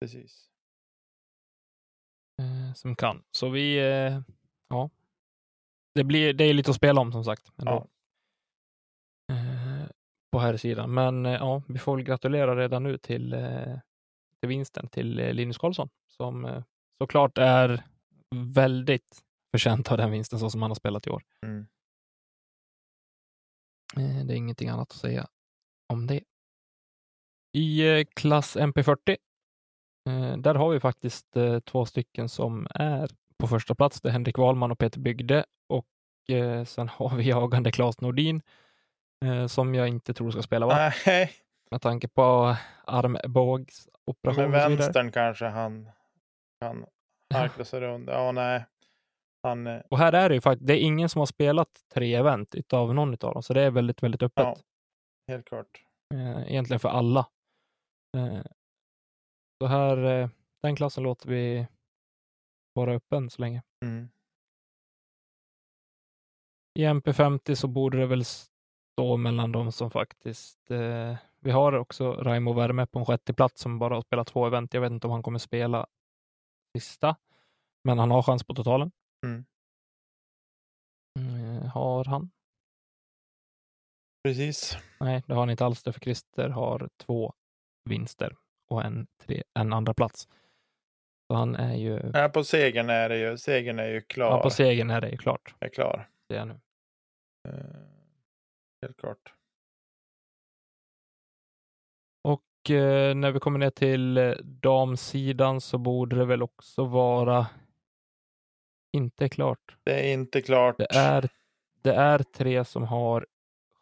Precis. 0.00 0.50
eh, 2.42 2.74
som 2.74 2.96
kan. 2.96 3.22
Så 3.30 3.48
vi, 3.48 3.78
eh, 3.78 4.20
ja. 4.68 4.90
Det, 5.94 6.04
blir, 6.04 6.32
det 6.32 6.44
är 6.44 6.54
lite 6.54 6.70
att 6.70 6.76
spela 6.76 7.00
om 7.00 7.12
som 7.12 7.24
sagt. 7.24 7.52
Ändå. 7.58 7.86
Eh, 9.32 9.88
på 10.32 10.38
här 10.38 10.56
sidan. 10.56 10.94
Men 10.94 11.26
eh, 11.26 11.32
ja, 11.32 11.62
vi 11.68 11.78
får 11.78 11.96
väl 11.96 12.04
gratulera 12.04 12.56
redan 12.56 12.82
nu 12.82 12.98
till, 12.98 13.32
eh, 13.32 13.78
till 14.40 14.48
vinsten 14.48 14.88
till 14.88 15.14
Linus 15.14 15.58
Karlsson 15.58 15.88
som 16.08 16.62
såklart 16.98 17.38
är 17.38 17.84
väldigt 18.34 19.22
förtjänt 19.50 19.92
av 19.92 19.98
den 19.98 20.10
vinsten 20.10 20.38
så 20.38 20.50
som 20.50 20.62
han 20.62 20.70
har 20.70 20.76
spelat 20.76 21.06
i 21.06 21.10
år. 21.10 21.22
Mm. 21.46 21.66
Det 24.26 24.34
är 24.34 24.36
ingenting 24.36 24.68
annat 24.68 24.90
att 24.90 24.98
säga 24.98 25.28
om 25.88 26.06
det. 26.06 26.24
I 27.52 28.04
klass 28.04 28.56
MP40, 28.56 29.16
eh, 30.08 30.36
där 30.36 30.54
har 30.54 30.70
vi 30.70 30.80
faktiskt 30.80 31.36
två 31.64 31.86
stycken 31.86 32.28
som 32.28 32.66
är 32.70 33.10
på 33.40 33.46
första 33.46 33.74
plats. 33.74 34.00
Det 34.00 34.08
är 34.08 34.12
Henrik 34.12 34.38
Wahlman 34.38 34.70
och 34.70 34.78
Peter 34.78 35.00
Bygde 35.00 35.44
och 35.68 35.86
eh, 36.36 36.64
sen 36.64 36.88
har 36.88 37.16
vi 37.16 37.28
jagande 37.28 37.72
Claes 37.72 38.00
Nordin 38.00 38.42
eh, 39.24 39.46
som 39.46 39.74
jag 39.74 39.88
inte 39.88 40.14
tror 40.14 40.30
ska 40.30 40.42
spela, 40.42 40.66
va? 40.66 40.92
Nej, 41.06 41.30
med 41.70 41.82
tanke 41.82 42.08
på 42.08 42.56
armbågsoperation 42.84 44.50
med 44.50 44.70
vänstern 44.70 45.12
kanske 45.12 45.46
han 45.46 45.90
kan 46.60 46.84
harkla 47.34 47.64
sig 47.64 47.80
runt. 47.80 48.08
Ja, 48.08 48.32
nej. 48.32 48.64
Han, 49.42 49.66
eh, 49.66 49.80
Och 49.90 49.98
här 49.98 50.12
är 50.12 50.28
det 50.28 50.34
ju 50.34 50.40
faktiskt, 50.40 50.66
det 50.66 50.72
är 50.74 50.82
ingen 50.82 51.08
som 51.08 51.18
har 51.18 51.26
spelat 51.26 51.68
tre 51.94 52.14
event 52.14 52.54
utav 52.54 52.94
någon 52.94 53.14
utav 53.14 53.32
dem, 53.34 53.42
så 53.42 53.54
det 53.54 53.62
är 53.62 53.70
väldigt, 53.70 54.02
väldigt 54.02 54.22
öppet. 54.22 54.44
Ja. 54.44 54.56
helt 55.28 55.46
klart. 55.46 55.84
eh, 56.14 56.50
egentligen 56.52 56.80
för 56.80 56.88
alla. 56.88 57.26
Eh, 58.16 58.42
så 59.62 59.66
här, 59.66 60.28
den 60.62 60.76
klassen 60.76 61.02
låter 61.04 61.28
vi 61.28 61.66
vara 62.80 62.94
öppen 62.94 63.30
så 63.30 63.42
länge. 63.42 63.62
Mm. 63.84 64.08
I 66.78 66.84
MP50 66.84 67.54
så 67.54 67.68
borde 67.68 67.98
det 67.98 68.06
väl 68.06 68.24
stå 68.24 69.16
mellan 69.16 69.52
de 69.52 69.72
som 69.72 69.90
faktiskt... 69.90 70.70
Eh, 70.70 71.16
vi 71.42 71.50
har 71.50 71.72
också 71.72 72.12
Raimo 72.12 72.52
Värme 72.52 72.86
på 72.86 72.98
en 72.98 73.06
sjätte 73.06 73.34
plats 73.34 73.60
som 73.60 73.78
bara 73.78 73.94
har 73.94 74.02
spelat 74.02 74.26
två 74.26 74.46
event. 74.46 74.74
Jag 74.74 74.80
vet 74.80 74.92
inte 74.92 75.06
om 75.06 75.12
han 75.12 75.22
kommer 75.22 75.38
spela 75.38 75.86
sista, 76.78 77.16
men 77.84 77.98
han 77.98 78.10
har 78.10 78.22
chans 78.22 78.44
på 78.44 78.54
totalen. 78.54 78.92
Mm. 79.26 79.44
Eh, 81.18 81.66
har 81.66 82.04
han? 82.04 82.30
Precis. 84.24 84.76
Nej, 85.00 85.22
det 85.26 85.34
har 85.34 85.40
han 85.40 85.50
inte 85.50 85.64
alls, 85.64 85.82
för 85.82 85.92
Christer 85.92 86.48
har 86.48 86.88
två 86.96 87.34
vinster 87.84 88.36
och 88.68 88.84
en, 88.84 89.06
tre, 89.22 89.42
en 89.54 89.72
andra 89.72 89.94
plats. 89.94 90.28
Så 91.30 91.34
han 91.34 91.56
är 91.56 91.74
ju... 91.74 92.10
Ja, 92.14 92.28
på 92.28 92.44
segern 92.44 92.90
är 92.90 93.08
det 93.08 93.18
ju, 93.18 93.38
segern 93.38 93.78
är 93.78 93.88
ju 93.88 94.00
klar. 94.00 94.30
Ja, 94.30 94.42
på 94.42 94.50
segern 94.50 94.90
är 94.90 95.00
det 95.00 95.10
ju 95.10 95.16
klart. 95.16 95.54
är 95.60 95.68
klar. 95.68 96.08
Det 96.28 96.36
är 96.36 96.44
nu. 96.44 96.60
Eh, 97.48 97.54
helt 98.82 98.96
klart. 98.96 99.34
Och 102.24 102.70
eh, 102.70 103.14
när 103.14 103.30
vi 103.30 103.40
kommer 103.40 103.58
ner 103.58 103.70
till 103.70 104.16
eh, 104.18 104.32
damsidan 104.42 105.60
så 105.60 105.78
borde 105.78 106.16
det 106.16 106.24
väl 106.24 106.42
också 106.42 106.84
vara 106.84 107.46
inte 108.92 109.28
klart. 109.28 109.76
Det 109.82 110.10
är 110.10 110.12
inte 110.12 110.42
klart. 110.42 110.78
Det 110.78 110.94
är, 110.94 111.28
det 111.82 111.94
är 111.94 112.18
tre 112.18 112.64
som 112.64 112.82
har 112.82 113.26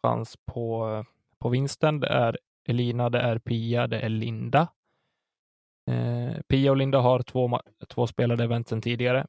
chans 0.01 0.37
på, 0.45 1.05
på 1.39 1.49
vinsten. 1.49 1.99
Det 1.99 2.07
är 2.07 2.37
Elina, 2.67 3.09
det 3.09 3.19
är 3.19 3.39
Pia, 3.39 3.87
det 3.87 3.99
är 3.99 4.09
Linda. 4.09 4.67
Eh, 5.89 6.41
Pia 6.47 6.71
och 6.71 6.77
Linda 6.77 6.99
har 6.99 7.21
två, 7.21 7.61
två 7.87 8.07
spelade 8.07 8.43
event 8.43 8.67
sedan 8.69 8.81
tidigare 8.81 9.27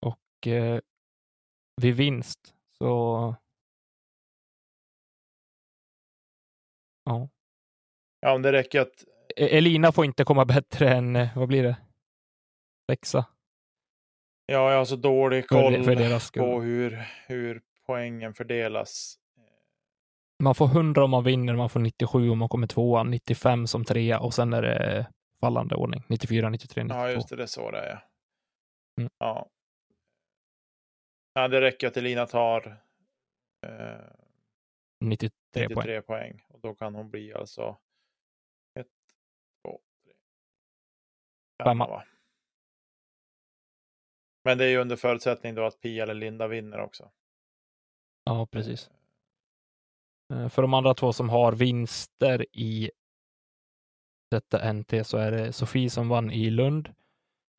och 0.00 0.46
eh, 0.46 0.80
vid 1.82 1.94
vinst 1.94 2.54
så 2.78 3.34
ja. 7.04 7.28
Ja, 8.20 8.32
om 8.34 8.42
det 8.42 8.52
räcker 8.52 8.80
att 8.80 9.04
E- 9.36 9.56
Elina 9.58 9.92
får 9.92 10.04
inte 10.04 10.24
komma 10.24 10.44
bättre 10.44 10.88
än, 10.94 11.16
eh, 11.16 11.28
vad 11.36 11.48
blir 11.48 11.62
det? 11.62 11.76
Sexa 12.90 13.26
Ja, 14.46 14.70
jag 14.70 14.78
har 14.78 14.84
så 14.84 14.96
dålig 14.96 15.48
för, 15.48 15.62
koll 15.62 15.84
för 15.84 15.94
deras 15.96 16.24
skull. 16.26 16.42
på 16.42 16.60
hur, 16.60 16.90
hur 17.26 17.62
poängen 17.86 18.34
fördelas. 18.34 19.16
Man 20.42 20.54
får 20.54 20.66
100 20.66 21.04
om 21.04 21.10
man 21.10 21.24
vinner, 21.24 21.56
man 21.56 21.70
får 21.70 21.80
97 21.80 22.30
om 22.30 22.38
man 22.38 22.48
kommer 22.48 22.66
tvåa, 22.66 23.02
95 23.02 23.66
som 23.66 23.84
trea 23.84 24.20
och 24.20 24.34
sen 24.34 24.52
är 24.52 24.62
det 24.62 25.06
fallande 25.40 25.74
ordning. 25.74 26.04
94, 26.08 26.48
93, 26.48 26.82
92. 26.84 26.98
Ja, 27.00 27.10
just 27.10 27.28
det, 27.28 27.36
det 27.36 27.42
är 27.42 27.46
så 27.46 27.70
det 27.70 27.78
är. 27.78 28.06
Mm. 29.00 29.10
Ja. 29.18 29.50
ja, 31.32 31.48
det 31.48 31.60
räcker 31.60 31.86
att 31.86 31.96
Elina 31.96 32.26
tar 32.26 32.66
eh, 33.66 34.00
93 35.00 35.32
poäng. 35.52 35.68
93 35.68 36.02
poäng. 36.02 36.44
Och 36.48 36.60
då 36.60 36.74
kan 36.74 36.94
hon 36.94 37.10
bli 37.10 37.34
alltså 37.34 37.78
ett, 38.80 38.86
två, 39.64 39.80
tre, 40.04 41.64
Femma. 41.64 41.86
va? 41.88 42.04
Men 44.44 44.58
det 44.58 44.64
är 44.64 44.68
ju 44.68 44.78
under 44.78 44.96
förutsättning 44.96 45.54
då 45.54 45.64
att 45.64 45.80
Pia 45.80 46.02
eller 46.02 46.14
Linda 46.14 46.48
vinner 46.48 46.80
också. 46.80 47.10
Ja, 48.24 48.46
precis. 48.46 48.90
Eh, 50.32 50.48
För 50.48 50.62
de 50.62 50.74
andra 50.74 50.94
två 50.94 51.12
som 51.12 51.28
har 51.28 51.52
vinster 51.52 52.46
i 52.52 52.90
detta 54.30 54.72
NT 54.72 55.06
så 55.06 55.16
är 55.18 55.30
det 55.32 55.52
Sofie 55.52 55.90
som 55.90 56.08
vann 56.08 56.30
i 56.30 56.50
Lund. 56.50 56.88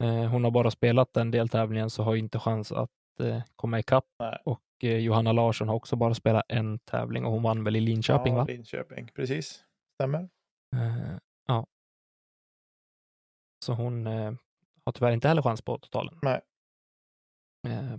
Eh, 0.04 0.26
Hon 0.26 0.44
har 0.44 0.52
bara 0.52 0.72
spelat 0.72 1.14
den 1.14 1.32
deltävlingen 1.32 1.90
så 1.90 2.04
har 2.04 2.16
inte 2.16 2.40
chans 2.40 2.72
att 2.72 3.20
eh, 3.20 3.42
komma 3.56 3.80
ikapp. 3.80 4.06
Och 4.46 4.62
eh, 4.84 4.98
Johanna 4.98 5.32
Larsson 5.32 5.68
har 5.68 5.76
också 5.76 5.96
bara 5.96 6.14
spelat 6.14 6.44
en 6.48 6.80
tävling 6.80 7.26
och 7.26 7.32
hon 7.32 7.44
vann 7.44 7.64
väl 7.64 7.76
i 7.76 7.80
Linköping, 7.80 8.34
ja, 8.34 8.40
va? 8.40 8.46
Linköping, 8.46 9.08
precis. 9.16 9.66
Stämmer. 9.94 10.30
Ja. 11.48 11.68
Så 13.66 13.74
hon 13.74 14.06
har 14.86 14.92
tyvärr 14.94 15.12
inte 15.12 15.28
heller 15.28 15.42
chans 15.42 15.62
på 15.62 15.78
totalen. 15.78 16.20
Nej. 16.22 16.42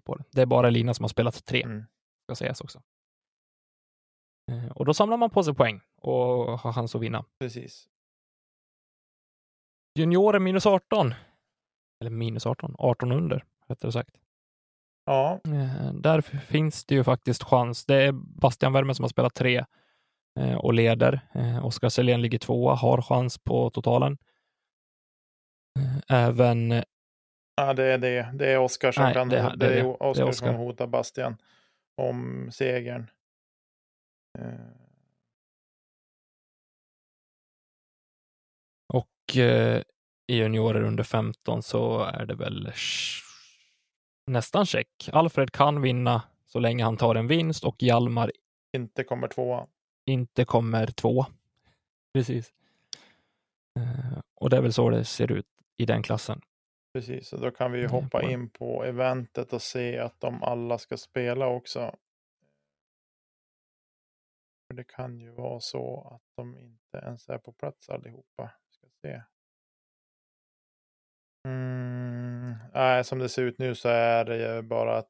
På 0.05 0.15
det. 0.17 0.25
det 0.31 0.43
är 0.43 0.47
bara 0.47 0.71
Lina 0.71 0.95
som 0.95 1.03
har 1.05 1.09
spelat 1.09 1.45
tre, 1.45 1.63
Mm. 1.63 1.85
ska 2.27 2.35
sägas 2.35 2.61
också. 2.61 2.83
Och 4.75 4.85
då 4.85 4.95
samlar 4.95 5.17
man 5.17 5.31
på 5.31 5.43
sig 5.43 5.55
poäng 5.55 5.81
och 5.97 6.15
har 6.59 6.73
chans 6.73 6.95
att 6.95 7.01
vinna. 7.01 7.25
Precis. 7.39 7.89
Juniorer 9.99 10.39
minus 10.39 10.67
18. 10.67 11.15
Eller 12.01 12.11
minus 12.11 12.47
18, 12.47 12.75
18 12.79 13.13
under, 13.13 13.45
rättare 13.69 13.93
sagt. 13.93 14.17
Ja, 15.07 15.41
Eh, 15.45 15.93
Där 15.93 16.21
finns 16.21 16.85
det 16.85 16.95
ju 16.95 17.05
faktiskt 17.05 17.43
chans. 17.43 17.87
Det 17.87 17.95
är 17.95 18.13
Bastian 18.13 18.73
Werme 18.73 18.95
som 18.95 19.03
har 19.03 19.09
spelat 19.09 19.35
tre 19.35 19.65
eh, 20.41 20.55
och 20.57 20.75
leder. 20.75 21.21
Eh, 21.35 21.67
Oskar 21.67 21.89
Selén 21.89 22.23
ligger 22.23 22.39
tvåa, 22.39 22.75
har 22.75 23.03
chans 23.03 23.39
på 23.39 23.71
totalen. 23.71 24.19
Även 26.09 26.71
ja 27.57 27.75
det 27.75 27.85
är 27.85 27.99
det. 27.99 28.31
Det 28.35 28.53
är 28.53 28.59
Oskar 28.59 28.93
som 28.93 29.05
Nej, 29.05 29.15
kan 29.15 29.29
det- 29.29 29.37
det 29.37 29.43
är 29.43 29.57
det 29.57 29.67
är 29.67 29.71
det. 29.71 29.81
Är 29.81 30.33
som 30.33 30.55
hotar 30.55 30.87
Bastian 30.87 31.37
om 31.97 32.49
segern. 32.53 33.11
I 40.27 40.37
juniorer 40.39 40.83
under 40.83 41.05
15 41.05 41.63
så 41.63 42.05
är 42.05 42.27
det 42.27 42.35
väl 42.35 42.73
nästan 44.27 44.67
check. 44.67 45.09
Alfred 45.13 45.53
kan 45.53 45.83
vinna 45.83 46.23
så 46.47 46.59
länge 46.59 46.85
han 46.85 46.97
tar 46.97 47.15
en 47.15 47.27
vinst 47.27 47.65
och 47.65 47.83
Hjalmar 47.83 48.33
inte 48.77 49.05
kommer 49.05 49.29
tvåa. 49.29 49.67
inte 50.07 50.45
kommer 50.45 50.87
två. 50.87 51.27
Precis. 52.15 52.53
Eh, 53.79 54.19
och 54.35 54.51
det 54.51 54.57
är 54.57 54.61
väl 54.63 54.73
så 54.73 54.91
det 54.91 55.05
ser 55.05 55.33
ut 55.33 55.47
i 55.77 55.87
den 55.87 56.03
klassen. 56.03 56.41
Precis, 56.95 57.29
så 57.29 57.37
då 57.37 57.51
kan 57.51 57.73
vi 57.73 57.79
ju 57.79 57.85
Mm, 57.85 58.03
hoppa 58.05 58.23
in 58.23 58.51
på 58.51 58.85
eventet 58.85 59.53
och 59.53 59.63
se 59.63 59.99
att 59.99 60.21
de 60.21 60.43
alla 60.43 60.79
ska 60.79 60.97
spela 60.97 61.47
också. 61.47 61.97
Det 64.75 64.85
kan 64.85 65.21
ju 65.21 65.31
vara 65.31 65.61
så 65.61 66.11
att 66.15 66.37
de 66.37 66.57
inte 66.59 66.99
ens 66.99 67.29
är 67.29 67.39
på 67.39 67.53
plats 67.53 67.89
allihopa. 67.91 68.51
Se. 69.03 69.23
Mm, 71.49 72.55
nej, 72.75 73.05
som 73.05 73.19
det 73.19 73.29
ser 73.29 73.43
ut 73.43 73.59
nu 73.59 73.75
så 73.75 73.89
är 73.89 74.25
det 74.25 74.63
bara 74.63 75.05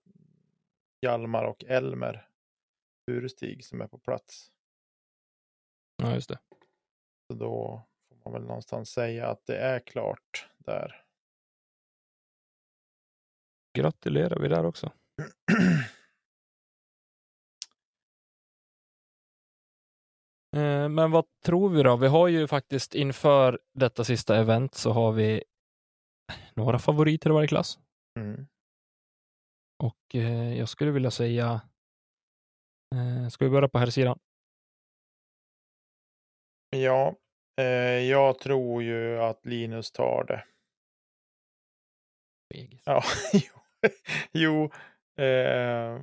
Hjalmar 1.02 1.44
och 1.44 1.64
Elmer 1.64 2.28
Furestig 3.06 3.64
som 3.64 3.80
är 3.80 3.86
på 3.86 3.98
plats. 3.98 4.52
Ja, 5.96 6.14
just 6.14 6.28
det. 6.28 6.38
Så 7.26 7.38
då 7.38 7.82
får 8.08 8.30
man 8.30 8.32
väl 8.32 8.48
någonstans 8.48 8.90
säga 8.90 9.28
att 9.28 9.46
det 9.46 9.58
är 9.58 9.80
klart 9.80 10.48
där. 10.58 11.04
Gratulerar 13.78 14.38
vi 14.40 14.48
där 14.48 14.66
också. 14.66 14.92
Men 20.90 21.10
vad 21.10 21.24
tror 21.44 21.68
vi 21.68 21.82
då? 21.82 21.96
Vi 21.96 22.06
har 22.06 22.28
ju 22.28 22.46
faktiskt 22.46 22.94
inför 22.94 23.58
detta 23.74 24.04
sista 24.04 24.36
event 24.36 24.74
så 24.74 24.90
har 24.92 25.12
vi 25.12 25.44
några 26.54 26.78
favoriter 26.78 27.30
i 27.30 27.32
varje 27.32 27.48
klass. 27.48 27.78
Mm. 28.18 28.46
Och 29.82 30.14
eh, 30.14 30.58
jag 30.58 30.68
skulle 30.68 30.90
vilja 30.90 31.10
säga, 31.10 31.60
eh, 32.94 33.28
ska 33.28 33.44
vi 33.44 33.50
börja 33.50 33.68
på 33.68 33.78
här 33.78 33.86
sidan? 33.86 34.18
Ja, 36.70 37.16
eh, 37.60 37.64
jag 38.10 38.38
tror 38.38 38.82
ju 38.82 39.18
att 39.18 39.46
Linus 39.46 39.92
tar 39.92 40.24
det. 40.24 40.44
Fegis. 42.52 42.82
Ja, 42.86 43.02
jo. 43.32 43.52
jo 44.32 44.70
eh, 45.24 45.94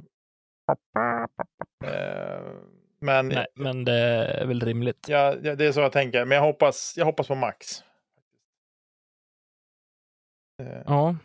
eh, 1.86 2.46
men 3.00 3.28
Nej, 3.28 3.48
men 3.56 3.86
det 3.86 3.94
är 3.94 4.46
väl 4.46 4.60
rimligt. 4.62 5.06
ja, 5.10 5.36
det 5.36 5.66
är 5.66 5.72
så 5.72 5.80
jag 5.80 5.92
tänker. 5.92 6.26
Men 6.26 6.36
jag 6.36 6.44
hoppas, 6.46 6.94
jag 6.98 7.06
hoppas 7.06 7.28
på 7.28 7.36
Max. 7.36 7.84
Eh, 10.62 10.82
Ja, 10.86 11.16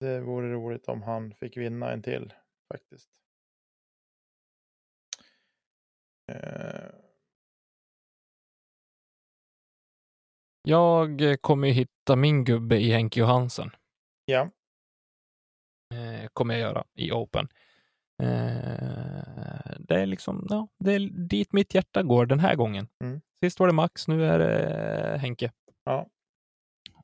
Det 0.00 0.20
vore 0.20 0.52
roligt 0.52 0.88
om 0.88 1.02
han 1.02 1.34
fick 1.34 1.56
vinna 1.56 1.92
en 1.92 2.02
till 2.02 2.32
faktiskt. 2.72 3.08
Eh, 6.32 6.90
jag 10.62 11.36
kommer 11.40 11.68
ju 11.68 11.74
hitta 11.74 12.16
min 12.16 12.44
gubbe 12.44 12.76
i 12.76 12.90
Henke 12.90 13.20
Johansen. 13.20 13.70
ja, 14.24 14.50
eh, 15.94 16.28
kommer 16.32 16.54
jag 16.54 16.60
göra 16.60 16.84
i 16.94 17.12
Open. 17.12 17.48
Eh, 18.18 19.76
det 19.78 20.00
är 20.00 20.06
liksom, 20.06 20.46
ja, 20.50 20.68
det 20.78 20.92
är 20.92 21.28
dit 21.28 21.52
mitt 21.52 21.74
hjärta 21.74 22.02
går 22.02 22.26
den 22.26 22.40
här 22.40 22.54
gången. 22.54 22.88
Mm. 23.04 23.20
Sist 23.44 23.60
var 23.60 23.66
det 23.66 23.72
Max, 23.72 24.08
nu 24.08 24.24
är 24.24 24.38
det 24.38 25.18
Henke. 25.18 25.52
Ja. 25.84 26.06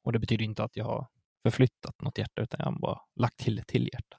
Och 0.03 0.13
det 0.13 0.19
betyder 0.19 0.45
inte 0.45 0.65
att 0.65 0.77
jag 0.77 0.85
har 0.85 1.07
förflyttat 1.43 2.03
något 2.03 2.19
hjärta, 2.19 2.43
utan 2.43 2.59
jag 2.59 2.67
har 2.67 2.79
bara 2.79 3.01
lagt 3.17 3.37
till 3.39 3.59
ett 3.59 3.67
till 3.67 3.91
hjärta. 3.93 4.17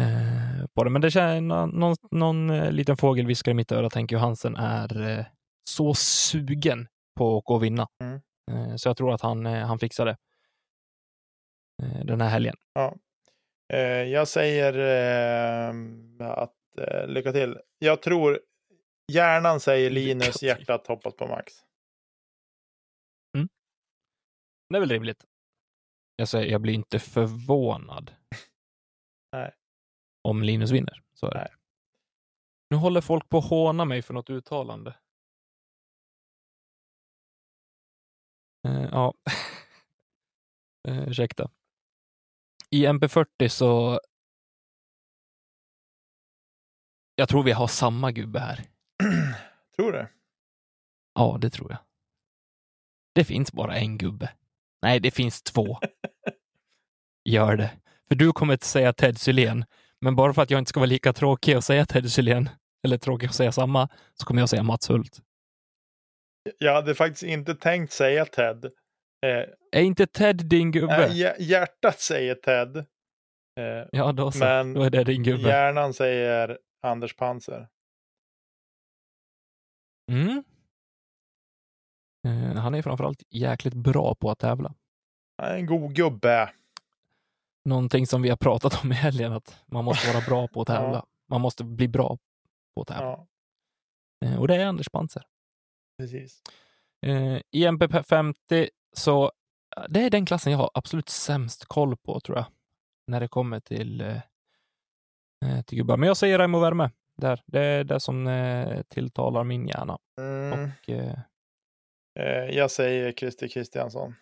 Eh, 0.00 0.66
på 0.74 0.84
det. 0.84 0.90
Men 0.90 1.02
det 1.02 1.10
känns, 1.10 1.42
någon, 1.72 1.96
någon, 2.10 2.50
eh, 2.50 2.72
liten 2.72 2.96
fågel 2.96 3.26
viskar 3.26 3.50
i 3.50 3.54
mitt 3.54 3.72
öra 3.72 3.86
att 3.86 3.94
Henke 3.94 4.14
Johansen 4.14 4.56
är 4.56 5.18
eh, 5.18 5.24
så 5.64 5.94
sugen 5.94 6.88
på 7.16 7.38
att 7.38 7.44
gå 7.44 7.54
och 7.54 7.64
vinna. 7.64 7.88
Mm. 8.02 8.20
Eh, 8.50 8.76
så 8.76 8.88
jag 8.88 8.96
tror 8.96 9.12
att 9.12 9.20
han, 9.20 9.46
eh, 9.46 9.66
han 9.66 9.78
fixar 9.78 10.06
det 10.06 10.16
eh, 11.82 12.04
den 12.04 12.20
här 12.20 12.28
helgen. 12.28 12.56
Eh, 12.78 12.92
jag 14.06 14.28
säger 14.28 14.72
eh, 14.78 16.28
att 16.28 16.78
eh, 16.78 17.06
lycka 17.06 17.32
till. 17.32 17.58
Jag 17.78 18.02
tror 18.02 18.40
hjärnan 19.12 19.60
säger 19.60 19.90
Linus, 19.90 20.42
hjärtat 20.42 20.86
hoppas 20.86 21.14
på 21.14 21.26
Max. 21.26 21.52
Det 24.70 24.76
är 24.76 24.80
väl 24.80 24.90
rimligt. 24.90 25.24
Jag 26.16 26.28
säger, 26.28 26.50
jag 26.52 26.60
blir 26.60 26.74
inte 26.74 26.98
förvånad. 26.98 28.14
Nej. 29.32 29.54
Om 30.22 30.42
Linus 30.42 30.70
vinner. 30.70 31.02
Så 31.14 31.26
är 31.26 31.30
det. 31.30 31.38
Nej. 31.38 31.50
Nu 32.70 32.76
håller 32.76 33.00
folk 33.00 33.28
på 33.28 33.38
att 33.38 33.48
håna 33.48 33.84
mig 33.84 34.02
för 34.02 34.14
något 34.14 34.30
uttalande. 34.30 34.96
Eh, 38.68 38.88
ja. 38.92 39.14
eh, 40.88 41.08
ursäkta. 41.08 41.50
I 42.70 42.86
MP40 42.86 43.48
så... 43.48 44.00
Jag 47.14 47.28
tror 47.28 47.42
vi 47.42 47.52
har 47.52 47.66
samma 47.66 48.12
gubbe 48.12 48.38
här. 48.38 48.64
Tror 49.76 49.92
du? 49.92 50.06
Ja, 51.14 51.38
det 51.40 51.50
tror 51.50 51.70
jag. 51.70 51.78
Det 53.14 53.24
finns 53.24 53.52
bara 53.52 53.76
en 53.76 53.98
gubbe. 53.98 54.32
Nej, 54.82 55.00
det 55.00 55.10
finns 55.10 55.42
två. 55.42 55.78
Gör 57.24 57.56
det. 57.56 57.70
För 58.08 58.14
du 58.14 58.32
kommer 58.32 58.52
inte 58.52 58.66
säga 58.66 58.92
Ted 58.92 59.18
Sylén, 59.18 59.64
men 60.00 60.16
bara 60.16 60.34
för 60.34 60.42
att 60.42 60.50
jag 60.50 60.58
inte 60.58 60.68
ska 60.68 60.80
vara 60.80 60.86
lika 60.86 61.12
tråkig 61.12 61.56
och 61.56 61.64
säga 61.64 61.86
Ted 61.86 62.12
Sylén, 62.12 62.48
eller 62.84 62.98
tråkig 62.98 63.26
att 63.26 63.34
säga 63.34 63.52
samma, 63.52 63.88
så 64.14 64.26
kommer 64.26 64.42
jag 64.42 64.48
säga 64.48 64.62
Mats 64.62 64.90
Hult. 64.90 65.20
Jag 66.58 66.74
hade 66.74 66.94
faktiskt 66.94 67.22
inte 67.22 67.54
tänkt 67.54 67.92
säga 67.92 68.24
Ted. 68.24 68.72
Eh, 69.26 69.44
Är 69.72 69.82
inte 69.82 70.06
Ted 70.06 70.36
din 70.36 70.70
gubbe? 70.72 71.08
hjär- 71.12 71.36
hjärtat 71.38 72.00
säger 72.00 72.34
Ted. 72.34 72.76
Eh, 72.76 73.86
ja, 73.92 74.12
då 74.12 74.32
så. 74.32 74.38
men 74.38 74.74
Då 74.74 74.82
är 74.82 74.90
det 74.90 75.04
din 75.04 75.22
gubbe. 75.22 75.48
hjärnan 75.48 75.94
säger 75.94 76.58
Anders 76.82 77.16
Panser. 77.16 77.68
Mm. 80.12 80.44
Eh, 82.26 82.56
han 82.62 82.74
är 82.74 82.82
framförallt 82.82 83.22
jäkligt 83.30 83.74
bra 83.74 84.14
på 84.14 84.30
att 84.30 84.38
tävla. 84.38 84.74
Han 85.36 85.50
är 85.50 85.54
en 85.56 85.66
god 85.66 85.94
gubbe. 85.94 86.52
Någonting 87.64 88.06
som 88.06 88.22
vi 88.22 88.28
har 88.28 88.36
pratat 88.36 88.84
om 88.84 88.92
i 88.92 88.94
helgen, 88.94 89.32
att 89.32 89.62
man 89.66 89.84
måste 89.84 90.12
vara 90.12 90.24
bra 90.26 90.48
på 90.48 90.60
att 90.60 90.66
tävla. 90.66 90.94
Ja. 90.96 91.06
Man 91.28 91.40
måste 91.40 91.64
bli 91.64 91.88
bra 91.88 92.18
på 92.74 92.80
att 92.82 92.88
tävla. 92.88 93.04
Ja, 93.04 93.26
Eh, 94.24 94.38
och 94.40 94.48
det 94.48 94.56
är 94.56 94.66
Anders 94.66 94.88
Panser. 94.88 95.22
precis. 95.98 96.42
Eh, 97.06 97.40
I 97.50 97.66
MP50 97.66 98.68
så 98.92 99.24
eh, 99.76 99.84
det 99.88 100.00
är 100.00 100.10
den 100.10 100.26
klassen 100.26 100.52
jag 100.52 100.58
har 100.58 100.70
absolut 100.74 101.08
sämst 101.08 101.64
koll 101.64 101.96
på 101.96 102.20
tror 102.20 102.38
jag. 102.38 102.46
När 103.06 103.20
det 103.20 103.28
kommer 103.28 103.60
till, 103.60 104.00
eh, 104.00 104.16
eh, 105.44 105.62
till 105.66 105.78
gubbar. 105.78 105.96
Men 105.96 106.06
jag 106.06 106.16
säger 106.16 106.38
Raimo 106.38 106.58
Värme. 106.58 106.90
Där. 107.16 107.42
Det 107.46 107.60
är 107.60 107.84
det 107.84 108.00
som 108.00 108.26
eh, 108.26 108.82
tilltalar 108.82 109.44
min 109.44 109.68
hjärna. 109.68 109.98
Mm. 110.18 110.52
Och, 110.52 110.90
eh, 110.90 111.18
Eh, 112.18 112.56
jag 112.56 112.70
säger 112.70 113.12
Christer 113.12 113.48
Kristiansson. 113.48 114.14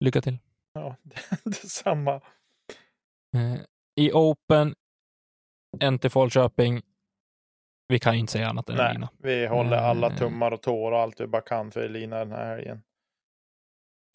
lycka 0.00 0.20
till. 0.22 0.38
Ja, 0.72 0.96
detsamma. 1.44 2.20
I 3.96 4.12
Open, 4.12 4.74
NT 5.90 6.12
Falköping. 6.12 6.82
Vi 7.92 7.98
kan 7.98 8.14
ju 8.14 8.20
inte 8.20 8.32
säga 8.32 8.48
annat 8.48 8.68
än 8.68 8.76
Nej, 8.76 8.92
Lina. 8.94 9.08
vi 9.18 9.46
håller 9.46 9.76
alla 9.76 10.06
Eh. 10.10 10.16
tummar 10.16 10.52
och 10.52 10.62
tår 10.62 10.92
och 10.92 10.98
allt 10.98 11.20
vi 11.20 11.26
bara 11.26 11.42
kan 11.42 11.70
för 11.70 11.80
Elina 11.80 12.18
den 12.18 12.32
här 12.32 12.56
helgen. 12.56 12.82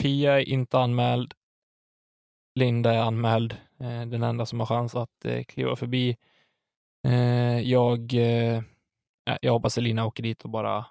Pia 0.02 0.42
är 0.42 0.50
inte 0.50 0.80
anmäld. 0.80 1.34
Linda 2.56 2.94
är 2.94 3.00
anmäld. 3.00 3.58
Eh, 3.80 4.02
den 4.02 4.24
enda 4.24 4.46
som 4.46 4.60
har 4.60 4.68
chans 4.68 4.96
att 4.96 5.26
eh, 5.26 5.44
kliva 5.44 5.76
förbi. 5.76 6.18
Eh, 7.08 7.60
jag, 7.60 8.14
jag 9.42 9.52
hoppas 9.54 9.78
Elina 9.78 10.06
åker 10.06 10.24
dit 10.24 10.44
och 10.44 10.50
bara 10.50 10.86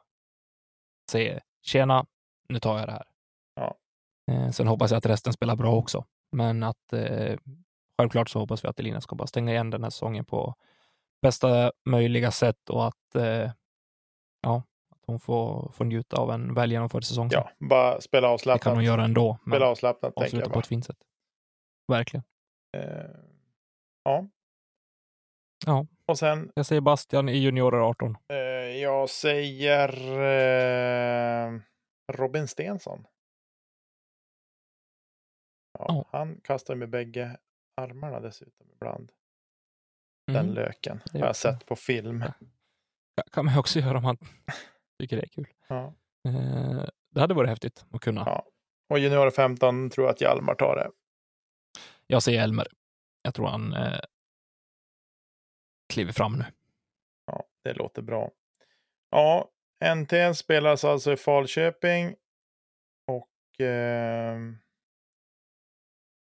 säger 1.11 1.41
tjena, 1.63 2.07
nu 2.49 2.59
tar 2.61 2.79
jag 2.79 2.89
det 2.89 2.93
här. 2.93 3.05
Ja. 3.57 3.77
Sen 4.53 4.67
hoppas 4.67 4.91
jag 4.91 4.99
att 4.99 5.07
resten 5.07 5.33
spelar 5.33 5.57
bra 5.57 5.73
också. 5.75 6.05
Men 6.33 6.63
att 6.63 6.95
självklart 7.99 8.29
så 8.31 8.39
hoppas 8.39 8.65
vi 8.65 8.69
att 8.69 8.81
Elina 8.81 9.01
ska 9.01 9.17
bara 9.17 9.27
stänga 9.27 9.53
igen 9.53 9.71
den 9.71 9.83
här 9.83 9.91
säsongen 9.91 10.25
på 10.25 10.55
bästa 11.23 11.73
möjliga 11.85 12.31
sätt 12.31 12.71
och 12.71 12.87
att, 12.87 13.15
eh, 13.15 13.51
ja, 14.41 14.63
att 14.91 15.03
hon 15.07 15.21
får, 15.21 15.73
får 15.73 15.85
njuta 15.85 16.17
av 16.17 16.31
en 16.31 16.55
väl 16.55 16.73
genomförd 16.73 17.05
säsong. 17.05 17.29
Ja, 17.33 17.51
bara 17.59 18.01
spela 18.01 18.27
det 18.27 18.29
kan 18.29 18.35
avslappnat. 18.35 18.75
hon 18.75 18.85
göra 18.85 19.05
ändå. 19.05 19.39
Men 19.45 19.53
Spela 19.53 19.67
avslappnat 19.71 20.13
avsluta 20.17 20.45
på 20.47 20.51
bara. 20.51 20.61
ett 20.61 20.67
fint 20.67 20.85
sätt. 20.87 20.99
Verkligen. 21.89 22.25
Eh, 22.77 23.11
ja. 24.05 24.27
Ja. 25.67 25.87
Och 26.07 26.19
sen, 26.19 26.53
Jag 26.55 26.67
säger 26.67 26.81
Bastian 26.81 27.29
i 27.29 27.37
juniorer 27.39 27.79
18. 27.91 28.17
eh, 28.29 28.37
jag 28.83 29.11
säger 29.11 29.89
eh, 30.21 31.61
Robin 32.13 32.49
Stensson. 32.49 33.07
Ja, 35.79 35.85
Ja. 35.89 36.05
Han 36.19 36.41
kastar 36.45 36.75
med 36.75 36.89
bägge 36.91 37.37
armarna 37.77 38.21
dessutom 38.21 38.67
ibland. 38.73 39.13
Den 40.27 40.37
Mm. 40.37 40.55
löken. 40.55 41.01
Har 41.13 41.19
jag 41.21 41.37
sett 41.37 41.67
på 41.67 41.77
film. 41.77 42.25
Ja, 43.15 43.23
kan 43.33 43.45
man 43.45 43.59
också 43.59 43.79
göra 43.79 43.97
om 43.99 44.03
man 44.03 44.17
tycker 45.01 45.17
det 45.17 45.23
är 45.23 45.29
kul. 45.29 45.47
Ja. 45.69 45.95
Eh, 46.29 46.85
det 47.11 47.21
hade 47.21 47.35
varit 47.35 47.51
häftigt 47.51 47.85
att 47.91 48.01
kunna. 48.01 48.23
Ja. 48.27 48.47
Och 48.89 48.99
junior 48.99 49.31
15 49.31 49.91
tror 49.91 50.07
jag 50.07 50.13
att 50.15 50.21
Hjalmar 50.21 50.55
tar 50.55 50.77
det. 50.77 50.91
Jag 52.07 52.23
säger 52.23 52.43
Elmer. 52.43 52.67
Jag 53.23 53.35
tror 53.35 53.47
han 53.47 53.73
eh, 53.73 54.01
kliver 55.93 56.13
fram 56.13 56.33
nu. 56.39 56.45
Ja, 57.27 57.45
det 57.65 57.73
låter 57.73 58.03
bra. 58.03 58.31
Ja, 59.11 59.51
NTN 59.97 60.35
spelas 60.35 60.85
alltså 60.85 61.13
i 61.13 61.17
Falköping. 61.17 62.17
Och 63.07 63.61
eh, 63.61 64.39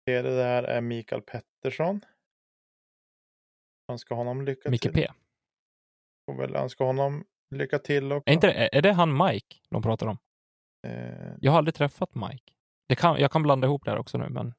det 0.05 0.21
där 0.21 0.63
är 0.63 0.81
Mikael 0.81 1.21
Pettersson. 1.21 2.01
Önskar 3.91 4.15
honom 4.15 4.41
lycka 4.45 4.69
Micke 4.69 4.81
till. 4.81 4.93
P. 4.93 5.11
Får 6.25 6.37
väl 6.37 6.55
önska 6.55 6.83
honom 6.83 7.25
lycka 7.55 7.79
till 7.79 8.11
också. 8.11 8.29
Är, 8.29 8.33
inte 8.33 8.47
det, 8.47 8.77
är- 8.77 8.81
det 8.81 8.93
han 8.93 9.17
Mike 9.17 9.55
de 9.69 9.81
pratar 9.81 10.07
om? 10.07 10.17
Eh, 10.87 11.33
Jag 11.41 11.51
har 11.51 11.57
aldrig 11.57 11.75
träffat 11.75 12.15
Mike. 12.15 12.53
Det 12.87 12.95
kan, 12.95 13.19
jag 13.19 13.31
kan 13.31 13.43
blanda 13.43 13.67
ihop 13.67 13.85
det 13.85 13.91
här 13.91 13.97
också 13.97 14.17
nu, 14.17 14.29
men 14.29 14.53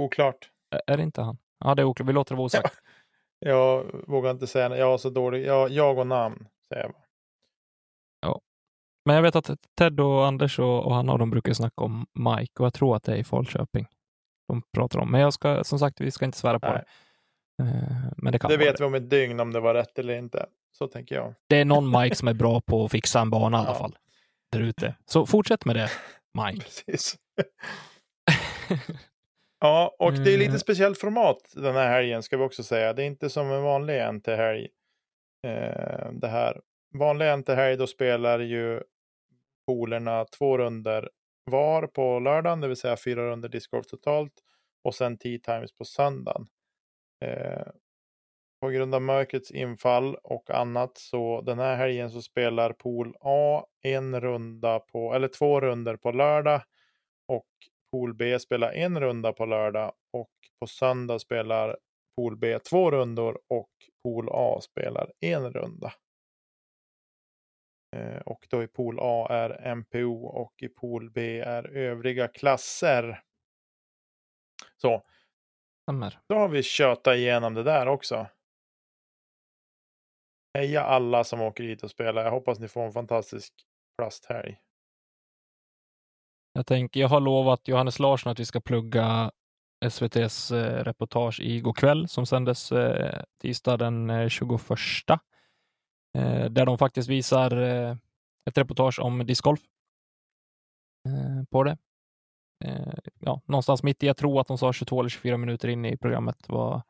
oklart. 0.00 0.50
är- 0.70 0.92
är 0.92 0.96
det 0.96 1.02
inte 1.02 1.22
han? 1.22 1.38
Ja, 1.58 1.74
det 1.74 1.82
är 1.82 1.86
oklart. 1.86 2.08
Vi 2.08 2.12
låter 2.12 2.34
det 2.34 2.36
vara 2.36 2.46
osagt. 2.46 2.78
Jag 3.38 3.84
vågar 4.08 4.30
inte 4.30 4.46
säga. 4.46 4.76
Jag 4.76 4.86
har 4.86 4.98
så 4.98 5.10
dålig. 5.10 5.46
Jag, 5.46 5.70
jag 5.70 5.98
och 5.98 6.06
namn 6.06 6.48
säger 6.68 6.82
jag 6.82 6.92
bara. 6.92 7.00
Men 9.06 9.16
jag 9.16 9.22
vet 9.22 9.36
att 9.36 9.50
Ted 9.78 10.00
och 10.00 10.26
Anders 10.26 10.58
och, 10.58 10.84
och 10.86 10.94
Hanna 10.94 11.16
de 11.16 11.30
brukar 11.30 11.52
snacka 11.52 11.84
om 11.84 12.06
Mike 12.12 12.52
och 12.60 12.66
jag 12.66 12.74
tror 12.74 12.96
att 12.96 13.02
det 13.02 13.12
är 13.12 13.16
i 13.16 13.24
Falköping 13.24 13.86
de 14.48 14.62
pratar 14.72 14.98
om. 14.98 15.10
Men 15.10 15.20
jag 15.20 15.32
ska, 15.32 15.64
som 15.64 15.78
sagt, 15.78 16.00
vi 16.00 16.10
ska 16.10 16.24
inte 16.24 16.38
svära 16.38 16.60
på 16.60 16.66
Nej. 16.66 16.76
det. 16.78 16.84
Eh, 17.62 18.12
Men 18.16 18.32
det 18.32 18.38
kan 18.38 18.50
Det 18.50 18.56
vet 18.56 18.80
vi 18.80 18.84
om 18.84 18.94
ett 18.94 19.10
dygn 19.10 19.40
om 19.40 19.52
det 19.52 19.60
var 19.60 19.74
rätt 19.74 19.98
eller 19.98 20.14
inte. 20.18 20.46
Så 20.72 20.86
tänker 20.88 21.14
jag. 21.14 21.34
Det 21.48 21.56
är 21.60 21.64
någon 21.64 22.00
Mike 22.00 22.16
som 22.16 22.28
är 22.28 22.34
bra 22.34 22.60
på 22.60 22.84
att 22.84 22.90
fixa 22.90 23.20
en 23.20 23.30
bana 23.30 23.56
i 23.56 23.60
alla 23.60 23.68
Ja. 23.70 23.74
fall. 23.74 23.96
Där 24.52 24.60
ute. 24.60 24.94
Så 25.06 25.26
fortsätt 25.26 25.64
med 25.64 25.76
det, 25.76 25.90
Mike. 26.44 26.64
Precis. 26.64 27.16
Ja, 29.60 29.96
och 29.98 30.12
det 30.12 30.34
är 30.34 30.38
lite 30.38 30.44
Mm. 30.48 30.58
speciellt 30.58 30.98
format 31.00 31.52
den 31.54 31.74
här 31.74 31.88
helgen 31.92 32.22
ska 32.22 32.36
vi 32.36 32.44
också 32.44 32.62
säga. 32.62 32.92
Det 32.92 33.02
är 33.02 33.06
inte 33.06 33.30
som 33.30 33.50
en 33.50 33.62
vanlig 33.62 34.02
NT-helg. 34.12 34.68
Eh, 35.46 36.10
det 36.12 36.28
här. 36.28 36.60
Vanlig 36.94 37.38
NT-helg 37.38 37.76
då 37.76 37.86
spelar 37.86 38.38
ju 38.38 38.82
polerna 39.66 40.24
två 40.24 40.58
runder 40.58 41.10
var 41.44 41.86
på 41.86 42.18
lördagen, 42.18 42.60
det 42.60 42.68
vill 42.68 42.76
säga 42.76 42.96
fyra 42.96 43.30
runder 43.30 43.48
discgolf 43.48 43.86
totalt 43.86 44.32
och 44.84 44.94
sen 44.94 45.18
tee 45.18 45.38
times 45.38 45.72
på 45.72 45.84
söndagen. 45.84 46.46
Eh, 47.24 47.66
på 48.60 48.68
grund 48.70 48.94
av 48.94 49.02
mörkrets 49.02 49.50
infall 49.50 50.14
och 50.14 50.50
annat 50.50 50.98
så 50.98 51.40
den 51.40 51.58
här 51.58 51.76
helgen 51.76 52.10
så 52.10 52.22
spelar 52.22 52.72
pool 52.72 53.16
A 53.20 53.64
en 53.82 54.20
runda 54.20 54.78
på, 54.78 55.14
eller 55.14 55.28
två 55.28 55.60
runder 55.60 55.96
på 55.96 56.12
lördag 56.12 56.62
och 57.28 57.48
pool 57.90 58.14
B 58.14 58.38
spelar 58.38 58.72
en 58.72 59.00
runda 59.00 59.32
på 59.32 59.46
lördag 59.46 59.92
och 60.12 60.30
på 60.60 60.66
söndag 60.66 61.18
spelar 61.18 61.76
pool 62.16 62.36
B 62.36 62.58
två 62.58 62.90
rundor 62.90 63.38
och 63.48 63.70
pool 64.02 64.28
A 64.32 64.60
spelar 64.60 65.12
en 65.20 65.52
runda. 65.52 65.92
Eh, 67.96 68.20
Och 68.26 68.46
då 68.50 68.62
i 68.62 68.66
pool 68.66 68.98
A 69.00 69.26
är 69.30 69.74
MPO 69.76 70.26
och 70.26 70.54
i 70.62 70.68
pool 70.68 71.10
B 71.10 71.40
är 71.40 71.76
övriga 71.76 72.28
klasser. 72.28 73.22
Så, 74.76 75.02
Stämmer. 75.84 76.18
då 76.28 76.34
har 76.34 76.48
vi 76.48 76.62
tjötat 76.62 77.16
igenom 77.16 77.54
det 77.54 77.62
där 77.62 77.86
också. 77.86 78.26
Heja 80.58 80.82
alla 80.82 81.24
som 81.24 81.40
åker 81.40 81.64
hit 81.64 81.82
och 81.82 81.90
spelar. 81.90 82.24
Jag 82.24 82.30
hoppas 82.30 82.58
ni 82.58 82.68
får 82.68 82.82
en 82.82 82.92
fantastisk 82.92 83.54
plasthelg. 83.98 84.56
Jag, 86.52 86.66
tänker, 86.66 87.00
jag 87.00 87.08
har 87.08 87.20
lovat 87.20 87.68
Johannes 87.68 87.98
Larsson 87.98 88.32
att 88.32 88.40
vi 88.40 88.44
ska 88.44 88.60
plugga 88.60 89.32
SVTs 89.84 90.50
eh, 90.50 90.84
reportage 90.84 91.40
igår 91.40 91.72
kväll 91.72 92.08
som 92.08 92.26
sändes 92.26 92.72
eh, 92.72 93.22
tisdag 93.42 93.76
den 93.76 94.10
eh, 94.10 94.28
21. 94.28 94.50
Eh, 96.18 96.44
där 96.50 96.66
de 96.66 96.78
faktiskt 96.78 97.08
visar 97.08 97.56
ett 98.50 98.58
reportage 98.58 99.00
om 99.00 99.26
discgolf 99.26 99.60
på 101.50 101.62
det. 101.64 101.78
Eh, 102.64 102.94
ja, 103.18 103.40
någonstans 103.44 103.82
mitt 103.82 104.02
i, 104.02 104.06
jag 104.06 104.16
tror 104.16 104.40
att 104.40 104.46
de 104.46 104.58
sa 104.58 104.72
22 104.72 105.00
eller 105.00 105.08
24 105.10 105.36
minuter 105.36 105.68
in 105.68 105.84
i 105.84 105.96
programmet 105.96 106.48
var 106.48 106.82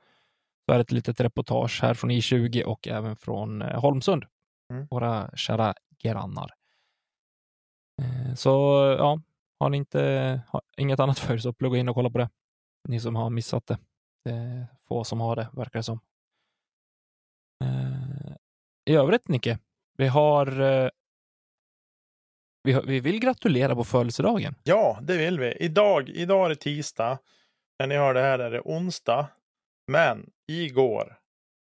så 0.66 0.72
är 0.72 0.76
det 0.78 0.82
ett 0.82 0.92
litet 0.92 1.20
reportage 1.20 1.78
här 1.82 1.94
från 1.94 2.10
I20 2.10 2.62
och 2.62 2.88
även 2.88 3.16
från 3.16 3.62
eh, 3.62 3.80
Holmsund, 3.80 4.24
Mm. 4.70 4.86
våra 4.90 5.30
kära 5.36 5.74
grannar. 5.98 6.50
Eh, 8.02 8.34
så 8.34 8.48
ja, 8.98 9.20
har 9.60 9.68
ni 9.70 9.76
inte 9.76 10.40
har 10.48 10.62
inget 10.76 11.00
annat 11.00 11.18
för 11.18 11.34
er 11.34 11.38
så 11.38 11.52
plugga 11.52 11.78
in 11.78 11.88
och 11.88 11.94
kolla 11.94 12.10
på 12.10 12.18
det. 12.18 12.30
Ni 12.88 13.00
som 13.00 13.16
har 13.16 13.30
missat 13.30 13.66
det. 13.66 13.78
Det 14.24 14.30
är 14.30 14.66
få 14.88 15.04
som 15.04 15.20
har 15.20 15.36
det, 15.36 15.48
verkar 15.52 15.78
det 15.78 15.82
som. 15.82 16.00
I 18.86 18.94
övrigt, 18.94 19.28
Nicke, 19.28 19.58
vi 19.96 20.06
har 20.06 20.46
vi, 22.64 22.80
vi 22.86 23.00
vill 23.00 23.20
gratulera 23.20 23.74
på 23.74 23.84
födelsedagen. 23.84 24.54
Ja, 24.62 24.98
det 25.02 25.16
vill 25.16 25.40
vi. 25.40 25.52
Idag, 25.52 26.08
idag 26.08 26.44
är 26.44 26.48
det 26.48 26.56
tisdag. 26.56 27.18
När 27.78 27.86
ni 27.86 27.96
hör 27.96 28.14
det 28.14 28.20
här 28.20 28.38
är 28.38 28.50
det 28.50 28.60
onsdag. 28.60 29.28
Men 29.92 30.30
igår, 30.52 31.18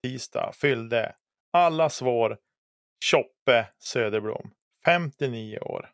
tisdag, 0.05 0.53
fyllde 0.55 1.15
allas 1.53 2.03
vår 2.03 2.39
Choppe 3.05 3.69
Söderblom 3.79 4.51
59 4.85 5.59
år. 5.59 5.91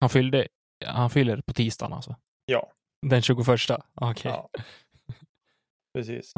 Han 0.00 0.10
fyllde, 0.10 0.48
han 0.86 1.10
fyller 1.10 1.40
på 1.40 1.52
tisdagen 1.52 1.92
alltså? 1.92 2.16
Ja. 2.44 2.72
Den 3.06 3.22
21? 3.22 3.38
Okej. 3.94 4.32
Ja. 4.32 4.50
Precis. 5.94 6.32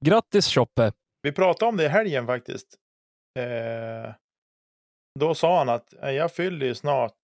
Grattis 0.00 0.48
Choppe! 0.48 0.92
Vi 1.22 1.32
pratade 1.32 1.68
om 1.68 1.76
det 1.76 1.84
i 1.84 1.88
helgen 1.88 2.26
faktiskt. 2.26 2.78
Eh, 3.38 4.14
då 5.18 5.34
sa 5.34 5.58
han 5.58 5.68
att 5.68 5.92
"Eh, 5.92 6.10
jag 6.10 6.32
fyller 6.34 6.66
ju 6.66 6.74
snart 6.74 7.16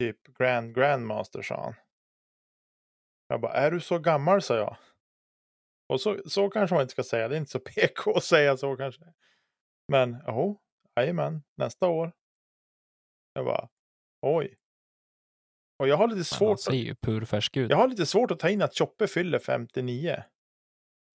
typ 0.00 0.22
Grand 0.38 0.74
Grandmaster, 0.74 1.42
sa 1.42 1.62
han. 1.62 1.74
Jag 3.28 3.40
bara, 3.40 3.52
är 3.52 3.70
du 3.70 3.80
så 3.80 3.98
gammal, 3.98 4.42
sa 4.42 4.56
jag. 4.56 4.76
Och 5.88 6.00
så, 6.00 6.28
så 6.28 6.50
kanske 6.50 6.74
man 6.74 6.82
inte 6.82 6.92
ska 6.92 7.02
säga, 7.02 7.28
det 7.28 7.36
är 7.36 7.38
inte 7.38 7.50
så 7.50 7.60
PK 7.76 8.12
att 8.16 8.24
säga 8.24 8.56
så 8.56 8.76
kanske. 8.76 9.12
Men 9.92 10.16
jo, 10.26 10.60
jajamän, 10.96 11.42
nästa 11.56 11.88
år. 11.88 12.12
Jag 13.32 13.44
bara, 13.44 13.68
oj. 14.26 14.56
Och 15.78 15.88
jag 15.88 15.96
har 15.96 16.06
lite 16.06 16.14
Men 16.16 16.18
Han 16.18 16.24
svårt, 16.24 16.60
ser 16.60 16.72
ju 16.72 16.94
purfärsk 16.94 17.56
ut. 17.56 17.70
jag 17.70 17.76
har 17.76 17.88
lite 17.88 18.06
svårt 18.06 18.30
att 18.30 18.38
ta 18.40 18.48
in 18.48 18.62
att 18.62 18.74
Choppe 18.78 19.06
fyller 19.06 19.38
59. 19.38 20.24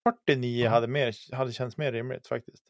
49 0.08 0.64
Ja. 0.64 0.70
hade, 0.70 0.86
mer, 0.88 1.34
hade 1.34 1.52
känts 1.52 1.76
mer 1.76 1.92
rimligt 1.92 2.26
faktiskt. 2.26 2.64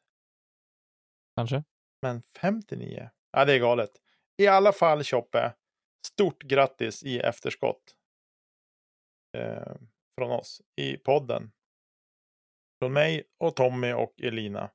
Kanske? 1.36 1.64
Men 2.02 2.22
59? 2.22 3.10
Ja, 3.36 3.44
det 3.44 3.52
är 3.52 3.58
galet. 3.58 3.90
I 4.36 4.46
alla 4.46 4.72
fall 4.72 5.04
Choppe, 5.04 5.54
stort 6.06 6.42
grattis 6.42 7.02
i 7.02 7.18
efterskott. 7.18 7.96
Eh, 9.36 9.76
från 10.18 10.30
oss 10.30 10.62
i 10.76 10.96
podden. 10.96 11.52
Från 12.78 12.92
mig 12.92 13.24
och 13.38 13.56
Tommy 13.56 13.92
och 13.92 14.20
Elina. 14.22 14.70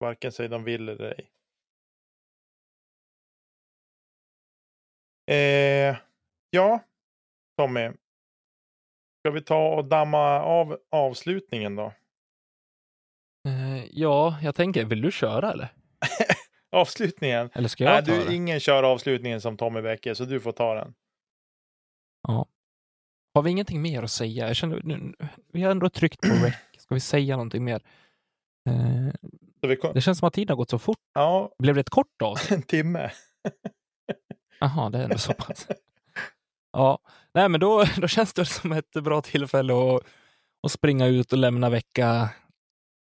Varken 0.00 0.32
sig 0.32 0.48
de 0.48 0.64
vill 0.64 0.88
eller 0.88 1.14
ej. 1.14 1.30
Eh, 5.30 5.96
ja, 6.50 6.80
Tommy. 7.58 7.90
Ska 9.20 9.30
vi 9.30 9.42
ta 9.42 9.74
och 9.74 9.84
damma 9.84 10.40
av 10.40 10.78
avslutningen 10.90 11.76
då? 11.76 11.92
Eh, 13.48 13.84
ja, 13.90 14.38
jag 14.42 14.54
tänker, 14.54 14.84
vill 14.84 15.02
du 15.02 15.12
köra 15.12 15.52
eller? 15.52 15.68
Avslutningen? 16.76 17.50
Eller 17.54 17.68
ska 17.68 17.84
jag 17.84 17.92
Nej, 17.92 18.04
ta 18.04 18.12
du, 18.24 18.28
det? 18.28 18.34
ingen 18.34 18.60
kör 18.60 18.82
avslutningen 18.82 19.40
som 19.40 19.56
Tommy 19.56 19.80
Bäcke, 19.82 20.14
så 20.14 20.24
du 20.24 20.40
får 20.40 20.52
ta 20.52 20.74
den. 20.74 20.94
Ja. 22.28 22.46
Har 23.34 23.42
vi 23.42 23.50
ingenting 23.50 23.82
mer 23.82 24.02
att 24.02 24.10
säga? 24.10 24.46
Jag 24.46 24.56
känner, 24.56 24.80
nu, 24.84 25.14
vi 25.52 25.62
har 25.62 25.70
ändå 25.70 25.88
tryckt 25.90 26.20
på 26.20 26.28
rec. 26.28 26.54
Ska 26.78 26.94
vi 26.94 27.00
säga 27.00 27.36
någonting 27.36 27.64
mer? 27.64 27.82
Eh, 28.68 29.76
kom, 29.76 29.94
det 29.94 30.00
känns 30.00 30.18
som 30.18 30.28
att 30.28 30.34
tiden 30.34 30.48
har 30.48 30.56
gått 30.56 30.70
så 30.70 30.78
fort. 30.78 30.98
ja, 31.14 31.54
Blev 31.58 31.74
det 31.74 31.80
ett 31.80 31.90
kort 31.90 32.22
avsnitt? 32.22 32.50
en 32.58 32.62
timme. 32.62 33.10
Jaha, 34.60 34.90
det 34.90 34.98
är 34.98 35.02
ändå 35.04 35.18
så 35.18 35.32
pass. 35.32 35.66
Ja, 36.72 36.98
nej 37.34 37.48
men 37.48 37.60
då, 37.60 37.84
då 37.96 38.08
känns 38.08 38.32
det 38.32 38.44
som 38.44 38.72
ett 38.72 38.90
bra 38.92 39.22
tillfälle 39.22 39.72
att, 39.74 40.02
att 40.62 40.72
springa 40.72 41.06
ut 41.06 41.32
och 41.32 41.38
lämna 41.38 41.70
vecka 41.70 42.30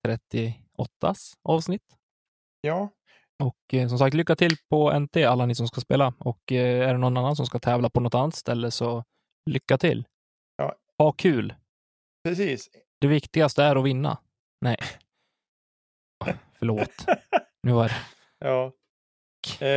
38 0.07 1.15
avsnitt. 1.43 1.97
Ja, 2.61 2.89
Och 3.43 3.75
eh, 3.75 3.89
som 3.89 3.99
sagt, 3.99 4.15
lycka 4.15 4.37
till 4.37 4.57
på 4.71 4.99
NT, 4.99 5.17
alla 5.17 5.47
ni 5.47 5.55
som 5.55 5.67
ska 5.69 5.81
spela. 5.81 6.15
Och 6.19 6.53
eh, 6.53 6.89
är 6.89 6.93
det 6.93 6.99
någon 6.99 7.17
annan 7.17 7.37
som 7.37 7.47
ska 7.47 7.59
tävla 7.59 7.91
på 7.91 8.01
något 8.01 8.15
annat 8.15 8.35
ställe 8.35 8.71
så 8.71 9.05
lycka 9.51 9.79
till. 9.79 10.05
Ja. 10.57 10.75
Ha 10.99 11.13
kul. 11.13 11.55
precis. 12.29 12.69
Det 13.01 13.07
viktigaste 13.07 13.63
är 13.63 13.77
att 13.77 13.85
vinna. 13.85 14.19
Nej. 14.61 14.77
Förlåt. 16.59 17.07
Nu 17.63 17.73
var 17.73 17.89
det. 17.89 17.95
Ja. 18.39 18.73
Eh, 19.61 19.69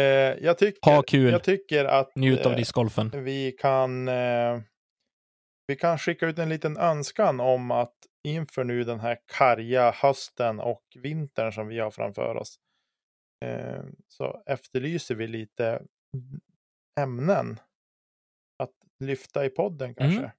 jag, 0.45 0.57
tycker, 0.57 0.91
Ha 0.91 1.01
kul. 1.01 1.31
jag 1.31 1.43
tycker 1.43 1.85
att 1.85 2.15
Njut 2.15 2.45
av 2.45 2.51
eh, 2.51 2.57
discgolfen. 2.57 3.11
vi 3.23 3.51
kan 3.51 4.07
eh, 4.07 4.59
vi 5.67 5.75
kan 5.75 5.97
skicka 5.97 6.25
ut 6.27 6.39
en 6.39 6.49
liten 6.49 6.77
önskan 6.77 7.39
om 7.39 7.71
att 7.71 7.93
inför 8.27 8.63
nu 8.63 8.83
den 8.83 8.99
här 8.99 9.17
karga 9.37 9.91
hösten 9.91 10.59
och 10.59 10.83
vintern 10.95 11.51
som 11.51 11.67
vi 11.67 11.79
har 11.79 11.91
framför 11.91 12.35
oss 12.35 12.55
eh, 12.57 12.64
så 14.07 14.43
efterlyser 14.45 15.15
vi 15.15 15.27
lite 15.27 15.81
ämnen 16.99 17.59
att 18.63 18.71
lyfta 18.99 19.45
i 19.45 19.49
podden 19.49 19.95
kanske. 19.95 20.19
Mm. 20.19 20.31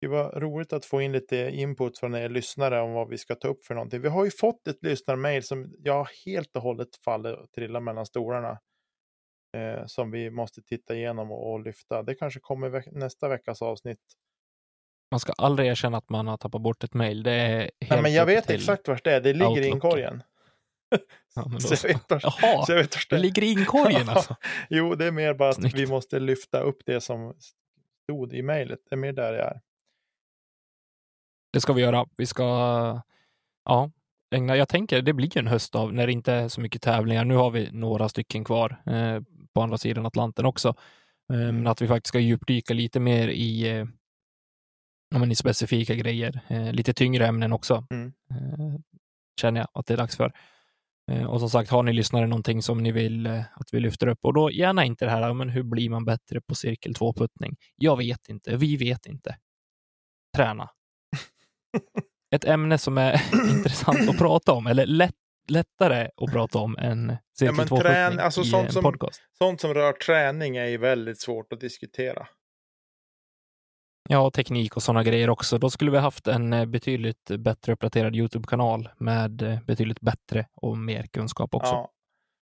Det 0.00 0.08
var 0.08 0.40
roligt 0.40 0.72
att 0.72 0.84
få 0.84 1.00
in 1.00 1.12
lite 1.12 1.36
input 1.36 1.98
från 1.98 2.14
er 2.14 2.28
lyssnare 2.28 2.80
om 2.80 2.92
vad 2.92 3.08
vi 3.08 3.18
ska 3.18 3.34
ta 3.34 3.48
upp 3.48 3.64
för 3.64 3.74
någonting. 3.74 4.00
Vi 4.00 4.08
har 4.08 4.24
ju 4.24 4.30
fått 4.30 4.68
ett 4.68 4.82
lyssnarmail 4.82 5.42
som 5.42 5.74
jag 5.78 6.08
helt 6.26 6.56
och 6.56 6.62
hållet 6.62 6.96
faller 7.04 7.36
och 7.36 7.52
trillar 7.52 7.80
mellan 7.80 8.06
stolarna. 8.06 8.58
Eh, 9.56 9.86
som 9.86 10.10
vi 10.10 10.30
måste 10.30 10.62
titta 10.62 10.94
igenom 10.94 11.32
och, 11.32 11.52
och 11.52 11.60
lyfta. 11.60 12.02
Det 12.02 12.14
kanske 12.14 12.40
kommer 12.40 12.68
veck- 12.68 12.92
nästa 12.92 13.28
veckas 13.28 13.62
avsnitt. 13.62 14.00
Man 15.10 15.20
ska 15.20 15.32
aldrig 15.32 15.68
erkänna 15.68 15.98
att 15.98 16.08
man 16.08 16.26
har 16.26 16.36
tappat 16.36 16.62
bort 16.62 16.84
ett 16.84 16.94
mejl. 16.94 17.22
Det 17.22 17.32
är 17.32 17.58
helt 17.58 17.72
Nej, 17.90 18.02
men 18.02 18.12
jag 18.12 18.26
vet 18.26 18.50
exakt 18.50 18.88
vart 18.88 19.04
det 19.04 19.12
är. 19.12 19.20
Det 19.20 19.32
ligger 19.32 19.60
i 19.62 19.66
inkorgen. 19.66 20.22
Ja, 21.34 21.48
men 21.48 21.58
då 21.58 22.18
Jaha, 22.22 22.64
det 22.66 22.88
det 23.10 23.18
ligger 23.18 23.42
i 23.42 23.52
inkorgen 23.52 24.08
alltså. 24.08 24.36
Jo, 24.70 24.94
det 24.94 25.06
är 25.06 25.12
mer 25.12 25.34
bara 25.34 25.48
att 25.48 25.56
Snyggt. 25.56 25.74
vi 25.74 25.86
måste 25.86 26.18
lyfta 26.18 26.60
upp 26.60 26.82
det 26.86 27.00
som 27.00 27.34
stod 28.04 28.32
i 28.34 28.42
mejlet. 28.42 28.78
Det 28.90 28.94
är 28.94 28.98
mer 28.98 29.12
där 29.12 29.32
jag 29.32 29.46
är. 29.46 29.60
Det 31.52 31.60
ska 31.60 31.72
vi 31.72 31.82
göra. 31.82 32.06
Vi 32.16 32.26
ska, 32.26 32.42
ja, 33.64 33.90
ägna, 34.34 34.56
jag 34.56 34.68
tänker 34.68 35.02
det 35.02 35.12
blir 35.12 35.38
en 35.38 35.46
höst 35.46 35.74
av 35.74 35.92
när 35.94 36.06
det 36.06 36.12
inte 36.12 36.32
är 36.32 36.48
så 36.48 36.60
mycket 36.60 36.82
tävlingar. 36.82 37.24
Nu 37.24 37.34
har 37.34 37.50
vi 37.50 37.72
några 37.72 38.08
stycken 38.08 38.44
kvar 38.44 38.82
eh, 38.86 39.20
på 39.54 39.62
andra 39.62 39.78
sidan 39.78 40.06
Atlanten 40.06 40.46
också. 40.46 40.68
Eh, 41.32 41.52
men 41.52 41.66
att 41.66 41.82
vi 41.82 41.88
faktiskt 41.88 42.08
ska 42.08 42.18
djupdyka 42.18 42.74
lite 42.74 43.00
mer 43.00 43.28
i, 43.28 43.78
eh, 43.78 43.86
men 45.14 45.32
i 45.32 45.34
specifika 45.34 45.94
grejer. 45.94 46.40
Eh, 46.48 46.72
lite 46.72 46.94
tyngre 46.94 47.26
ämnen 47.26 47.52
också. 47.52 47.86
Mm. 47.90 48.12
Eh, 48.30 48.80
känner 49.40 49.60
jag 49.60 49.68
att 49.72 49.86
det 49.86 49.94
är 49.94 49.98
dags 49.98 50.16
för. 50.16 50.32
Eh, 51.12 51.24
och 51.24 51.40
som 51.40 51.50
sagt, 51.50 51.70
har 51.70 51.82
ni 51.82 51.92
lyssnare 51.92 52.26
någonting 52.26 52.62
som 52.62 52.82
ni 52.82 52.92
vill 52.92 53.26
eh, 53.26 53.40
att 53.54 53.68
vi 53.72 53.80
lyfter 53.80 54.06
upp 54.06 54.18
och 54.24 54.34
då 54.34 54.50
gärna 54.50 54.84
inte 54.84 55.04
det 55.04 55.10
här, 55.10 55.34
men 55.34 55.48
hur 55.48 55.62
blir 55.62 55.90
man 55.90 56.04
bättre 56.04 56.40
på 56.40 56.54
cirkel 56.54 56.92
2-puttning? 56.92 57.56
Jag 57.76 57.96
vet 57.96 58.28
inte, 58.28 58.56
vi 58.56 58.76
vet 58.76 59.06
inte. 59.06 59.36
Träna. 60.36 60.68
Ett 62.34 62.44
ämne 62.44 62.78
som 62.78 62.98
är 62.98 63.12
intressant 63.56 64.08
att 64.10 64.18
prata 64.18 64.52
om, 64.52 64.66
eller 64.66 64.86
lätt, 64.86 65.14
lättare 65.48 66.08
att 66.16 66.32
prata 66.32 66.58
om 66.58 66.76
än 66.78 67.16
cirkel 67.38 67.54
men 67.56 67.66
2-puttning 67.66 67.92
trän- 67.92 68.20
alltså 68.20 68.40
i 68.40 68.44
sånt 68.44 68.66
en 68.66 68.72
som- 68.72 68.82
podcast. 68.82 69.20
Sånt 69.38 69.60
som 69.60 69.74
rör 69.74 69.92
träning 69.92 70.56
är 70.56 70.66
ju 70.66 70.78
väldigt 70.78 71.20
svårt 71.20 71.52
att 71.52 71.60
diskutera. 71.60 72.26
Ja, 74.08 74.30
teknik 74.30 74.76
och 74.76 74.82
sådana 74.82 75.02
grejer 75.02 75.30
också. 75.30 75.58
Då 75.58 75.70
skulle 75.70 75.90
vi 75.90 75.98
haft 75.98 76.26
en 76.28 76.52
eh, 76.52 76.66
betydligt 76.66 77.30
bättre 77.38 77.72
uppdaterad 77.72 78.16
YouTube-kanal 78.16 78.88
med 78.98 79.42
eh, 79.42 79.60
betydligt 79.66 80.00
bättre 80.00 80.46
och 80.54 80.78
mer 80.78 81.06
kunskap 81.06 81.54
också. 81.54 81.72
Ja, 81.72 81.90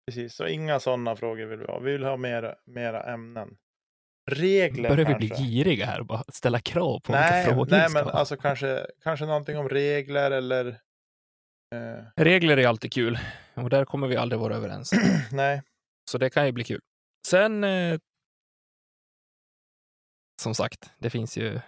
precis. 0.06 0.34
Så 0.34 0.46
inga 0.46 0.80
sådana 0.80 1.16
frågor 1.16 1.46
vill 1.46 1.58
vi 1.58 1.64
ha. 1.64 1.78
Vi 1.78 1.92
vill 1.92 2.04
ha 2.04 2.16
mer, 2.16 2.54
mera 2.66 3.02
ämnen. 3.02 3.48
Regler 4.30 4.88
Börjar 4.88 5.06
vi 5.06 5.12
kanske. 5.12 5.36
bli 5.44 5.46
giriga 5.46 5.86
här 5.86 6.02
bara 6.02 6.24
ställa 6.28 6.60
krav 6.60 7.00
på 7.00 7.12
nej, 7.12 7.36
vilka 7.44 7.54
frågor 7.54 7.70
nej, 7.70 7.86
men 7.94 8.04
ha? 8.04 8.10
alltså 8.10 8.36
kanske, 8.36 8.86
kanske 9.02 9.26
någonting 9.26 9.58
om 9.58 9.68
regler 9.68 10.30
eller... 10.30 10.66
Eh, 11.74 12.04
Regler 12.16 12.56
är 12.56 12.66
alltid 12.66 12.92
kul 12.92 13.18
och 13.54 13.70
där 13.70 13.84
kommer 13.84 14.06
vi 14.08 14.16
aldrig 14.16 14.40
vara 14.40 14.56
överens. 14.56 14.92
nej, 15.32 15.62
Så 16.10 16.18
det 16.18 16.30
kan 16.30 16.46
ju 16.46 16.52
bli 16.52 16.64
kul. 16.64 16.80
Sen, 17.28 17.64
eh, 17.64 17.98
som 20.40 20.54
sagt, 20.54 20.90
det 20.98 21.10
finns 21.10 21.38
ju 21.38 21.60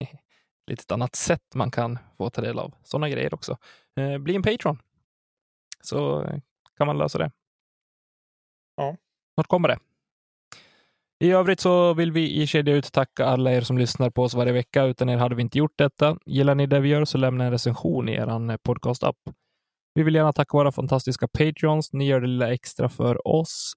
lite 0.66 0.94
annat 0.94 1.16
sätt 1.16 1.54
man 1.54 1.70
kan 1.70 1.98
få 2.16 2.30
ta 2.30 2.42
del 2.42 2.58
av 2.58 2.74
sådana 2.82 3.08
grejer 3.08 3.34
också. 3.34 3.56
Eh, 3.96 4.18
bli 4.18 4.36
en 4.36 4.42
Patreon. 4.42 4.78
Så 5.80 6.22
eh, 6.22 6.40
kan 6.76 6.86
man 6.86 6.98
lösa 6.98 7.18
det. 7.18 7.30
Ja. 8.76 8.96
Snart 9.34 9.46
kommer 9.46 9.68
det. 9.68 9.78
I 11.24 11.30
övrigt 11.30 11.60
så 11.60 11.94
vill 11.94 12.12
vi 12.12 12.42
i 12.42 12.46
Kedja 12.46 12.74
Ut 12.74 12.92
tacka 12.92 13.26
alla 13.26 13.52
er 13.52 13.60
som 13.60 13.78
lyssnar 13.78 14.10
på 14.10 14.22
oss 14.22 14.34
varje 14.34 14.52
vecka. 14.52 14.84
Utan 14.84 15.08
er 15.08 15.16
hade 15.16 15.34
vi 15.34 15.42
inte 15.42 15.58
gjort 15.58 15.78
detta. 15.78 16.18
Gillar 16.26 16.54
ni 16.54 16.66
det 16.66 16.80
vi 16.80 16.88
gör 16.88 17.04
så 17.04 17.18
lämna 17.18 17.44
en 17.44 17.50
recension 17.50 18.08
i 18.08 18.12
er 18.12 18.56
podcast-app. 18.56 19.16
Vi 19.94 20.02
vill 20.02 20.14
gärna 20.14 20.32
tacka 20.32 20.56
våra 20.56 20.72
fantastiska 20.72 21.28
Patreons. 21.28 21.92
Ni 21.92 22.06
gör 22.06 22.20
det 22.20 22.26
lilla 22.26 22.52
extra 22.52 22.88
för 22.88 23.28
oss. 23.28 23.72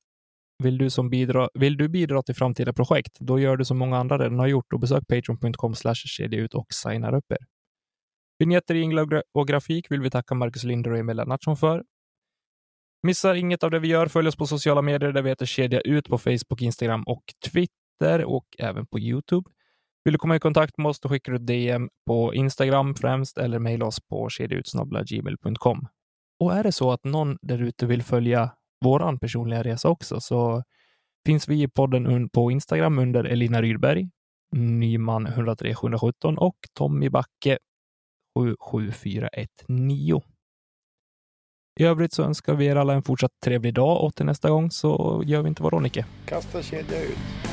Vill 0.64 0.78
du, 0.78 0.90
som 0.90 1.10
bidra, 1.10 1.50
vill 1.54 1.78
du 1.78 1.90
bidra 1.90 2.24
till 2.24 2.36
framtida 2.36 2.74
projekt? 2.74 3.18
Då 3.20 3.40
gör 3.40 3.58
du 3.58 3.66
som 3.66 3.78
många 3.78 3.98
andra 3.98 4.18
redan 4.18 4.40
har 4.40 4.48
gjort 4.48 4.74
och 4.74 4.80
besök 4.80 5.08
patreon.com 5.08 5.74
ut 6.32 6.54
och 6.54 6.74
signar 6.74 7.14
upp 7.16 7.32
er. 7.32 7.38
Vinjetter, 8.40 8.76
jinglar 8.76 9.24
och 9.34 9.48
grafik 9.48 9.92
vill 9.92 10.02
vi 10.02 10.10
tacka 10.10 10.36
Marcus 10.36 10.64
Linder 10.64 10.92
och 10.92 10.98
Emil 10.98 11.18
Lennartsson 11.18 11.58
för. 11.58 11.84
Missa 13.08 13.36
inget 13.36 13.64
av 13.64 13.72
det 13.72 13.80
vi 13.80 13.88
gör. 13.88 14.08
Följ 14.08 14.28
oss 14.28 14.36
på 14.36 14.48
sociala 14.48 14.82
medier 14.82 15.12
där 15.12 15.22
vi 15.22 15.30
heter 15.30 15.46
Kedja 15.46 15.82
Ut 15.82 16.10
på 16.10 16.18
Facebook, 16.18 16.62
Instagram 16.62 17.04
och 17.04 17.24
Twitter 17.52 18.26
och 18.26 18.46
även 18.60 18.86
på 18.86 19.00
Youtube. 19.00 19.50
Vill 20.04 20.14
du 20.14 20.18
komma 20.18 20.36
i 20.36 20.40
kontakt 20.40 20.78
med 20.78 20.90
oss 20.90 21.00
då 21.00 21.10
skickar 21.10 21.32
du 21.32 21.38
DM 21.38 21.90
på 22.06 22.34
Instagram 22.34 22.96
främst 22.96 23.38
eller 23.38 23.60
mejla 23.60 23.86
oss 23.86 24.00
på 24.10 24.30
kedjautsnabblagmail.com. 24.30 25.88
Och 26.40 26.54
är 26.54 26.64
det 26.64 26.72
så 26.72 26.92
att 26.92 27.04
någon 27.04 27.38
där 27.42 27.62
ute 27.62 27.86
vill 27.86 28.04
följa 28.04 28.52
våran 28.84 29.20
personliga 29.20 29.64
resa 29.64 29.90
också 29.90 30.20
så 30.20 30.64
finns 31.26 31.48
vi 31.48 31.64
i 31.64 31.68
podden 31.68 32.30
på 32.30 32.52
Instagram 32.52 33.00
under 33.00 33.24
Elina 33.24 33.62
Rydberg, 33.62 34.10
Nyman 34.56 35.28
103 35.28 35.76
717 35.76 36.38
och 36.38 36.58
Tommy 36.74 37.10
Backe 37.10 37.58
77419. 38.40 40.22
I 41.80 41.84
övrigt 41.84 42.14
så 42.14 42.24
önskar 42.24 42.56
vi 42.56 42.66
er 42.66 42.76
alla 42.76 42.94
en 42.94 43.04
fortsatt 43.04 43.32
trevlig 43.44 43.74
dag 43.74 44.04
och 44.04 44.16
till 44.16 44.26
nästa 44.26 44.50
gång 44.50 44.72
så 44.72 45.24
gör 45.26 45.42
vi 45.42 45.50
inte 45.50 45.64
vad 45.64 45.82
Nicke? 45.82 46.06
Kasta 46.26 46.62
kedja 46.62 47.04
ut. 47.04 47.53